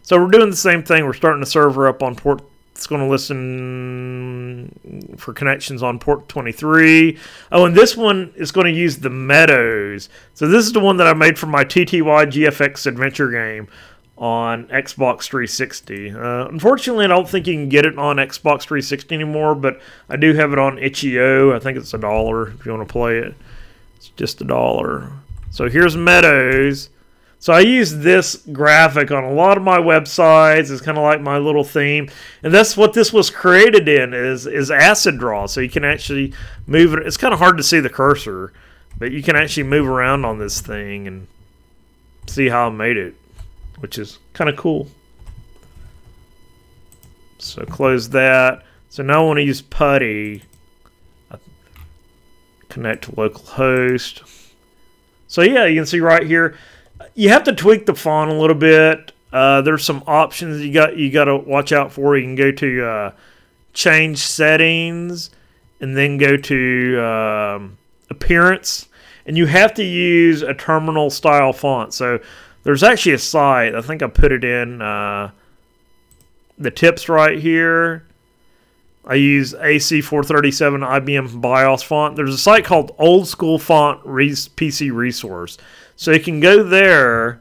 So 0.00 0.18
we're 0.18 0.30
doing 0.30 0.48
the 0.48 0.56
same 0.56 0.82
thing. 0.82 1.04
We're 1.04 1.12
starting 1.12 1.40
the 1.40 1.46
server 1.46 1.86
up 1.86 2.02
on 2.02 2.16
port. 2.16 2.42
It's 2.72 2.86
going 2.86 3.02
to 3.02 3.08
listen 3.08 4.70
for 5.18 5.34
connections 5.34 5.82
on 5.82 5.98
port 5.98 6.28
23. 6.28 7.18
Oh, 7.50 7.66
and 7.66 7.74
this 7.74 7.96
one 7.96 8.32
is 8.36 8.52
going 8.52 8.72
to 8.72 8.72
use 8.72 8.98
the 8.98 9.10
Meadows. 9.10 10.08
So 10.34 10.46
this 10.46 10.64
is 10.64 10.72
the 10.72 10.80
one 10.80 10.96
that 10.98 11.08
I 11.08 11.12
made 11.12 11.38
for 11.38 11.46
my 11.46 11.64
TTY 11.64 12.30
GFX 12.30 12.86
adventure 12.86 13.30
game 13.30 13.68
on 14.18 14.66
Xbox 14.66 15.28
360. 15.28 16.10
Uh, 16.10 16.48
unfortunately, 16.48 17.04
I 17.04 17.08
don't 17.08 17.28
think 17.28 17.46
you 17.46 17.54
can 17.54 17.68
get 17.68 17.86
it 17.86 17.96
on 17.96 18.16
Xbox 18.16 18.62
360 18.62 19.14
anymore, 19.14 19.54
but 19.54 19.80
I 20.08 20.16
do 20.16 20.34
have 20.34 20.52
it 20.52 20.58
on 20.58 20.78
itch.io. 20.78 21.54
I 21.54 21.60
think 21.60 21.78
it's 21.78 21.94
a 21.94 21.98
dollar 21.98 22.48
if 22.48 22.66
you 22.66 22.72
want 22.72 22.86
to 22.86 22.92
play 22.92 23.18
it. 23.18 23.34
It's 23.96 24.08
just 24.10 24.40
a 24.40 24.44
dollar. 24.44 25.10
So 25.50 25.68
here's 25.68 25.96
Meadows. 25.96 26.90
So 27.40 27.52
I 27.52 27.60
use 27.60 27.94
this 27.94 28.34
graphic 28.52 29.12
on 29.12 29.22
a 29.22 29.32
lot 29.32 29.56
of 29.56 29.62
my 29.62 29.78
websites. 29.78 30.72
It's 30.72 30.80
kind 30.80 30.98
of 30.98 31.04
like 31.04 31.20
my 31.20 31.38
little 31.38 31.62
theme, 31.62 32.08
and 32.42 32.52
that's 32.52 32.76
what 32.76 32.94
this 32.94 33.12
was 33.12 33.30
created 33.30 33.88
in 33.88 34.12
is 34.12 34.44
is 34.44 34.72
acid 34.72 35.18
draw. 35.18 35.46
So 35.46 35.60
you 35.60 35.70
can 35.70 35.84
actually 35.84 36.32
move 36.66 36.94
it. 36.94 37.06
It's 37.06 37.16
kind 37.16 37.32
of 37.32 37.38
hard 37.38 37.56
to 37.58 37.62
see 37.62 37.78
the 37.78 37.88
cursor, 37.88 38.52
but 38.98 39.12
you 39.12 39.22
can 39.22 39.36
actually 39.36 39.62
move 39.62 39.86
around 39.86 40.24
on 40.24 40.40
this 40.40 40.60
thing 40.60 41.06
and 41.06 41.28
see 42.26 42.48
how 42.48 42.66
I 42.66 42.70
made 42.70 42.96
it 42.96 43.14
which 43.80 43.98
is 43.98 44.18
kind 44.32 44.50
of 44.50 44.56
cool. 44.56 44.88
So 47.38 47.64
close 47.64 48.08
that. 48.10 48.64
So 48.88 49.02
now 49.02 49.22
I 49.22 49.26
want 49.26 49.38
to 49.38 49.44
use 49.44 49.62
PuTTY. 49.62 50.42
Connect 52.68 53.04
to 53.04 53.12
localhost. 53.12 54.52
So 55.26 55.42
yeah, 55.42 55.66
you 55.66 55.76
can 55.76 55.86
see 55.86 56.00
right 56.00 56.26
here. 56.26 56.56
You 57.14 57.28
have 57.30 57.44
to 57.44 57.54
tweak 57.54 57.86
the 57.86 57.94
font 57.94 58.30
a 58.30 58.34
little 58.34 58.56
bit. 58.56 59.12
Uh, 59.32 59.60
there's 59.60 59.84
some 59.84 60.02
options 60.06 60.64
you 60.64 60.72
got 60.72 60.96
you 60.96 61.10
got 61.10 61.24
to 61.24 61.36
watch 61.36 61.72
out 61.72 61.92
for. 61.92 62.16
You 62.16 62.24
can 62.24 62.34
go 62.34 62.50
to 62.50 62.84
uh, 62.84 63.12
change 63.72 64.18
settings 64.18 65.30
and 65.80 65.96
then 65.96 66.18
go 66.18 66.36
to 66.36 67.00
um, 67.04 67.78
appearance, 68.10 68.88
and 69.26 69.36
you 69.36 69.46
have 69.46 69.74
to 69.74 69.84
use 69.84 70.42
a 70.42 70.54
terminal 70.54 71.10
style 71.10 71.52
font. 71.52 71.94
So 71.94 72.20
there's 72.68 72.82
actually 72.82 73.14
a 73.14 73.18
site. 73.18 73.74
I 73.74 73.80
think 73.80 74.02
I 74.02 74.08
put 74.08 74.30
it 74.30 74.44
in 74.44 74.82
uh, 74.82 75.30
the 76.58 76.70
tips 76.70 77.08
right 77.08 77.38
here. 77.38 78.04
I 79.06 79.14
use 79.14 79.54
AC437 79.54 80.86
IBM 80.86 81.40
BIOS 81.40 81.82
font. 81.82 82.14
There's 82.14 82.34
a 82.34 82.36
site 82.36 82.66
called 82.66 82.94
Old 82.98 83.26
School 83.26 83.58
Font 83.58 84.04
PC 84.04 84.92
Resource. 84.92 85.56
So 85.96 86.12
you 86.12 86.20
can 86.20 86.40
go 86.40 86.62
there 86.62 87.40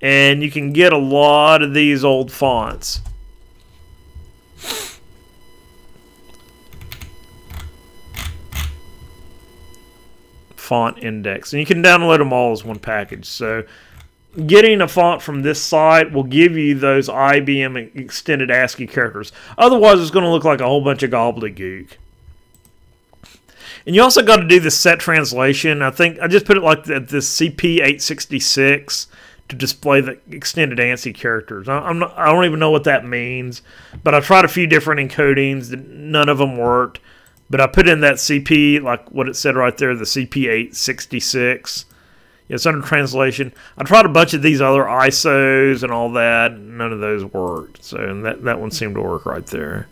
and 0.00 0.42
you 0.42 0.50
can 0.50 0.72
get 0.72 0.92
a 0.92 0.98
lot 0.98 1.62
of 1.62 1.72
these 1.72 2.02
old 2.04 2.32
fonts. 2.32 3.02
Font 10.56 10.98
index. 10.98 11.52
And 11.52 11.60
you 11.60 11.66
can 11.66 11.84
download 11.84 12.18
them 12.18 12.32
all 12.32 12.50
as 12.50 12.64
one 12.64 12.80
package. 12.80 13.26
So 13.26 13.62
getting 14.46 14.80
a 14.80 14.88
font 14.88 15.22
from 15.22 15.42
this 15.42 15.62
site 15.62 16.12
will 16.12 16.24
give 16.24 16.56
you 16.56 16.74
those 16.74 17.08
IBM 17.08 17.96
extended 17.96 18.50
ASCII 18.50 18.86
characters. 18.86 19.32
Otherwise, 19.58 20.00
it's 20.00 20.10
going 20.10 20.24
to 20.24 20.30
look 20.30 20.44
like 20.44 20.60
a 20.60 20.66
whole 20.66 20.82
bunch 20.82 21.02
of 21.02 21.10
gobbledygook. 21.10 21.92
And 23.86 23.96
you 23.96 24.02
also 24.02 24.22
got 24.22 24.36
to 24.36 24.46
do 24.46 24.60
the 24.60 24.70
set 24.70 25.00
translation. 25.00 25.82
I 25.82 25.90
think 25.90 26.20
I 26.20 26.28
just 26.28 26.46
put 26.46 26.56
it 26.56 26.62
like 26.62 26.84
the, 26.84 27.00
this 27.00 27.40
CP866 27.40 29.06
to 29.48 29.56
display 29.56 30.00
the 30.00 30.18
extended 30.30 30.78
ANSI 30.78 31.14
characters. 31.14 31.68
I, 31.68 31.92
not, 31.92 32.16
I 32.16 32.26
don't 32.26 32.44
even 32.44 32.60
know 32.60 32.70
what 32.70 32.84
that 32.84 33.04
means, 33.04 33.62
but 34.04 34.14
I 34.14 34.20
tried 34.20 34.44
a 34.44 34.48
few 34.48 34.66
different 34.66 35.10
encodings. 35.10 35.70
None 35.88 36.28
of 36.28 36.38
them 36.38 36.56
worked. 36.56 37.00
But 37.48 37.60
I 37.60 37.66
put 37.66 37.88
in 37.88 38.00
that 38.02 38.16
CP, 38.16 38.80
like 38.80 39.10
what 39.10 39.28
it 39.28 39.34
said 39.34 39.56
right 39.56 39.76
there, 39.76 39.96
the 39.96 40.04
CP866 40.04 41.86
it's 42.50 42.66
under 42.66 42.84
translation. 42.84 43.54
I 43.78 43.84
tried 43.84 44.06
a 44.06 44.10
bunch 44.10 44.34
of 44.34 44.42
these 44.42 44.60
other 44.60 44.82
ISOs 44.82 45.82
and 45.84 45.92
all 45.92 46.10
that. 46.12 46.58
None 46.58 46.92
of 46.92 46.98
those 46.98 47.24
worked. 47.24 47.84
So 47.84 48.20
that 48.22 48.42
that 48.44 48.60
one 48.60 48.72
seemed 48.72 48.96
to 48.96 49.02
work 49.02 49.24
right 49.24 49.46
there. 49.46 49.88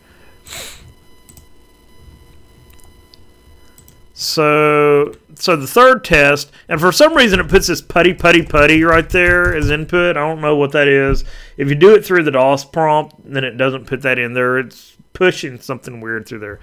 So 4.13 5.15
so 5.37 5.55
the 5.55 5.69
third 5.69 6.05
test, 6.05 6.51
and 6.69 6.81
for 6.81 6.91
some 6.91 7.15
reason 7.15 7.39
it 7.39 7.49
puts 7.49 7.69
this 7.69 7.81
PuTTY 7.81 8.15
PuTTY 8.15 8.49
PuTTY 8.49 8.83
right 8.83 9.09
there 9.09 9.55
as 9.55 9.71
input. 9.71 10.17
I 10.17 10.21
don't 10.21 10.41
know 10.41 10.57
what 10.57 10.73
that 10.73 10.89
is. 10.89 11.25
If 11.57 11.69
you 11.69 11.77
do 11.77 11.95
it 11.95 12.05
through 12.05 12.25
the 12.25 12.33
DOS 12.33 12.65
prompt, 12.65 13.15
then 13.25 13.45
it 13.45 13.57
doesn't 13.57 13.87
put 13.87 14.03
that 14.03 14.19
in 14.19 14.35
there. 14.35 14.59
It's 14.59 14.97
pushing 15.13 15.61
something 15.61 16.01
weird 16.01 16.27
through 16.27 16.41
there. 16.41 16.59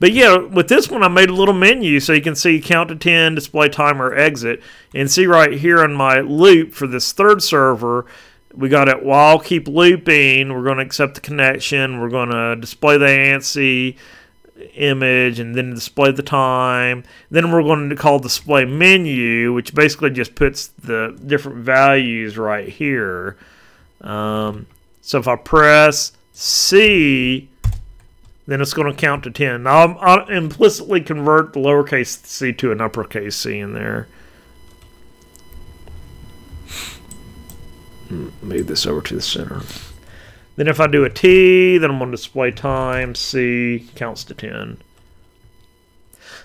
But 0.00 0.12
yeah, 0.12 0.36
with 0.38 0.68
this 0.68 0.88
one, 0.88 1.02
I 1.02 1.08
made 1.08 1.28
a 1.28 1.34
little 1.34 1.54
menu 1.54 1.98
so 2.00 2.12
you 2.12 2.22
can 2.22 2.36
see 2.36 2.60
count 2.60 2.88
to 2.90 2.96
10, 2.96 3.34
display 3.34 3.68
timer, 3.68 4.14
exit. 4.14 4.62
And 4.94 5.10
see 5.10 5.26
right 5.26 5.52
here 5.52 5.82
on 5.82 5.94
my 5.94 6.20
loop 6.20 6.72
for 6.72 6.86
this 6.86 7.12
third 7.12 7.42
server, 7.42 8.06
we 8.54 8.68
got 8.68 8.88
it 8.88 9.02
while 9.02 9.38
keep 9.38 9.66
looping. 9.66 10.52
We're 10.52 10.64
going 10.64 10.78
to 10.78 10.84
accept 10.84 11.14
the 11.14 11.20
connection. 11.20 12.00
We're 12.00 12.10
going 12.10 12.30
to 12.30 12.56
display 12.56 12.96
the 12.96 13.06
ANSI 13.06 13.96
image 14.74 15.38
and 15.38 15.54
then 15.54 15.74
display 15.74 16.12
the 16.12 16.22
time. 16.22 17.04
Then 17.30 17.50
we're 17.52 17.62
going 17.62 17.90
to 17.90 17.96
call 17.96 18.18
display 18.18 18.64
menu, 18.64 19.52
which 19.52 19.74
basically 19.74 20.10
just 20.10 20.34
puts 20.34 20.68
the 20.68 21.18
different 21.26 21.58
values 21.58 22.38
right 22.38 22.68
here. 22.68 23.36
Um, 24.00 24.66
so 25.00 25.18
if 25.18 25.28
I 25.28 25.36
press 25.36 26.12
C, 26.32 27.48
then 28.48 28.62
it's 28.62 28.72
going 28.72 28.90
to 28.90 28.98
count 28.98 29.24
to 29.24 29.30
10. 29.30 29.64
Now, 29.64 29.76
I'll, 29.76 29.98
I'll 30.00 30.28
implicitly 30.28 31.02
convert 31.02 31.52
the 31.52 31.60
lowercase 31.60 32.24
c 32.24 32.50
to 32.54 32.72
an 32.72 32.80
uppercase 32.80 33.36
c 33.36 33.58
in 33.58 33.74
there. 33.74 34.08
Hmm, 38.08 38.30
move 38.40 38.66
this 38.66 38.86
over 38.86 39.02
to 39.02 39.14
the 39.14 39.20
center. 39.20 39.60
Then 40.56 40.66
if 40.66 40.80
I 40.80 40.86
do 40.86 41.04
a 41.04 41.10
T, 41.10 41.76
then 41.76 41.90
I'm 41.90 41.98
going 41.98 42.10
to 42.10 42.16
display 42.16 42.50
time, 42.50 43.14
C, 43.14 43.86
counts 43.94 44.24
to 44.24 44.34
10. 44.34 44.78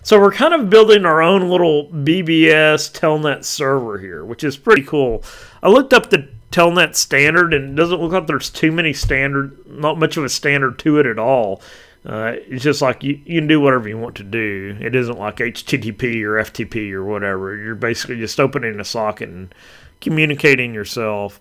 So 0.03 0.19
we're 0.19 0.33
kind 0.33 0.53
of 0.53 0.69
building 0.69 1.05
our 1.05 1.21
own 1.21 1.49
little 1.49 1.87
BBS 1.87 2.91
Telnet 2.91 3.45
server 3.45 3.97
here, 3.97 4.25
which 4.25 4.43
is 4.43 4.57
pretty 4.57 4.83
cool. 4.83 5.23
I 5.63 5.69
looked 5.69 5.93
up 5.93 6.09
the 6.09 6.27
Telnet 6.51 6.95
standard, 6.95 7.53
and 7.53 7.71
it 7.71 7.81
doesn't 7.81 8.01
look 8.01 8.11
like 8.11 8.27
there's 8.27 8.49
too 8.49 8.73
many 8.73 8.91
standard, 8.91 9.65
not 9.65 9.97
much 9.97 10.17
of 10.17 10.25
a 10.25 10.29
standard 10.29 10.77
to 10.79 10.99
it 10.99 11.05
at 11.05 11.17
all. 11.17 11.61
Uh, 12.05 12.33
it's 12.47 12.63
just 12.63 12.81
like 12.81 13.03
you, 13.03 13.19
you 13.25 13.39
can 13.39 13.47
do 13.47 13.61
whatever 13.61 13.87
you 13.87 13.97
want 13.97 14.15
to 14.15 14.23
do. 14.23 14.77
It 14.81 14.93
isn't 14.95 15.17
like 15.17 15.37
HTTP 15.37 16.21
or 16.23 16.35
FTP 16.43 16.91
or 16.91 17.03
whatever. 17.03 17.55
You're 17.55 17.75
basically 17.75 18.17
just 18.17 18.39
opening 18.39 18.79
a 18.79 18.83
socket 18.83 19.29
and 19.29 19.55
communicating 20.01 20.73
yourself. 20.73 21.39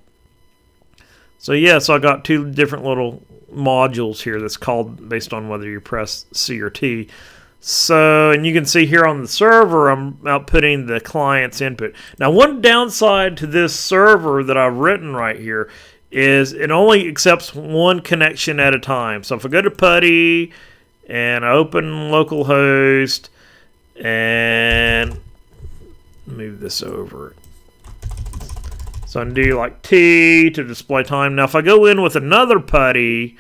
So 1.39 1.53
yeah, 1.53 1.81
so 1.81 1.95
I 1.95 1.99
got 1.99 2.25
two 2.25 2.51
different 2.53 2.85
little 2.85 3.23
modules 3.53 4.23
here 4.23 4.41
that's 4.41 4.57
called 4.57 5.09
based 5.09 5.33
on 5.33 5.49
whether 5.49 5.69
you 5.69 5.81
press 5.81 6.27
C 6.33 6.61
or 6.61 6.71
T. 6.71 7.09
So, 7.59 8.33
and 8.33 8.45
you 8.45 8.53
can 8.53 8.65
see 8.65 8.87
here 8.87 9.05
on 9.05 9.23
the 9.23 9.29
server, 9.29 9.89
I'm 9.89 10.15
outputting 10.19 10.89
the 10.89 11.01
client's 11.01 11.61
input. 11.61 11.95
Now, 12.19 12.31
one 12.31 12.61
downside 12.61 13.37
to 13.37 13.47
this 13.47 13.79
server 13.79 14.43
that 14.43 14.57
I've 14.57 14.79
written 14.79 15.15
right 15.15 15.39
here 15.39 15.71
is 16.13 16.53
it 16.53 16.71
only 16.71 17.09
accepts 17.09 17.55
one 17.55 18.01
connection 18.01 18.61
at 18.61 18.75
a 18.75 18.79
time. 18.79 19.25
So 19.25 19.35
if 19.35 19.47
I 19.47 19.49
go 19.49 19.63
to 19.63 19.71
PuTTY 19.71 20.53
and 21.09 21.45
open 21.45 21.85
localhost 22.11 23.31
and 23.97 25.19
move 26.27 26.61
this 26.61 26.83
over. 26.83 27.35
So 29.07 29.21
I 29.21 29.25
can 29.25 29.35
do 29.35 29.57
like 29.57 29.83
T 29.83 30.51
to 30.51 30.65
display 30.65 31.03
time. 31.03 31.35
Now 31.35 31.45
if 31.45 31.55
I 31.55 31.63
go 31.63 31.87
in 31.87 32.03
with 32.03 32.15
another 32.15 32.59
PuTTY 32.61 33.37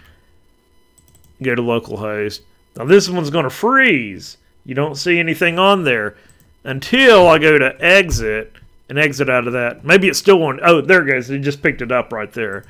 go 1.43 1.55
to 1.55 1.63
localhost. 1.63 2.41
Now 2.77 2.85
this 2.87 3.09
one's 3.09 3.31
going 3.31 3.45
to 3.45 3.51
freeze. 3.51 4.39
You 4.65 4.75
don't 4.75 4.95
see 4.95 5.19
anything 5.19 5.59
on 5.59 5.85
there 5.85 6.17
until 6.65 7.29
I 7.29 7.39
go 7.39 7.59
to 7.59 7.77
exit 7.85 8.55
and 8.93 8.99
exit 8.99 9.31
out 9.31 9.47
of 9.47 9.55
that. 9.55 9.87
Maybe 9.87 10.09
it's 10.09 10.19
still 10.19 10.43
on. 10.43 10.61
Oh, 10.63 10.83
there 10.83 11.09
it 11.09 11.11
goes. 11.11 11.31
It 11.31 11.39
just 11.39 11.63
picked 11.63 11.81
it 11.81 11.91
up 11.91 12.13
right 12.13 12.31
there. 12.31 12.67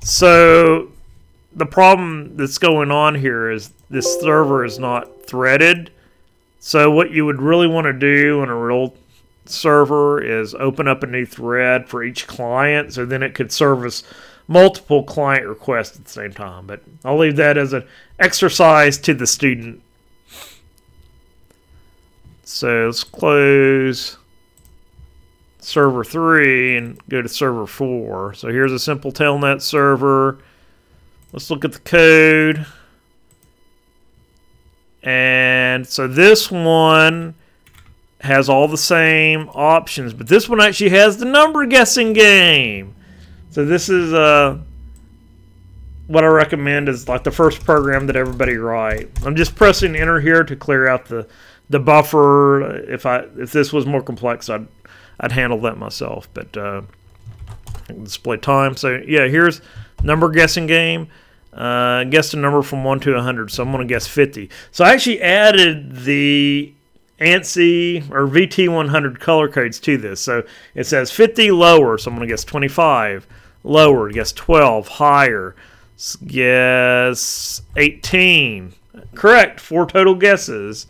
So 0.00 0.92
the 1.54 1.66
problem 1.66 2.38
that's 2.38 2.56
going 2.56 2.90
on 2.90 3.14
here 3.14 3.50
is 3.50 3.70
this 3.90 4.18
server 4.18 4.64
is 4.64 4.78
not 4.78 5.26
threaded. 5.26 5.90
So 6.58 6.90
what 6.90 7.10
you 7.10 7.26
would 7.26 7.42
really 7.42 7.66
want 7.66 7.84
to 7.84 7.92
do 7.92 8.40
on 8.40 8.48
a 8.48 8.56
real 8.56 8.94
server 9.44 10.22
is 10.22 10.54
open 10.54 10.88
up 10.88 11.02
a 11.02 11.06
new 11.06 11.26
thread 11.26 11.86
for 11.86 12.02
each 12.02 12.26
client 12.26 12.94
so 12.94 13.04
then 13.04 13.22
it 13.22 13.34
could 13.34 13.52
service 13.52 14.04
multiple 14.48 15.04
client 15.04 15.46
requests 15.46 15.98
at 15.98 16.04
the 16.06 16.10
same 16.10 16.32
time. 16.32 16.66
But 16.66 16.80
I'll 17.04 17.18
leave 17.18 17.36
that 17.36 17.58
as 17.58 17.74
an 17.74 17.86
exercise 18.18 18.96
to 19.00 19.12
the 19.12 19.26
student. 19.26 19.82
So 22.42 22.86
let's 22.86 23.04
close 23.04 24.16
server 25.66 26.04
3 26.04 26.76
and 26.76 27.08
go 27.08 27.20
to 27.20 27.28
server 27.28 27.66
4. 27.66 28.34
So 28.34 28.48
here's 28.48 28.72
a 28.72 28.78
simple 28.78 29.10
telnet 29.10 29.60
server. 29.60 30.38
Let's 31.32 31.50
look 31.50 31.64
at 31.64 31.72
the 31.72 31.80
code. 31.80 32.66
And 35.02 35.86
so 35.86 36.06
this 36.06 36.50
one 36.50 37.34
has 38.20 38.48
all 38.48 38.68
the 38.68 38.78
same 38.78 39.48
options, 39.52 40.14
but 40.14 40.28
this 40.28 40.48
one 40.48 40.60
actually 40.60 40.90
has 40.90 41.18
the 41.18 41.24
number 41.24 41.66
guessing 41.66 42.12
game. 42.12 42.94
So 43.50 43.64
this 43.64 43.88
is 43.88 44.12
uh, 44.12 44.58
what 46.06 46.22
I 46.22 46.28
recommend 46.28 46.88
is 46.88 47.08
like 47.08 47.24
the 47.24 47.32
first 47.32 47.64
program 47.64 48.06
that 48.06 48.16
everybody 48.16 48.56
write. 48.56 49.10
I'm 49.24 49.34
just 49.34 49.56
pressing 49.56 49.96
enter 49.96 50.20
here 50.20 50.44
to 50.44 50.54
clear 50.54 50.86
out 50.88 51.06
the 51.06 51.26
the 51.68 51.80
buffer. 51.80 52.76
If 52.88 53.06
I 53.06 53.26
if 53.36 53.50
this 53.52 53.72
was 53.72 53.86
more 53.86 54.02
complex, 54.02 54.48
I'd 54.48 54.66
I'd 55.20 55.32
handle 55.32 55.60
that 55.60 55.78
myself. 55.78 56.28
But 56.34 56.56
uh, 56.56 56.82
display 58.02 58.36
time. 58.36 58.76
So 58.76 59.02
yeah, 59.06 59.26
here's 59.26 59.60
number 60.02 60.30
guessing 60.30 60.66
game. 60.66 61.08
Uh, 61.52 62.04
guess 62.04 62.34
a 62.34 62.36
number 62.36 62.62
from 62.62 62.84
1 62.84 63.00
to 63.00 63.14
100. 63.14 63.50
So 63.50 63.62
I'm 63.62 63.72
going 63.72 63.86
to 63.86 63.92
guess 63.92 64.06
50. 64.06 64.50
So 64.72 64.84
I 64.84 64.92
actually 64.92 65.22
added 65.22 66.04
the 66.04 66.72
ANSI 67.18 68.10
or 68.10 68.26
VT100 68.26 69.18
color 69.20 69.48
codes 69.48 69.80
to 69.80 69.96
this. 69.96 70.20
So 70.20 70.42
it 70.74 70.84
says 70.84 71.10
50 71.10 71.50
lower. 71.52 71.96
So 71.96 72.10
I'm 72.10 72.16
going 72.16 72.28
to 72.28 72.32
guess 72.32 72.44
25. 72.44 73.26
Lower. 73.64 74.10
Guess 74.10 74.32
12. 74.32 74.88
Higher. 74.88 75.56
Guess 76.26 77.62
18. 77.76 78.74
Correct. 79.14 79.58
Four 79.58 79.86
total 79.86 80.14
guesses. 80.14 80.86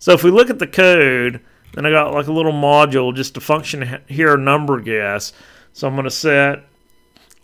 So 0.00 0.12
if 0.12 0.24
we 0.24 0.32
look 0.32 0.50
at 0.50 0.58
the 0.58 0.66
code, 0.66 1.40
then 1.72 1.86
I 1.86 1.90
got 1.90 2.12
like 2.12 2.26
a 2.26 2.32
little 2.32 2.52
module 2.52 3.14
just 3.14 3.34
to 3.34 3.40
function 3.40 4.00
here 4.06 4.36
number 4.36 4.80
guess. 4.80 5.32
So 5.72 5.88
I'm 5.88 5.94
going 5.94 6.04
to 6.04 6.10
set 6.10 6.64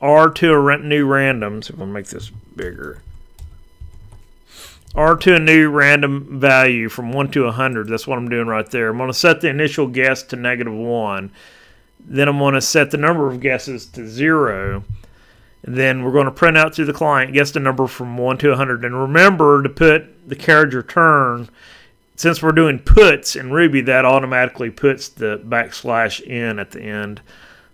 R 0.01 0.31
to 0.31 0.69
a 0.69 0.79
new 0.79 1.07
random. 1.07 1.63
So 1.63 1.75
if 1.75 1.81
I 1.81 1.85
make 1.85 2.07
this 2.07 2.31
bigger. 2.31 3.03
R 4.95 5.17
to 5.17 5.37
a 5.37 5.39
new 5.39 5.71
random 5.71 6.41
value 6.41 6.89
from 6.89 7.13
1 7.13 7.31
to 7.33 7.45
100. 7.45 7.89
That's 7.89 8.07
what 8.07 8.19
I'm 8.19 8.29
doing 8.29 8.47
right 8.47 8.69
there. 8.71 8.89
I'm 8.89 8.97
going 8.97 9.09
to 9.09 9.15
set 9.15 9.41
the 9.41 9.49
initial 9.49 9.87
guess 9.87 10.23
to 10.25 10.37
negative 10.37 10.75
1. 10.75 11.31
Then 12.01 12.29
I'm 12.29 12.39
going 12.39 12.55
to 12.55 12.61
set 12.61 12.91
the 12.91 12.97
number 12.97 13.31
of 13.31 13.41
guesses 13.41 13.87
to 13.87 14.09
0. 14.09 14.85
And 15.63 15.77
then 15.77 16.03
we're 16.03 16.13
going 16.13 16.27
to 16.27 16.31
print 16.31 16.57
out 16.57 16.73
to 16.75 16.85
the 16.85 16.93
client, 16.93 17.33
guess 17.33 17.51
the 17.51 17.61
number 17.61 17.87
from 17.87 18.17
1 18.17 18.39
to 18.39 18.49
100. 18.51 18.85
And 18.85 18.99
remember 18.99 19.63
to 19.63 19.69
put 19.69 20.29
the 20.29 20.37
carriage 20.37 20.75
return. 20.75 21.49
Since 22.19 22.43
we're 22.43 22.51
doing 22.51 22.81
puts 22.81 23.37
in 23.37 23.53
Ruby, 23.53 23.81
that 23.83 24.05
automatically 24.05 24.71
puts 24.71 25.09
the 25.09 25.41
backslash 25.47 26.21
in 26.21 26.59
at 26.59 26.73
the 26.73 26.83
end. 26.83 27.21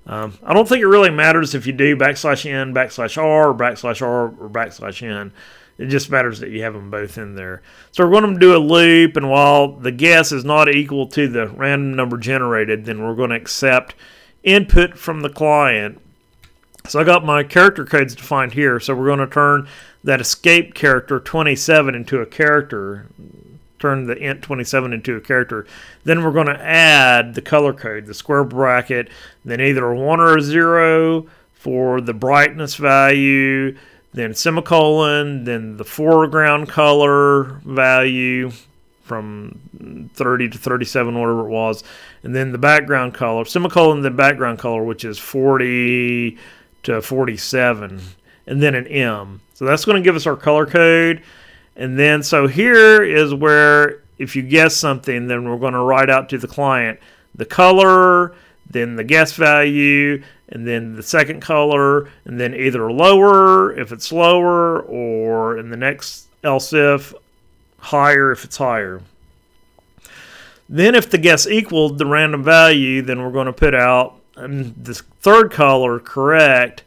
Um, 0.06 0.36
I 0.42 0.52
don't 0.52 0.68
think 0.68 0.82
it 0.82 0.86
really 0.86 1.08
matters 1.08 1.54
if 1.54 1.66
you 1.66 1.72
do 1.72 1.96
backslash 1.96 2.44
n, 2.44 2.74
backslash 2.74 3.16
r, 3.16 3.48
or 3.48 3.54
backslash 3.54 4.02
r, 4.02 4.26
or 4.26 4.50
backslash 4.50 5.02
n. 5.02 5.32
It 5.78 5.86
just 5.86 6.10
matters 6.10 6.40
that 6.40 6.50
you 6.50 6.62
have 6.62 6.74
them 6.74 6.90
both 6.90 7.16
in 7.16 7.36
there. 7.36 7.62
So 7.90 8.04
we're 8.04 8.20
going 8.20 8.34
to 8.34 8.38
do 8.38 8.54
a 8.54 8.58
loop, 8.58 9.16
and 9.16 9.30
while 9.30 9.68
the 9.68 9.90
guess 9.90 10.30
is 10.30 10.44
not 10.44 10.68
equal 10.68 11.06
to 11.06 11.26
the 11.26 11.48
random 11.48 11.96
number 11.96 12.18
generated, 12.18 12.84
then 12.84 13.02
we're 13.02 13.14
going 13.14 13.30
to 13.30 13.36
accept 13.36 13.94
input 14.42 14.98
from 14.98 15.22
the 15.22 15.30
client. 15.30 16.02
So 16.86 17.00
I 17.00 17.04
got 17.04 17.24
my 17.24 17.44
character 17.44 17.86
codes 17.86 18.14
defined 18.14 18.52
here. 18.52 18.78
So 18.78 18.94
we're 18.94 19.06
going 19.06 19.26
to 19.26 19.26
turn 19.26 19.68
that 20.04 20.20
escape 20.20 20.74
character 20.74 21.18
27 21.18 21.94
into 21.94 22.20
a 22.20 22.26
character 22.26 23.06
turn 23.78 24.06
the 24.06 24.16
int 24.16 24.42
27 24.42 24.92
into 24.92 25.16
a 25.16 25.20
character. 25.20 25.66
Then 26.04 26.22
we're 26.22 26.32
going 26.32 26.46
to 26.46 26.62
add 26.62 27.34
the 27.34 27.42
color 27.42 27.72
code, 27.72 28.06
the 28.06 28.14
square 28.14 28.44
bracket, 28.44 29.08
then 29.44 29.60
either 29.60 29.84
a 29.84 29.96
1 29.98 30.20
or 30.20 30.36
a 30.36 30.42
0 30.42 31.26
for 31.52 32.00
the 32.00 32.14
brightness 32.14 32.74
value, 32.76 33.76
then 34.12 34.34
semicolon, 34.34 35.44
then 35.44 35.76
the 35.76 35.84
foreground 35.84 36.68
color 36.68 37.60
value 37.64 38.50
from 39.02 39.60
30 40.14 40.48
to 40.50 40.58
37, 40.58 41.14
whatever 41.14 41.40
it 41.40 41.50
was, 41.50 41.84
and 42.22 42.34
then 42.34 42.52
the 42.52 42.58
background 42.58 43.12
color, 43.12 43.44
semicolon, 43.44 44.00
the 44.00 44.10
background 44.10 44.58
color, 44.58 44.82
which 44.82 45.04
is 45.04 45.18
40 45.18 46.38
to 46.84 47.02
47, 47.02 48.00
and 48.46 48.62
then 48.62 48.74
an 48.74 48.86
M. 48.86 49.40
So 49.54 49.64
that's 49.64 49.84
going 49.84 50.02
to 50.02 50.06
give 50.06 50.16
us 50.16 50.26
our 50.26 50.36
color 50.36 50.66
code. 50.66 51.22
And 51.76 51.98
then, 51.98 52.22
so 52.22 52.46
here 52.46 53.02
is 53.02 53.34
where 53.34 54.02
if 54.18 54.36
you 54.36 54.42
guess 54.42 54.76
something, 54.76 55.26
then 55.26 55.48
we're 55.48 55.58
going 55.58 55.72
to 55.72 55.80
write 55.80 56.10
out 56.10 56.28
to 56.30 56.38
the 56.38 56.48
client 56.48 57.00
the 57.34 57.44
color, 57.44 58.34
then 58.70 58.94
the 58.94 59.02
guess 59.02 59.32
value, 59.32 60.22
and 60.48 60.66
then 60.66 60.94
the 60.94 61.02
second 61.02 61.40
color, 61.40 62.08
and 62.24 62.38
then 62.38 62.54
either 62.54 62.92
lower 62.92 63.76
if 63.76 63.90
it's 63.90 64.12
lower, 64.12 64.82
or 64.82 65.58
in 65.58 65.70
the 65.70 65.76
next 65.76 66.28
else 66.44 66.72
if 66.72 67.12
higher 67.78 68.30
if 68.30 68.44
it's 68.44 68.56
higher. 68.56 69.00
Then, 70.68 70.94
if 70.94 71.10
the 71.10 71.18
guess 71.18 71.46
equaled 71.46 71.98
the 71.98 72.06
random 72.06 72.42
value, 72.42 73.02
then 73.02 73.22
we're 73.22 73.32
going 73.32 73.46
to 73.46 73.52
put 73.52 73.74
out 73.74 74.20
um, 74.36 74.74
the 74.82 74.94
third 74.94 75.50
color 75.50 75.98
correct. 75.98 76.84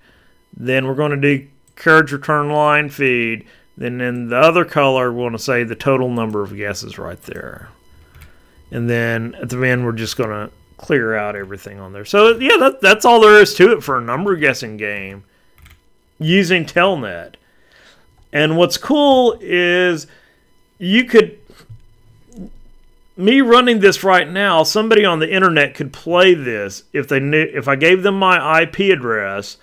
Then 0.56 0.88
we're 0.88 0.96
going 0.96 1.12
to 1.12 1.18
do 1.18 1.48
carriage 1.76 2.12
return 2.12 2.50
line 2.50 2.90
feed. 2.90 3.46
Then 3.78 4.01
in 4.01 4.30
the 4.30 4.38
other 4.38 4.65
color, 4.65 5.11
we 5.11 5.21
want 5.21 5.36
to 5.36 5.39
say 5.39 5.63
the 5.63 5.75
total 5.75 6.09
number 6.09 6.41
of 6.41 6.55
guesses 6.55 6.97
right 6.97 7.21
there. 7.23 7.69
And 8.71 8.89
then 8.89 9.36
at 9.36 9.49
the 9.49 9.63
end, 9.65 9.86
we're 9.86 9.91
just 9.91 10.17
going 10.17 10.30
to 10.30 10.51
clear 10.78 11.15
out 11.15 11.36
everything 11.36 11.80
on 11.80 11.93
there. 11.93 12.05
So 12.05 12.38
yeah, 12.38 12.57
that, 12.57 12.82
that's 12.82 13.05
all 13.05 13.21
there 13.21 13.39
is 13.39 13.53
to 13.55 13.71
it 13.71 13.84
for 13.84 13.97
a 13.97 14.01
number 14.01 14.36
guessing 14.36 14.78
game 14.78 15.23
using 16.19 16.65
Telnet. 16.65 17.36
And 18.34 18.57
what's 18.57 18.78
cool 18.78 19.38
is 19.39 20.07
you 20.80 21.05
could 21.05 21.39
me 23.15 23.41
running 23.41 23.80
this 23.80 24.03
right 24.03 24.30
now, 24.30 24.61
somebody 24.63 25.03
on 25.03 25.19
the 25.19 25.34
internet 25.34 25.73
could 25.73 25.91
play 25.91 26.36
this 26.36 26.84
if 26.93 27.07
they 27.07 27.19
knew 27.19 27.49
if 27.53 27.67
I 27.67 27.75
gave 27.75 28.03
them 28.03 28.17
my 28.19 28.61
IP 28.61 28.80
address 28.91 29.57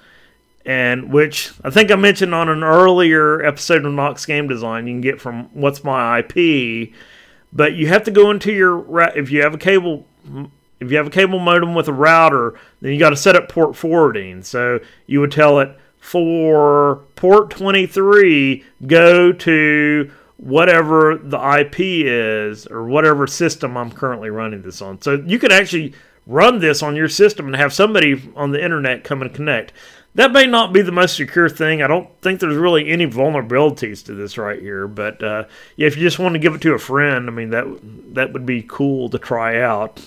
and 0.64 1.12
which 1.12 1.52
I 1.62 1.70
think 1.70 1.90
I 1.90 1.96
mentioned 1.96 2.34
on 2.34 2.48
an 2.48 2.62
earlier 2.62 3.44
episode 3.44 3.84
of 3.84 3.92
Knox 3.92 4.24
Game 4.26 4.48
Design. 4.48 4.86
You 4.86 4.94
can 4.94 5.00
get 5.00 5.20
from 5.20 5.44
What's 5.52 5.84
My 5.84 6.20
IP, 6.20 6.92
but 7.52 7.74
you 7.74 7.88
have 7.88 8.04
to 8.04 8.10
go 8.10 8.30
into 8.30 8.52
your 8.52 9.00
if 9.16 9.30
you 9.30 9.42
have 9.42 9.54
a 9.54 9.58
cable 9.58 10.06
if 10.80 10.90
you 10.90 10.96
have 10.96 11.06
a 11.06 11.10
cable 11.10 11.38
modem 11.38 11.74
with 11.74 11.88
a 11.88 11.92
router, 11.92 12.54
then 12.80 12.92
you 12.92 12.98
got 12.98 13.10
to 13.10 13.16
set 13.16 13.36
up 13.36 13.48
port 13.48 13.76
forwarding. 13.76 14.42
So 14.42 14.80
you 15.06 15.20
would 15.20 15.32
tell 15.32 15.60
it 15.60 15.76
for 15.98 16.96
port 17.16 17.50
23, 17.50 18.62
go 18.86 19.32
to 19.32 20.10
whatever 20.36 21.16
the 21.16 21.38
IP 21.38 21.76
is 21.78 22.66
or 22.66 22.84
whatever 22.84 23.26
system 23.26 23.76
I'm 23.76 23.90
currently 23.90 24.30
running 24.30 24.62
this 24.62 24.82
on. 24.82 25.00
So 25.00 25.22
you 25.24 25.38
could 25.38 25.52
actually 25.52 25.94
run 26.26 26.58
this 26.58 26.82
on 26.82 26.96
your 26.96 27.08
system 27.08 27.46
and 27.46 27.56
have 27.56 27.72
somebody 27.72 28.30
on 28.36 28.50
the 28.50 28.62
internet 28.62 29.04
come 29.04 29.22
and 29.22 29.32
connect. 29.32 29.72
That 30.16 30.32
may 30.32 30.46
not 30.46 30.72
be 30.72 30.80
the 30.82 30.92
most 30.92 31.16
secure 31.16 31.48
thing. 31.48 31.82
I 31.82 31.88
don't 31.88 32.08
think 32.22 32.38
there's 32.38 32.56
really 32.56 32.88
any 32.88 33.06
vulnerabilities 33.06 34.04
to 34.06 34.14
this 34.14 34.38
right 34.38 34.60
here. 34.60 34.86
But 34.86 35.22
uh, 35.22 35.44
yeah, 35.76 35.88
if 35.88 35.96
you 35.96 36.02
just 36.02 36.20
want 36.20 36.34
to 36.34 36.38
give 36.38 36.54
it 36.54 36.60
to 36.62 36.74
a 36.74 36.78
friend, 36.78 37.28
I 37.28 37.32
mean 37.32 37.50
that 37.50 37.66
that 38.14 38.32
would 38.32 38.46
be 38.46 38.62
cool 38.62 39.08
to 39.08 39.18
try 39.18 39.60
out. 39.60 40.00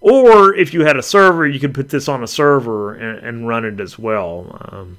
Or 0.00 0.54
if 0.54 0.74
you 0.74 0.84
had 0.84 0.96
a 0.96 1.02
server, 1.02 1.46
you 1.46 1.60
could 1.60 1.74
put 1.74 1.88
this 1.88 2.08
on 2.08 2.22
a 2.22 2.26
server 2.26 2.94
and, 2.94 3.24
and 3.24 3.48
run 3.48 3.64
it 3.64 3.80
as 3.80 3.98
well. 3.98 4.58
Um, 4.70 4.98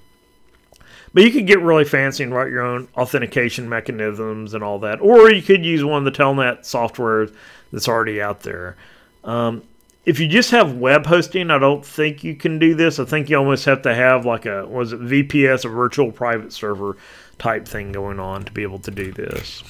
but 1.13 1.23
you 1.23 1.31
could 1.31 1.45
get 1.45 1.61
really 1.61 1.85
fancy 1.85 2.23
and 2.23 2.33
write 2.33 2.49
your 2.49 2.63
own 2.63 2.87
authentication 2.97 3.69
mechanisms 3.69 4.53
and 4.53 4.63
all 4.63 4.79
that. 4.79 4.99
Or 4.99 5.29
you 5.29 5.41
could 5.41 5.63
use 5.63 5.83
one 5.83 6.05
of 6.05 6.11
the 6.11 6.17
Telnet 6.17 6.65
software 6.65 7.27
that's 7.71 7.87
already 7.87 8.21
out 8.21 8.41
there. 8.41 8.77
Um, 9.23 9.63
if 10.05 10.19
you 10.19 10.27
just 10.27 10.51
have 10.51 10.75
web 10.75 11.05
hosting, 11.05 11.49
I 11.49 11.57
don't 11.57 11.85
think 11.85 12.23
you 12.23 12.35
can 12.35 12.59
do 12.59 12.75
this. 12.75 12.99
I 12.99 13.05
think 13.05 13.29
you 13.29 13.37
almost 13.37 13.65
have 13.65 13.81
to 13.83 13.95
have 13.95 14.25
like 14.25 14.45
a 14.45 14.65
was 14.67 14.91
it 14.91 14.99
VPS, 14.99 15.65
a 15.65 15.69
virtual 15.69 16.11
private 16.11 16.51
server 16.51 16.97
type 17.39 17.67
thing 17.67 17.91
going 17.91 18.19
on 18.19 18.43
to 18.43 18.51
be 18.51 18.63
able 18.63 18.79
to 18.79 18.91
do 18.91 19.11
this. 19.11 19.63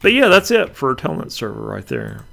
But 0.00 0.12
yeah, 0.12 0.28
that's 0.28 0.50
it 0.50 0.74
for 0.74 0.90
a 0.90 0.96
telnet 0.96 1.30
server 1.30 1.60
right 1.60 1.86
there. 1.86 2.24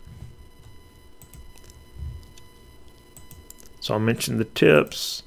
So 3.82 3.95
I'll 3.95 3.99
mention 3.99 4.38
the 4.38 4.45
tips 4.45 5.24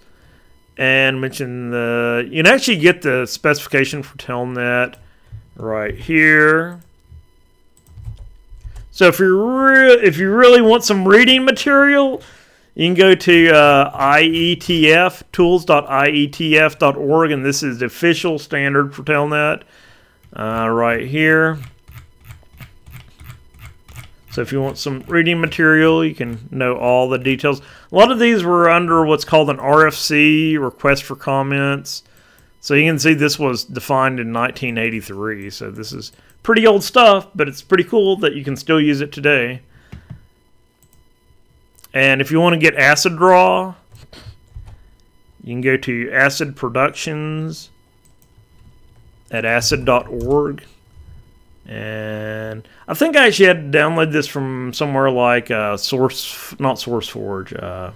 and 0.77 1.21
mention 1.21 1.71
the 1.71 2.27
you 2.31 2.43
can 2.43 2.53
actually 2.53 2.79
get 2.79 3.03
the 3.03 3.27
specification 3.27 4.03
for 4.03 4.17
telnet 4.17 4.97
right 5.57 5.95
here. 5.95 6.81
So 8.95 9.09
if 9.09 9.19
you 9.19 9.45
re- 9.45 10.01
if 10.05 10.19
you 10.19 10.33
really 10.33 10.63
want 10.63 10.85
some 10.85 11.07
reading 11.09 11.45
material, 11.45 12.23
you 12.77 12.87
can 12.87 12.95
go 12.95 13.17
to 13.17 13.53
uh, 13.53 13.99
IETF 13.99 15.25
tools.ietf.org, 15.33 17.31
and 17.33 17.45
this 17.45 17.65
is 17.65 17.81
the 17.81 17.87
official 17.87 18.39
standard 18.39 18.95
for 18.95 19.03
Telnet 19.03 19.65
uh, 20.37 20.69
right 20.69 21.05
here. 21.09 21.59
So 24.31 24.43
if 24.43 24.53
you 24.53 24.63
want 24.63 24.79
some 24.79 25.03
reading 25.09 25.41
material, 25.41 26.05
you 26.05 26.15
can 26.15 26.49
know 26.53 26.77
all 26.77 27.09
the 27.09 27.19
details. 27.19 27.63
A 27.91 27.97
lot 27.97 28.13
of 28.13 28.21
these 28.21 28.45
were 28.45 28.71
under 28.71 29.05
what's 29.05 29.25
called 29.25 29.51
an 29.51 29.57
RFC, 29.57 30.57
request 30.57 31.03
for 31.03 31.17
comments. 31.17 32.05
So 32.61 32.75
you 32.75 32.89
can 32.89 33.01
see 33.01 33.15
this 33.15 33.41
was 33.41 33.65
defined 33.65 34.21
in 34.21 34.33
1983. 34.33 35.51
So 35.51 35.73
this 35.73 35.93
is 35.93 36.13
pretty 36.45 36.67
old 36.67 36.85
stuff, 36.85 37.27
but 37.35 37.49
it's 37.49 37.63
pretty 37.63 37.83
cool 37.83 38.17
that 38.19 38.35
you 38.35 38.45
can 38.45 38.55
still 38.55 38.81
use 38.81 39.01
it 39.01 39.11
today. 39.11 39.63
And 41.93 42.21
if 42.21 42.31
you 42.31 42.39
want 42.39 42.55
to 42.55 42.61
get 42.61 42.77
Acid 42.77 43.17
Draw, 43.17 43.75
you 45.43 45.53
can 45.53 45.61
go 45.61 45.77
to 45.77 46.11
Acid 46.13 46.55
Productions 46.55 47.71
at 49.31 49.45
acid.org. 49.45 50.63
And 51.67 52.69
I 52.87 52.95
think 52.95 53.17
I 53.17 53.27
actually 53.27 53.47
had 53.47 53.73
to 53.73 53.79
download 53.79 54.13
this 54.13 54.27
from 54.27 54.75
somewhere 54.75 55.11
like 55.11 55.51
uh, 55.51 55.79
Source, 55.79 56.55
not 56.61 56.77
SourceForge. 56.77 57.63
Uh, 57.63 57.93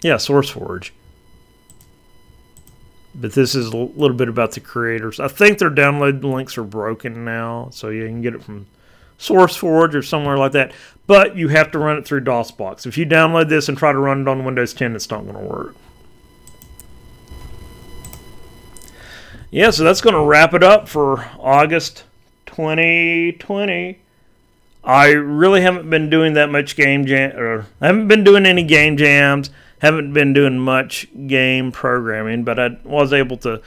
yeah, 0.00 0.14
SourceForge 0.14 0.90
but 3.20 3.32
this 3.32 3.54
is 3.54 3.68
a 3.68 3.76
little 3.76 4.16
bit 4.16 4.28
about 4.28 4.52
the 4.52 4.60
creators. 4.60 5.18
I 5.18 5.28
think 5.28 5.58
their 5.58 5.70
download 5.70 6.22
links 6.22 6.58
are 6.58 6.64
broken 6.64 7.24
now, 7.24 7.68
so 7.70 7.88
you 7.88 8.06
can 8.06 8.20
get 8.20 8.34
it 8.34 8.42
from 8.42 8.66
SourceForge 9.18 9.94
or 9.94 10.02
somewhere 10.02 10.36
like 10.36 10.52
that. 10.52 10.72
But 11.06 11.36
you 11.36 11.48
have 11.48 11.70
to 11.72 11.78
run 11.78 11.96
it 11.96 12.06
through 12.06 12.22
DOSBox. 12.22 12.86
If 12.86 12.98
you 12.98 13.06
download 13.06 13.48
this 13.48 13.68
and 13.68 13.78
try 13.78 13.92
to 13.92 13.98
run 13.98 14.22
it 14.22 14.28
on 14.28 14.44
Windows 14.44 14.74
10, 14.74 14.94
it's 14.94 15.10
not 15.10 15.22
going 15.22 15.34
to 15.34 15.40
work. 15.40 15.74
Yeah, 19.50 19.70
so 19.70 19.84
that's 19.84 20.00
going 20.00 20.14
to 20.14 20.22
wrap 20.22 20.52
it 20.52 20.62
up 20.62 20.88
for 20.88 21.24
August 21.38 22.04
2020. 22.46 23.98
I 24.84 25.08
really 25.08 25.62
haven't 25.62 25.88
been 25.88 26.10
doing 26.10 26.34
that 26.34 26.50
much 26.50 26.76
game 26.76 27.06
jam, 27.06 27.36
or 27.36 27.66
I 27.80 27.86
haven't 27.86 28.08
been 28.08 28.24
doing 28.24 28.44
any 28.44 28.62
game 28.62 28.96
jams 28.96 29.50
haven't 29.86 30.12
been 30.12 30.32
doing 30.32 30.58
much 30.58 31.08
game 31.26 31.72
programming, 31.72 32.44
but 32.44 32.58
I 32.58 32.76
was 32.84 33.12
able 33.12 33.38
to 33.38 33.62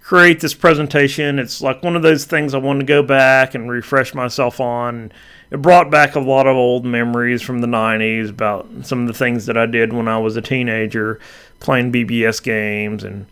create 0.00 0.40
this 0.40 0.54
presentation. 0.54 1.38
It's 1.38 1.60
like 1.60 1.82
one 1.82 1.96
of 1.96 2.02
those 2.02 2.24
things 2.24 2.54
I 2.54 2.58
want 2.58 2.80
to 2.80 2.86
go 2.86 3.02
back 3.02 3.54
and 3.54 3.70
refresh 3.70 4.14
myself 4.14 4.60
on. 4.60 5.12
It 5.50 5.60
brought 5.60 5.90
back 5.90 6.14
a 6.14 6.20
lot 6.20 6.46
of 6.46 6.56
old 6.56 6.84
memories 6.84 7.42
from 7.42 7.60
the 7.60 7.66
90s 7.66 8.30
about 8.30 8.68
some 8.82 9.02
of 9.02 9.06
the 9.06 9.14
things 9.14 9.46
that 9.46 9.56
I 9.56 9.66
did 9.66 9.92
when 9.92 10.08
I 10.08 10.18
was 10.18 10.36
a 10.36 10.42
teenager 10.42 11.20
playing 11.60 11.92
BBS 11.92 12.42
games 12.42 13.04
and 13.04 13.26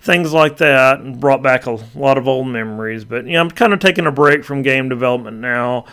things 0.00 0.32
like 0.32 0.58
that 0.58 1.00
and 1.00 1.20
brought 1.20 1.42
back 1.42 1.66
a 1.66 1.78
lot 1.94 2.16
of 2.16 2.28
old 2.28 2.46
memories. 2.46 3.04
But, 3.04 3.26
you 3.26 3.32
know, 3.32 3.40
I'm 3.40 3.50
kind 3.50 3.72
of 3.72 3.80
taking 3.80 4.06
a 4.06 4.12
break 4.12 4.44
from 4.44 4.62
game 4.62 4.88
development 4.88 5.38
now 5.38 5.86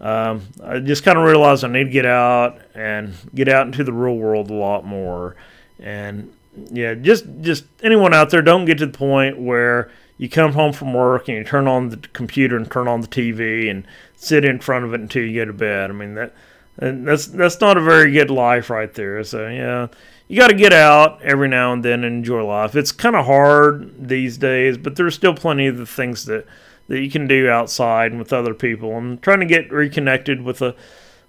um, 0.00 0.42
I 0.64 0.78
just 0.78 1.04
kind 1.04 1.18
of 1.18 1.24
realized 1.24 1.62
I 1.62 1.68
need 1.68 1.84
to 1.84 1.90
get 1.90 2.06
out 2.06 2.58
and 2.74 3.14
get 3.34 3.48
out 3.48 3.66
into 3.66 3.84
the 3.84 3.92
real 3.92 4.16
world 4.16 4.50
a 4.50 4.54
lot 4.54 4.84
more. 4.84 5.36
And 5.78 6.32
yeah, 6.72 6.94
just 6.94 7.26
just 7.42 7.64
anyone 7.82 8.14
out 8.14 8.30
there, 8.30 8.42
don't 8.42 8.64
get 8.64 8.78
to 8.78 8.86
the 8.86 8.96
point 8.96 9.38
where 9.38 9.90
you 10.16 10.28
come 10.28 10.52
home 10.52 10.72
from 10.72 10.94
work 10.94 11.28
and 11.28 11.38
you 11.38 11.44
turn 11.44 11.68
on 11.68 11.90
the 11.90 11.96
computer 11.98 12.56
and 12.56 12.70
turn 12.70 12.88
on 12.88 13.02
the 13.02 13.08
TV 13.08 13.70
and 13.70 13.86
sit 14.16 14.44
in 14.44 14.58
front 14.58 14.84
of 14.84 14.94
it 14.94 15.00
until 15.00 15.22
you 15.22 15.40
go 15.40 15.44
to 15.44 15.52
bed. 15.52 15.90
I 15.90 15.92
mean 15.92 16.14
that 16.14 16.34
that's 16.76 17.26
that's 17.26 17.60
not 17.60 17.76
a 17.76 17.82
very 17.82 18.10
good 18.10 18.30
life 18.30 18.70
right 18.70 18.92
there. 18.94 19.22
So 19.22 19.48
yeah, 19.48 19.88
you 20.28 20.38
got 20.38 20.48
to 20.48 20.54
get 20.54 20.72
out 20.72 21.20
every 21.22 21.48
now 21.48 21.74
and 21.74 21.84
then 21.84 22.04
and 22.04 22.16
enjoy 22.16 22.44
life. 22.44 22.74
It's 22.74 22.92
kind 22.92 23.16
of 23.16 23.26
hard 23.26 24.08
these 24.08 24.38
days, 24.38 24.78
but 24.78 24.96
there's 24.96 25.14
still 25.14 25.34
plenty 25.34 25.66
of 25.66 25.76
the 25.76 25.86
things 25.86 26.24
that 26.24 26.46
that 26.90 27.00
you 27.00 27.08
can 27.08 27.26
do 27.28 27.48
outside 27.48 28.18
with 28.18 28.32
other 28.32 28.52
people. 28.52 28.96
I'm 28.96 29.18
trying 29.18 29.38
to 29.38 29.46
get 29.46 29.70
reconnected 29.70 30.42
with 30.42 30.60
a, 30.60 30.74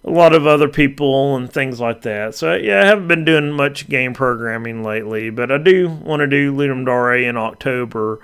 a 0.04 0.10
lot 0.10 0.34
of 0.34 0.48
other 0.48 0.68
people 0.68 1.36
and 1.36 1.54
things 1.54 1.80
like 1.80 2.02
that. 2.02 2.34
So 2.34 2.56
yeah, 2.56 2.82
I 2.82 2.88
haven't 2.88 3.08
been 3.08 3.24
doing 3.24 3.52
much 3.52 3.88
game 3.88 4.16
programming 4.16 4.84
lately, 4.84 5.30
but 5.30 5.52
I 5.52 5.60
do 5.60 5.88
want 5.88 6.22
to 6.22 6.28
do 6.28 6.52
Ludum 6.52 6.84
Dare 6.84 7.14
in 7.14 7.38
October. 7.38 8.20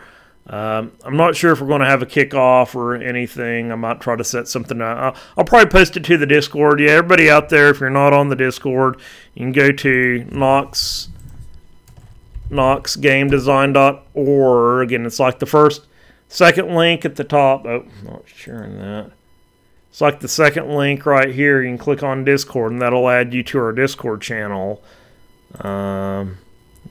Um, 0.47 0.93
I'm 1.03 1.15
not 1.15 1.35
sure 1.35 1.51
if 1.51 1.61
we're 1.61 1.67
going 1.67 1.81
to 1.81 1.85
have 1.85 2.01
a 2.01 2.07
kickoff 2.07 2.73
or 2.73 2.95
anything. 2.95 3.71
I 3.71 3.75
might 3.75 4.01
try 4.01 4.15
to 4.15 4.23
set 4.23 4.47
something 4.47 4.81
up. 4.81 4.97
I'll, 4.97 5.15
I'll, 5.37 5.45
probably 5.45 5.69
post 5.69 5.95
it 5.95 6.03
to 6.05 6.17
the 6.17 6.25
Discord. 6.25 6.79
Yeah, 6.79 6.93
everybody 6.93 7.29
out 7.29 7.49
there, 7.49 7.69
if 7.69 7.79
you're 7.79 7.91
not 7.91 8.13
on 8.13 8.29
the 8.29 8.35
Discord, 8.35 8.99
you 9.35 9.45
can 9.45 9.51
go 9.51 9.71
to 9.71 10.25
Knox 10.31 11.09
knoxgamedesign.org, 12.49 14.91
and 14.91 15.05
it's 15.05 15.19
like 15.19 15.37
the 15.37 15.45
first 15.45 15.86
Second 16.29 16.75
link 16.75 17.05
at 17.05 17.15
the 17.15 17.23
top. 17.23 17.65
Oh, 17.65 17.85
not 18.03 18.23
sharing 18.25 18.77
that. 18.79 19.11
It's 19.89 20.01
like 20.01 20.19
the 20.19 20.27
second 20.27 20.69
link 20.69 21.05
right 21.05 21.33
here. 21.33 21.61
You 21.61 21.69
can 21.69 21.77
click 21.77 22.03
on 22.03 22.23
Discord, 22.23 22.71
and 22.71 22.81
that'll 22.81 23.09
add 23.09 23.33
you 23.33 23.43
to 23.43 23.59
our 23.59 23.71
Discord 23.71 24.21
channel. 24.21 24.83
Um, 25.61 26.37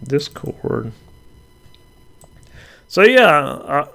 Discord. 0.03 0.93
So 2.89 3.03
yeah, 3.03 3.29
I, 3.29 3.89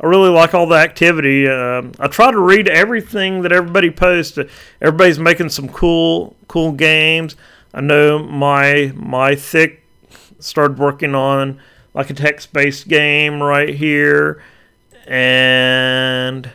I 0.00 0.06
really 0.06 0.30
like 0.30 0.54
all 0.54 0.66
the 0.66 0.76
activity. 0.76 1.48
Uh, 1.48 1.82
I 1.98 2.06
try 2.06 2.30
to 2.30 2.38
read 2.38 2.68
everything 2.68 3.42
that 3.42 3.52
everybody 3.52 3.90
posts. 3.90 4.38
Everybody's 4.80 5.18
making 5.18 5.48
some 5.48 5.68
cool, 5.68 6.36
cool 6.46 6.72
games. 6.72 7.36
I 7.72 7.80
know 7.80 8.20
my 8.20 8.92
my 8.94 9.34
thick 9.34 9.82
started 10.38 10.78
working 10.78 11.14
on 11.14 11.60
like 11.92 12.10
a 12.10 12.14
text-based 12.14 12.86
game 12.86 13.42
right 13.42 13.74
here 13.74 14.42
and 15.06 16.50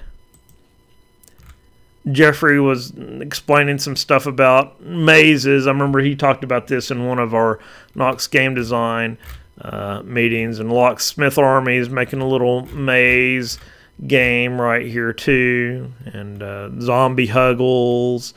Jeffrey 2.12 2.60
was 2.60 2.94
explaining 3.22 3.78
some 3.78 3.96
stuff 3.96 4.26
about 4.26 4.82
mazes. 4.82 5.68
I 5.68 5.72
remember 5.72 6.00
he 6.00 6.16
talked 6.16 6.44
about 6.44 6.68
this 6.68 6.92
in 6.92 7.06
one 7.06 7.20
of 7.20 7.34
our 7.34 7.60
Knox 7.96 8.28
game 8.28 8.56
design 8.56 9.18
uh, 9.62 10.02
meetings, 10.04 10.60
and 10.60 10.72
Locksmith 10.72 11.38
Army 11.38 11.78
is 11.78 11.90
making 11.90 12.22
a 12.22 12.28
little 12.28 12.66
maze 12.68 13.60
game 14.08 14.60
right 14.60 14.86
here 14.86 15.14
too, 15.14 15.92
and 16.06 16.42
uh, 16.42 16.70
zombie 16.80 17.28
huggles, 17.28 18.34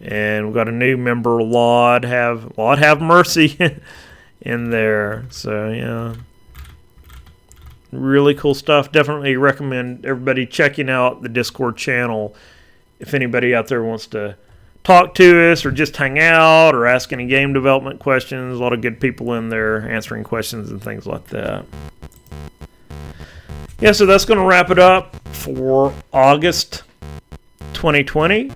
and 0.00 0.46
we've 0.46 0.54
got 0.54 0.68
a 0.68 0.72
new 0.72 0.96
member, 0.96 1.42
Laud 1.42 2.04
have 2.04 2.56
Laud 2.58 2.78
have 2.78 3.00
mercy 3.00 3.58
in 4.40 4.70
there. 4.70 5.24
So 5.30 5.70
yeah. 5.70 6.14
Really 7.92 8.34
cool 8.34 8.54
stuff. 8.54 8.92
Definitely 8.92 9.36
recommend 9.36 10.06
everybody 10.06 10.46
checking 10.46 10.88
out 10.88 11.22
the 11.22 11.28
Discord 11.28 11.76
channel 11.76 12.34
if 13.00 13.14
anybody 13.14 13.54
out 13.54 13.68
there 13.68 13.82
wants 13.82 14.06
to 14.08 14.36
talk 14.84 15.14
to 15.14 15.50
us 15.50 15.64
or 15.64 15.70
just 15.70 15.96
hang 15.96 16.18
out 16.18 16.74
or 16.74 16.86
ask 16.86 17.12
any 17.12 17.26
game 17.26 17.52
development 17.52 17.98
questions. 17.98 18.58
A 18.58 18.62
lot 18.62 18.72
of 18.72 18.80
good 18.80 19.00
people 19.00 19.34
in 19.34 19.48
there 19.48 19.88
answering 19.90 20.22
questions 20.22 20.70
and 20.70 20.82
things 20.82 21.06
like 21.06 21.26
that. 21.28 21.64
Yeah, 23.80 23.92
so 23.92 24.06
that's 24.06 24.24
going 24.24 24.38
to 24.38 24.44
wrap 24.44 24.70
it 24.70 24.78
up 24.78 25.16
for 25.28 25.92
August 26.12 26.82
2020. 27.72 28.52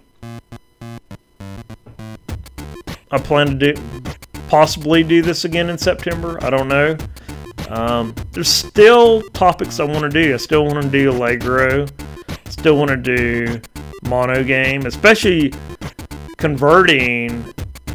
I 3.10 3.18
plan 3.18 3.58
to 3.58 3.72
do 3.72 3.82
possibly 4.48 5.02
do 5.02 5.22
this 5.22 5.44
again 5.44 5.70
in 5.70 5.78
September. 5.78 6.38
I 6.44 6.50
don't 6.50 6.68
know. 6.68 6.96
Um, 7.70 8.14
there's 8.32 8.48
still 8.48 9.22
topics 9.30 9.80
I 9.80 9.84
want 9.84 10.00
to 10.00 10.08
do. 10.08 10.34
I 10.34 10.36
still 10.36 10.64
want 10.64 10.82
to 10.82 10.90
do 10.90 11.10
Allegro. 11.10 11.86
Still 12.48 12.76
want 12.76 12.90
to 12.90 12.96
do 12.96 13.60
MonoGame, 14.04 14.84
especially 14.84 15.52
converting 16.36 17.44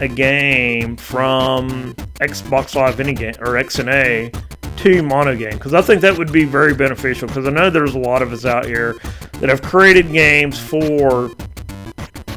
a 0.02 0.08
game 0.08 0.96
from 0.98 1.94
Xbox 2.16 2.76
Live 2.76 2.98
Indie 2.98 3.18
Game 3.18 3.36
or 3.40 3.54
XNA 3.54 4.34
to 4.78 5.04
MonoGame 5.04 5.52
because 5.52 5.74
I 5.74 5.82
think 5.82 6.02
that 6.02 6.18
would 6.18 6.32
be 6.32 6.46
very 6.46 6.74
beneficial 6.74 7.28
because 7.28 7.46
I 7.46 7.50
know 7.50 7.70
there's 7.70 7.96
a 7.96 8.00
lot 8.00 8.22
of 8.22 8.32
us 8.32 8.46
out 8.46 8.66
here 8.66 8.96
that 9.34 9.50
have 9.50 9.62
created 9.62 10.12
games 10.12 10.58
for 10.58 11.30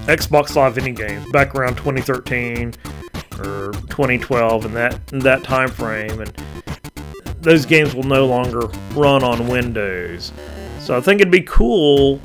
Xbox 0.09 0.57
Live 0.57 0.75
Indie 0.75 0.97
games 0.97 1.31
back 1.31 1.55
around 1.55 1.77
2013 1.77 2.75
or 3.39 3.73
2012 3.91 4.65
in 4.65 4.75
that 4.75 5.13
in 5.13 5.21
that 5.21 5.45
time 5.45 5.69
frame, 5.69 6.21
and 6.21 6.37
those 7.43 7.67
games 7.67 7.95
will 7.95 8.05
no 8.05 8.25
longer 8.27 8.67
run 8.95 9.23
on 9.23 9.49
Windows. 9.49 10.33
So 10.79 10.97
I 10.97 11.01
think 11.01 11.21
it'd 11.21 11.31
be 11.31 11.43
cool 11.43 12.21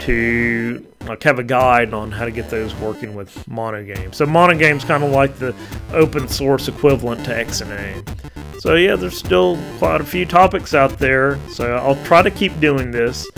to 0.00 0.86
like 1.06 1.22
have 1.24 1.38
a 1.38 1.44
guide 1.44 1.92
on 1.92 2.12
how 2.12 2.24
to 2.24 2.30
get 2.30 2.48
those 2.50 2.74
working 2.76 3.14
with 3.14 3.34
Monogames. 3.46 4.14
So 4.14 4.26
Monogame's 4.26 4.84
kind 4.84 5.02
of 5.02 5.10
like 5.10 5.36
the 5.38 5.54
open 5.92 6.28
source 6.28 6.68
equivalent 6.68 7.24
to 7.24 7.32
XNA. 7.32 8.60
So 8.60 8.74
yeah, 8.76 8.94
there's 8.94 9.18
still 9.18 9.58
quite 9.78 10.00
a 10.00 10.04
few 10.04 10.24
topics 10.24 10.72
out 10.72 10.98
there. 10.98 11.38
So 11.48 11.76
I'll 11.76 12.02
try 12.04 12.22
to 12.22 12.30
keep 12.30 12.58
doing 12.60 12.90
this. 12.90 13.28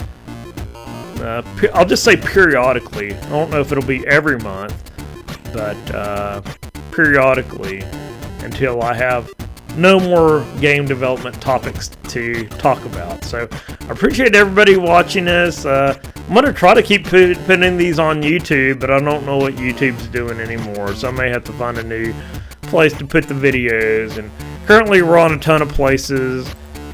Uh, 0.74 1.42
I'll 1.72 1.86
just 1.86 2.04
say 2.04 2.16
periodically. 2.16 3.14
I 3.14 3.28
don't 3.30 3.50
know 3.50 3.60
if 3.60 3.70
it'll 3.72 3.86
be 3.86 4.06
every 4.06 4.38
month, 4.38 4.90
but 5.52 5.94
uh, 5.94 6.42
periodically 6.90 7.82
until 8.40 8.82
I 8.82 8.94
have 8.94 9.32
no 9.76 9.98
more 9.98 10.44
game 10.60 10.86
development 10.86 11.40
topics 11.40 11.88
to 12.08 12.46
talk 12.48 12.84
about. 12.84 13.24
So 13.24 13.48
I 13.52 13.92
appreciate 13.92 14.34
everybody 14.34 14.76
watching 14.76 15.24
this. 15.24 15.64
Uh, 15.64 15.98
I'm 16.28 16.34
going 16.34 16.44
to 16.44 16.52
try 16.52 16.74
to 16.74 16.82
keep 16.82 17.06
put, 17.06 17.36
putting 17.46 17.76
these 17.76 17.98
on 17.98 18.22
YouTube, 18.22 18.80
but 18.80 18.90
I 18.90 18.98
don't 18.98 19.24
know 19.24 19.38
what 19.38 19.54
YouTube's 19.54 20.08
doing 20.08 20.40
anymore. 20.40 20.94
So 20.94 21.08
I 21.08 21.10
may 21.10 21.30
have 21.30 21.44
to 21.44 21.52
find 21.52 21.78
a 21.78 21.82
new 21.82 22.14
place 22.62 22.92
to 22.94 23.06
put 23.06 23.28
the 23.28 23.34
videos. 23.34 24.18
And 24.18 24.30
currently, 24.66 25.02
we're 25.02 25.18
on 25.18 25.32
a 25.32 25.38
ton 25.38 25.62
of 25.62 25.68
places 25.70 26.52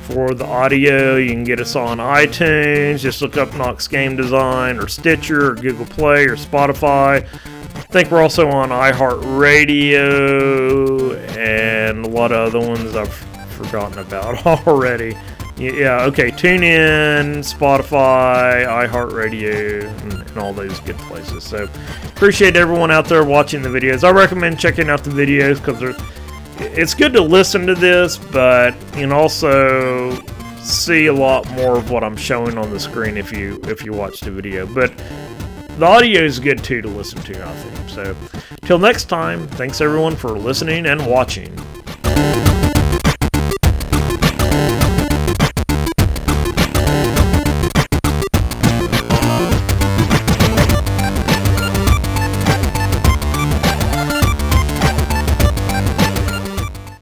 for 0.09 0.35
the 0.35 0.47
audio. 0.47 1.17
You 1.17 1.31
can 1.31 1.45
get 1.45 1.61
us 1.61 1.77
on 1.77 1.99
iTunes. 1.99 3.01
Just 3.01 3.21
look 3.21 3.37
up 3.37 3.55
Knox 3.55 3.87
Game 3.87 4.17
Design 4.17 4.79
or 4.79 4.89
Stitcher 4.89 5.51
or 5.51 5.55
Google 5.55 5.85
Play 5.85 6.25
or 6.25 6.37
Spotify. 6.37 7.27
I 7.75 7.81
think 7.91 8.11
we're 8.11 8.23
also 8.23 8.49
on 8.49 8.71
iHeartRadio 8.71 11.19
and 11.37 12.03
a 12.05 12.09
lot 12.09 12.33
of 12.33 12.55
other 12.55 12.67
ones 12.67 12.97
I've 12.97 13.13
forgotten 13.51 13.99
about 13.99 14.47
already. 14.67 15.15
Yeah, 15.59 16.05
okay. 16.05 16.31
TuneIn, 16.31 17.41
Spotify, 17.41 18.65
iHeartRadio, 18.67 19.91
and, 20.03 20.13
and 20.13 20.39
all 20.39 20.55
those 20.55 20.81
good 20.81 20.97
places. 20.99 21.45
So, 21.45 21.69
appreciate 22.05 22.57
everyone 22.57 22.91
out 22.91 23.07
there 23.07 23.25
watching 23.25 23.63
the 23.63 23.69
videos. 23.69 24.05
I 24.05 24.13
recommend 24.13 24.61
checking 24.61 24.89
out 24.89 25.03
the 25.03 25.11
videos 25.11 25.57
because 25.57 25.81
it's 26.73 26.95
good 26.95 27.13
to 27.15 27.23
listen 27.23 27.67
to 27.67 27.75
this, 27.75 28.19
but 28.19 28.75
you 28.95 29.03
can 29.03 29.13
also 29.13 30.21
see 30.63 31.07
a 31.07 31.13
lot 31.13 31.49
more 31.53 31.77
of 31.77 31.91
what 31.91 32.05
I'm 32.05 32.17
showing 32.17 32.59
on 32.59 32.71
the 32.71 32.81
screen 32.81 33.17
if 33.17 33.33
you 33.33 33.61
if 33.65 33.85
you 33.85 33.93
watch 33.93 34.21
the 34.21 34.31
video. 34.31 34.67
But 34.67 34.93
the 35.79 35.87
audio 35.87 36.23
is 36.23 36.41
good 36.41 36.63
too 36.63 36.83
to 36.83 36.89
listen 36.89 37.21
to, 37.23 37.47
I 37.47 37.53
think. 37.55 37.89
So, 37.89 38.17
till 38.63 38.79
next 38.79 39.05
time, 39.05 39.47
thanks 39.49 39.81
everyone 39.81 40.17
for 40.17 40.31
listening 40.31 40.87
and 40.87 41.07
watching. 41.07 41.55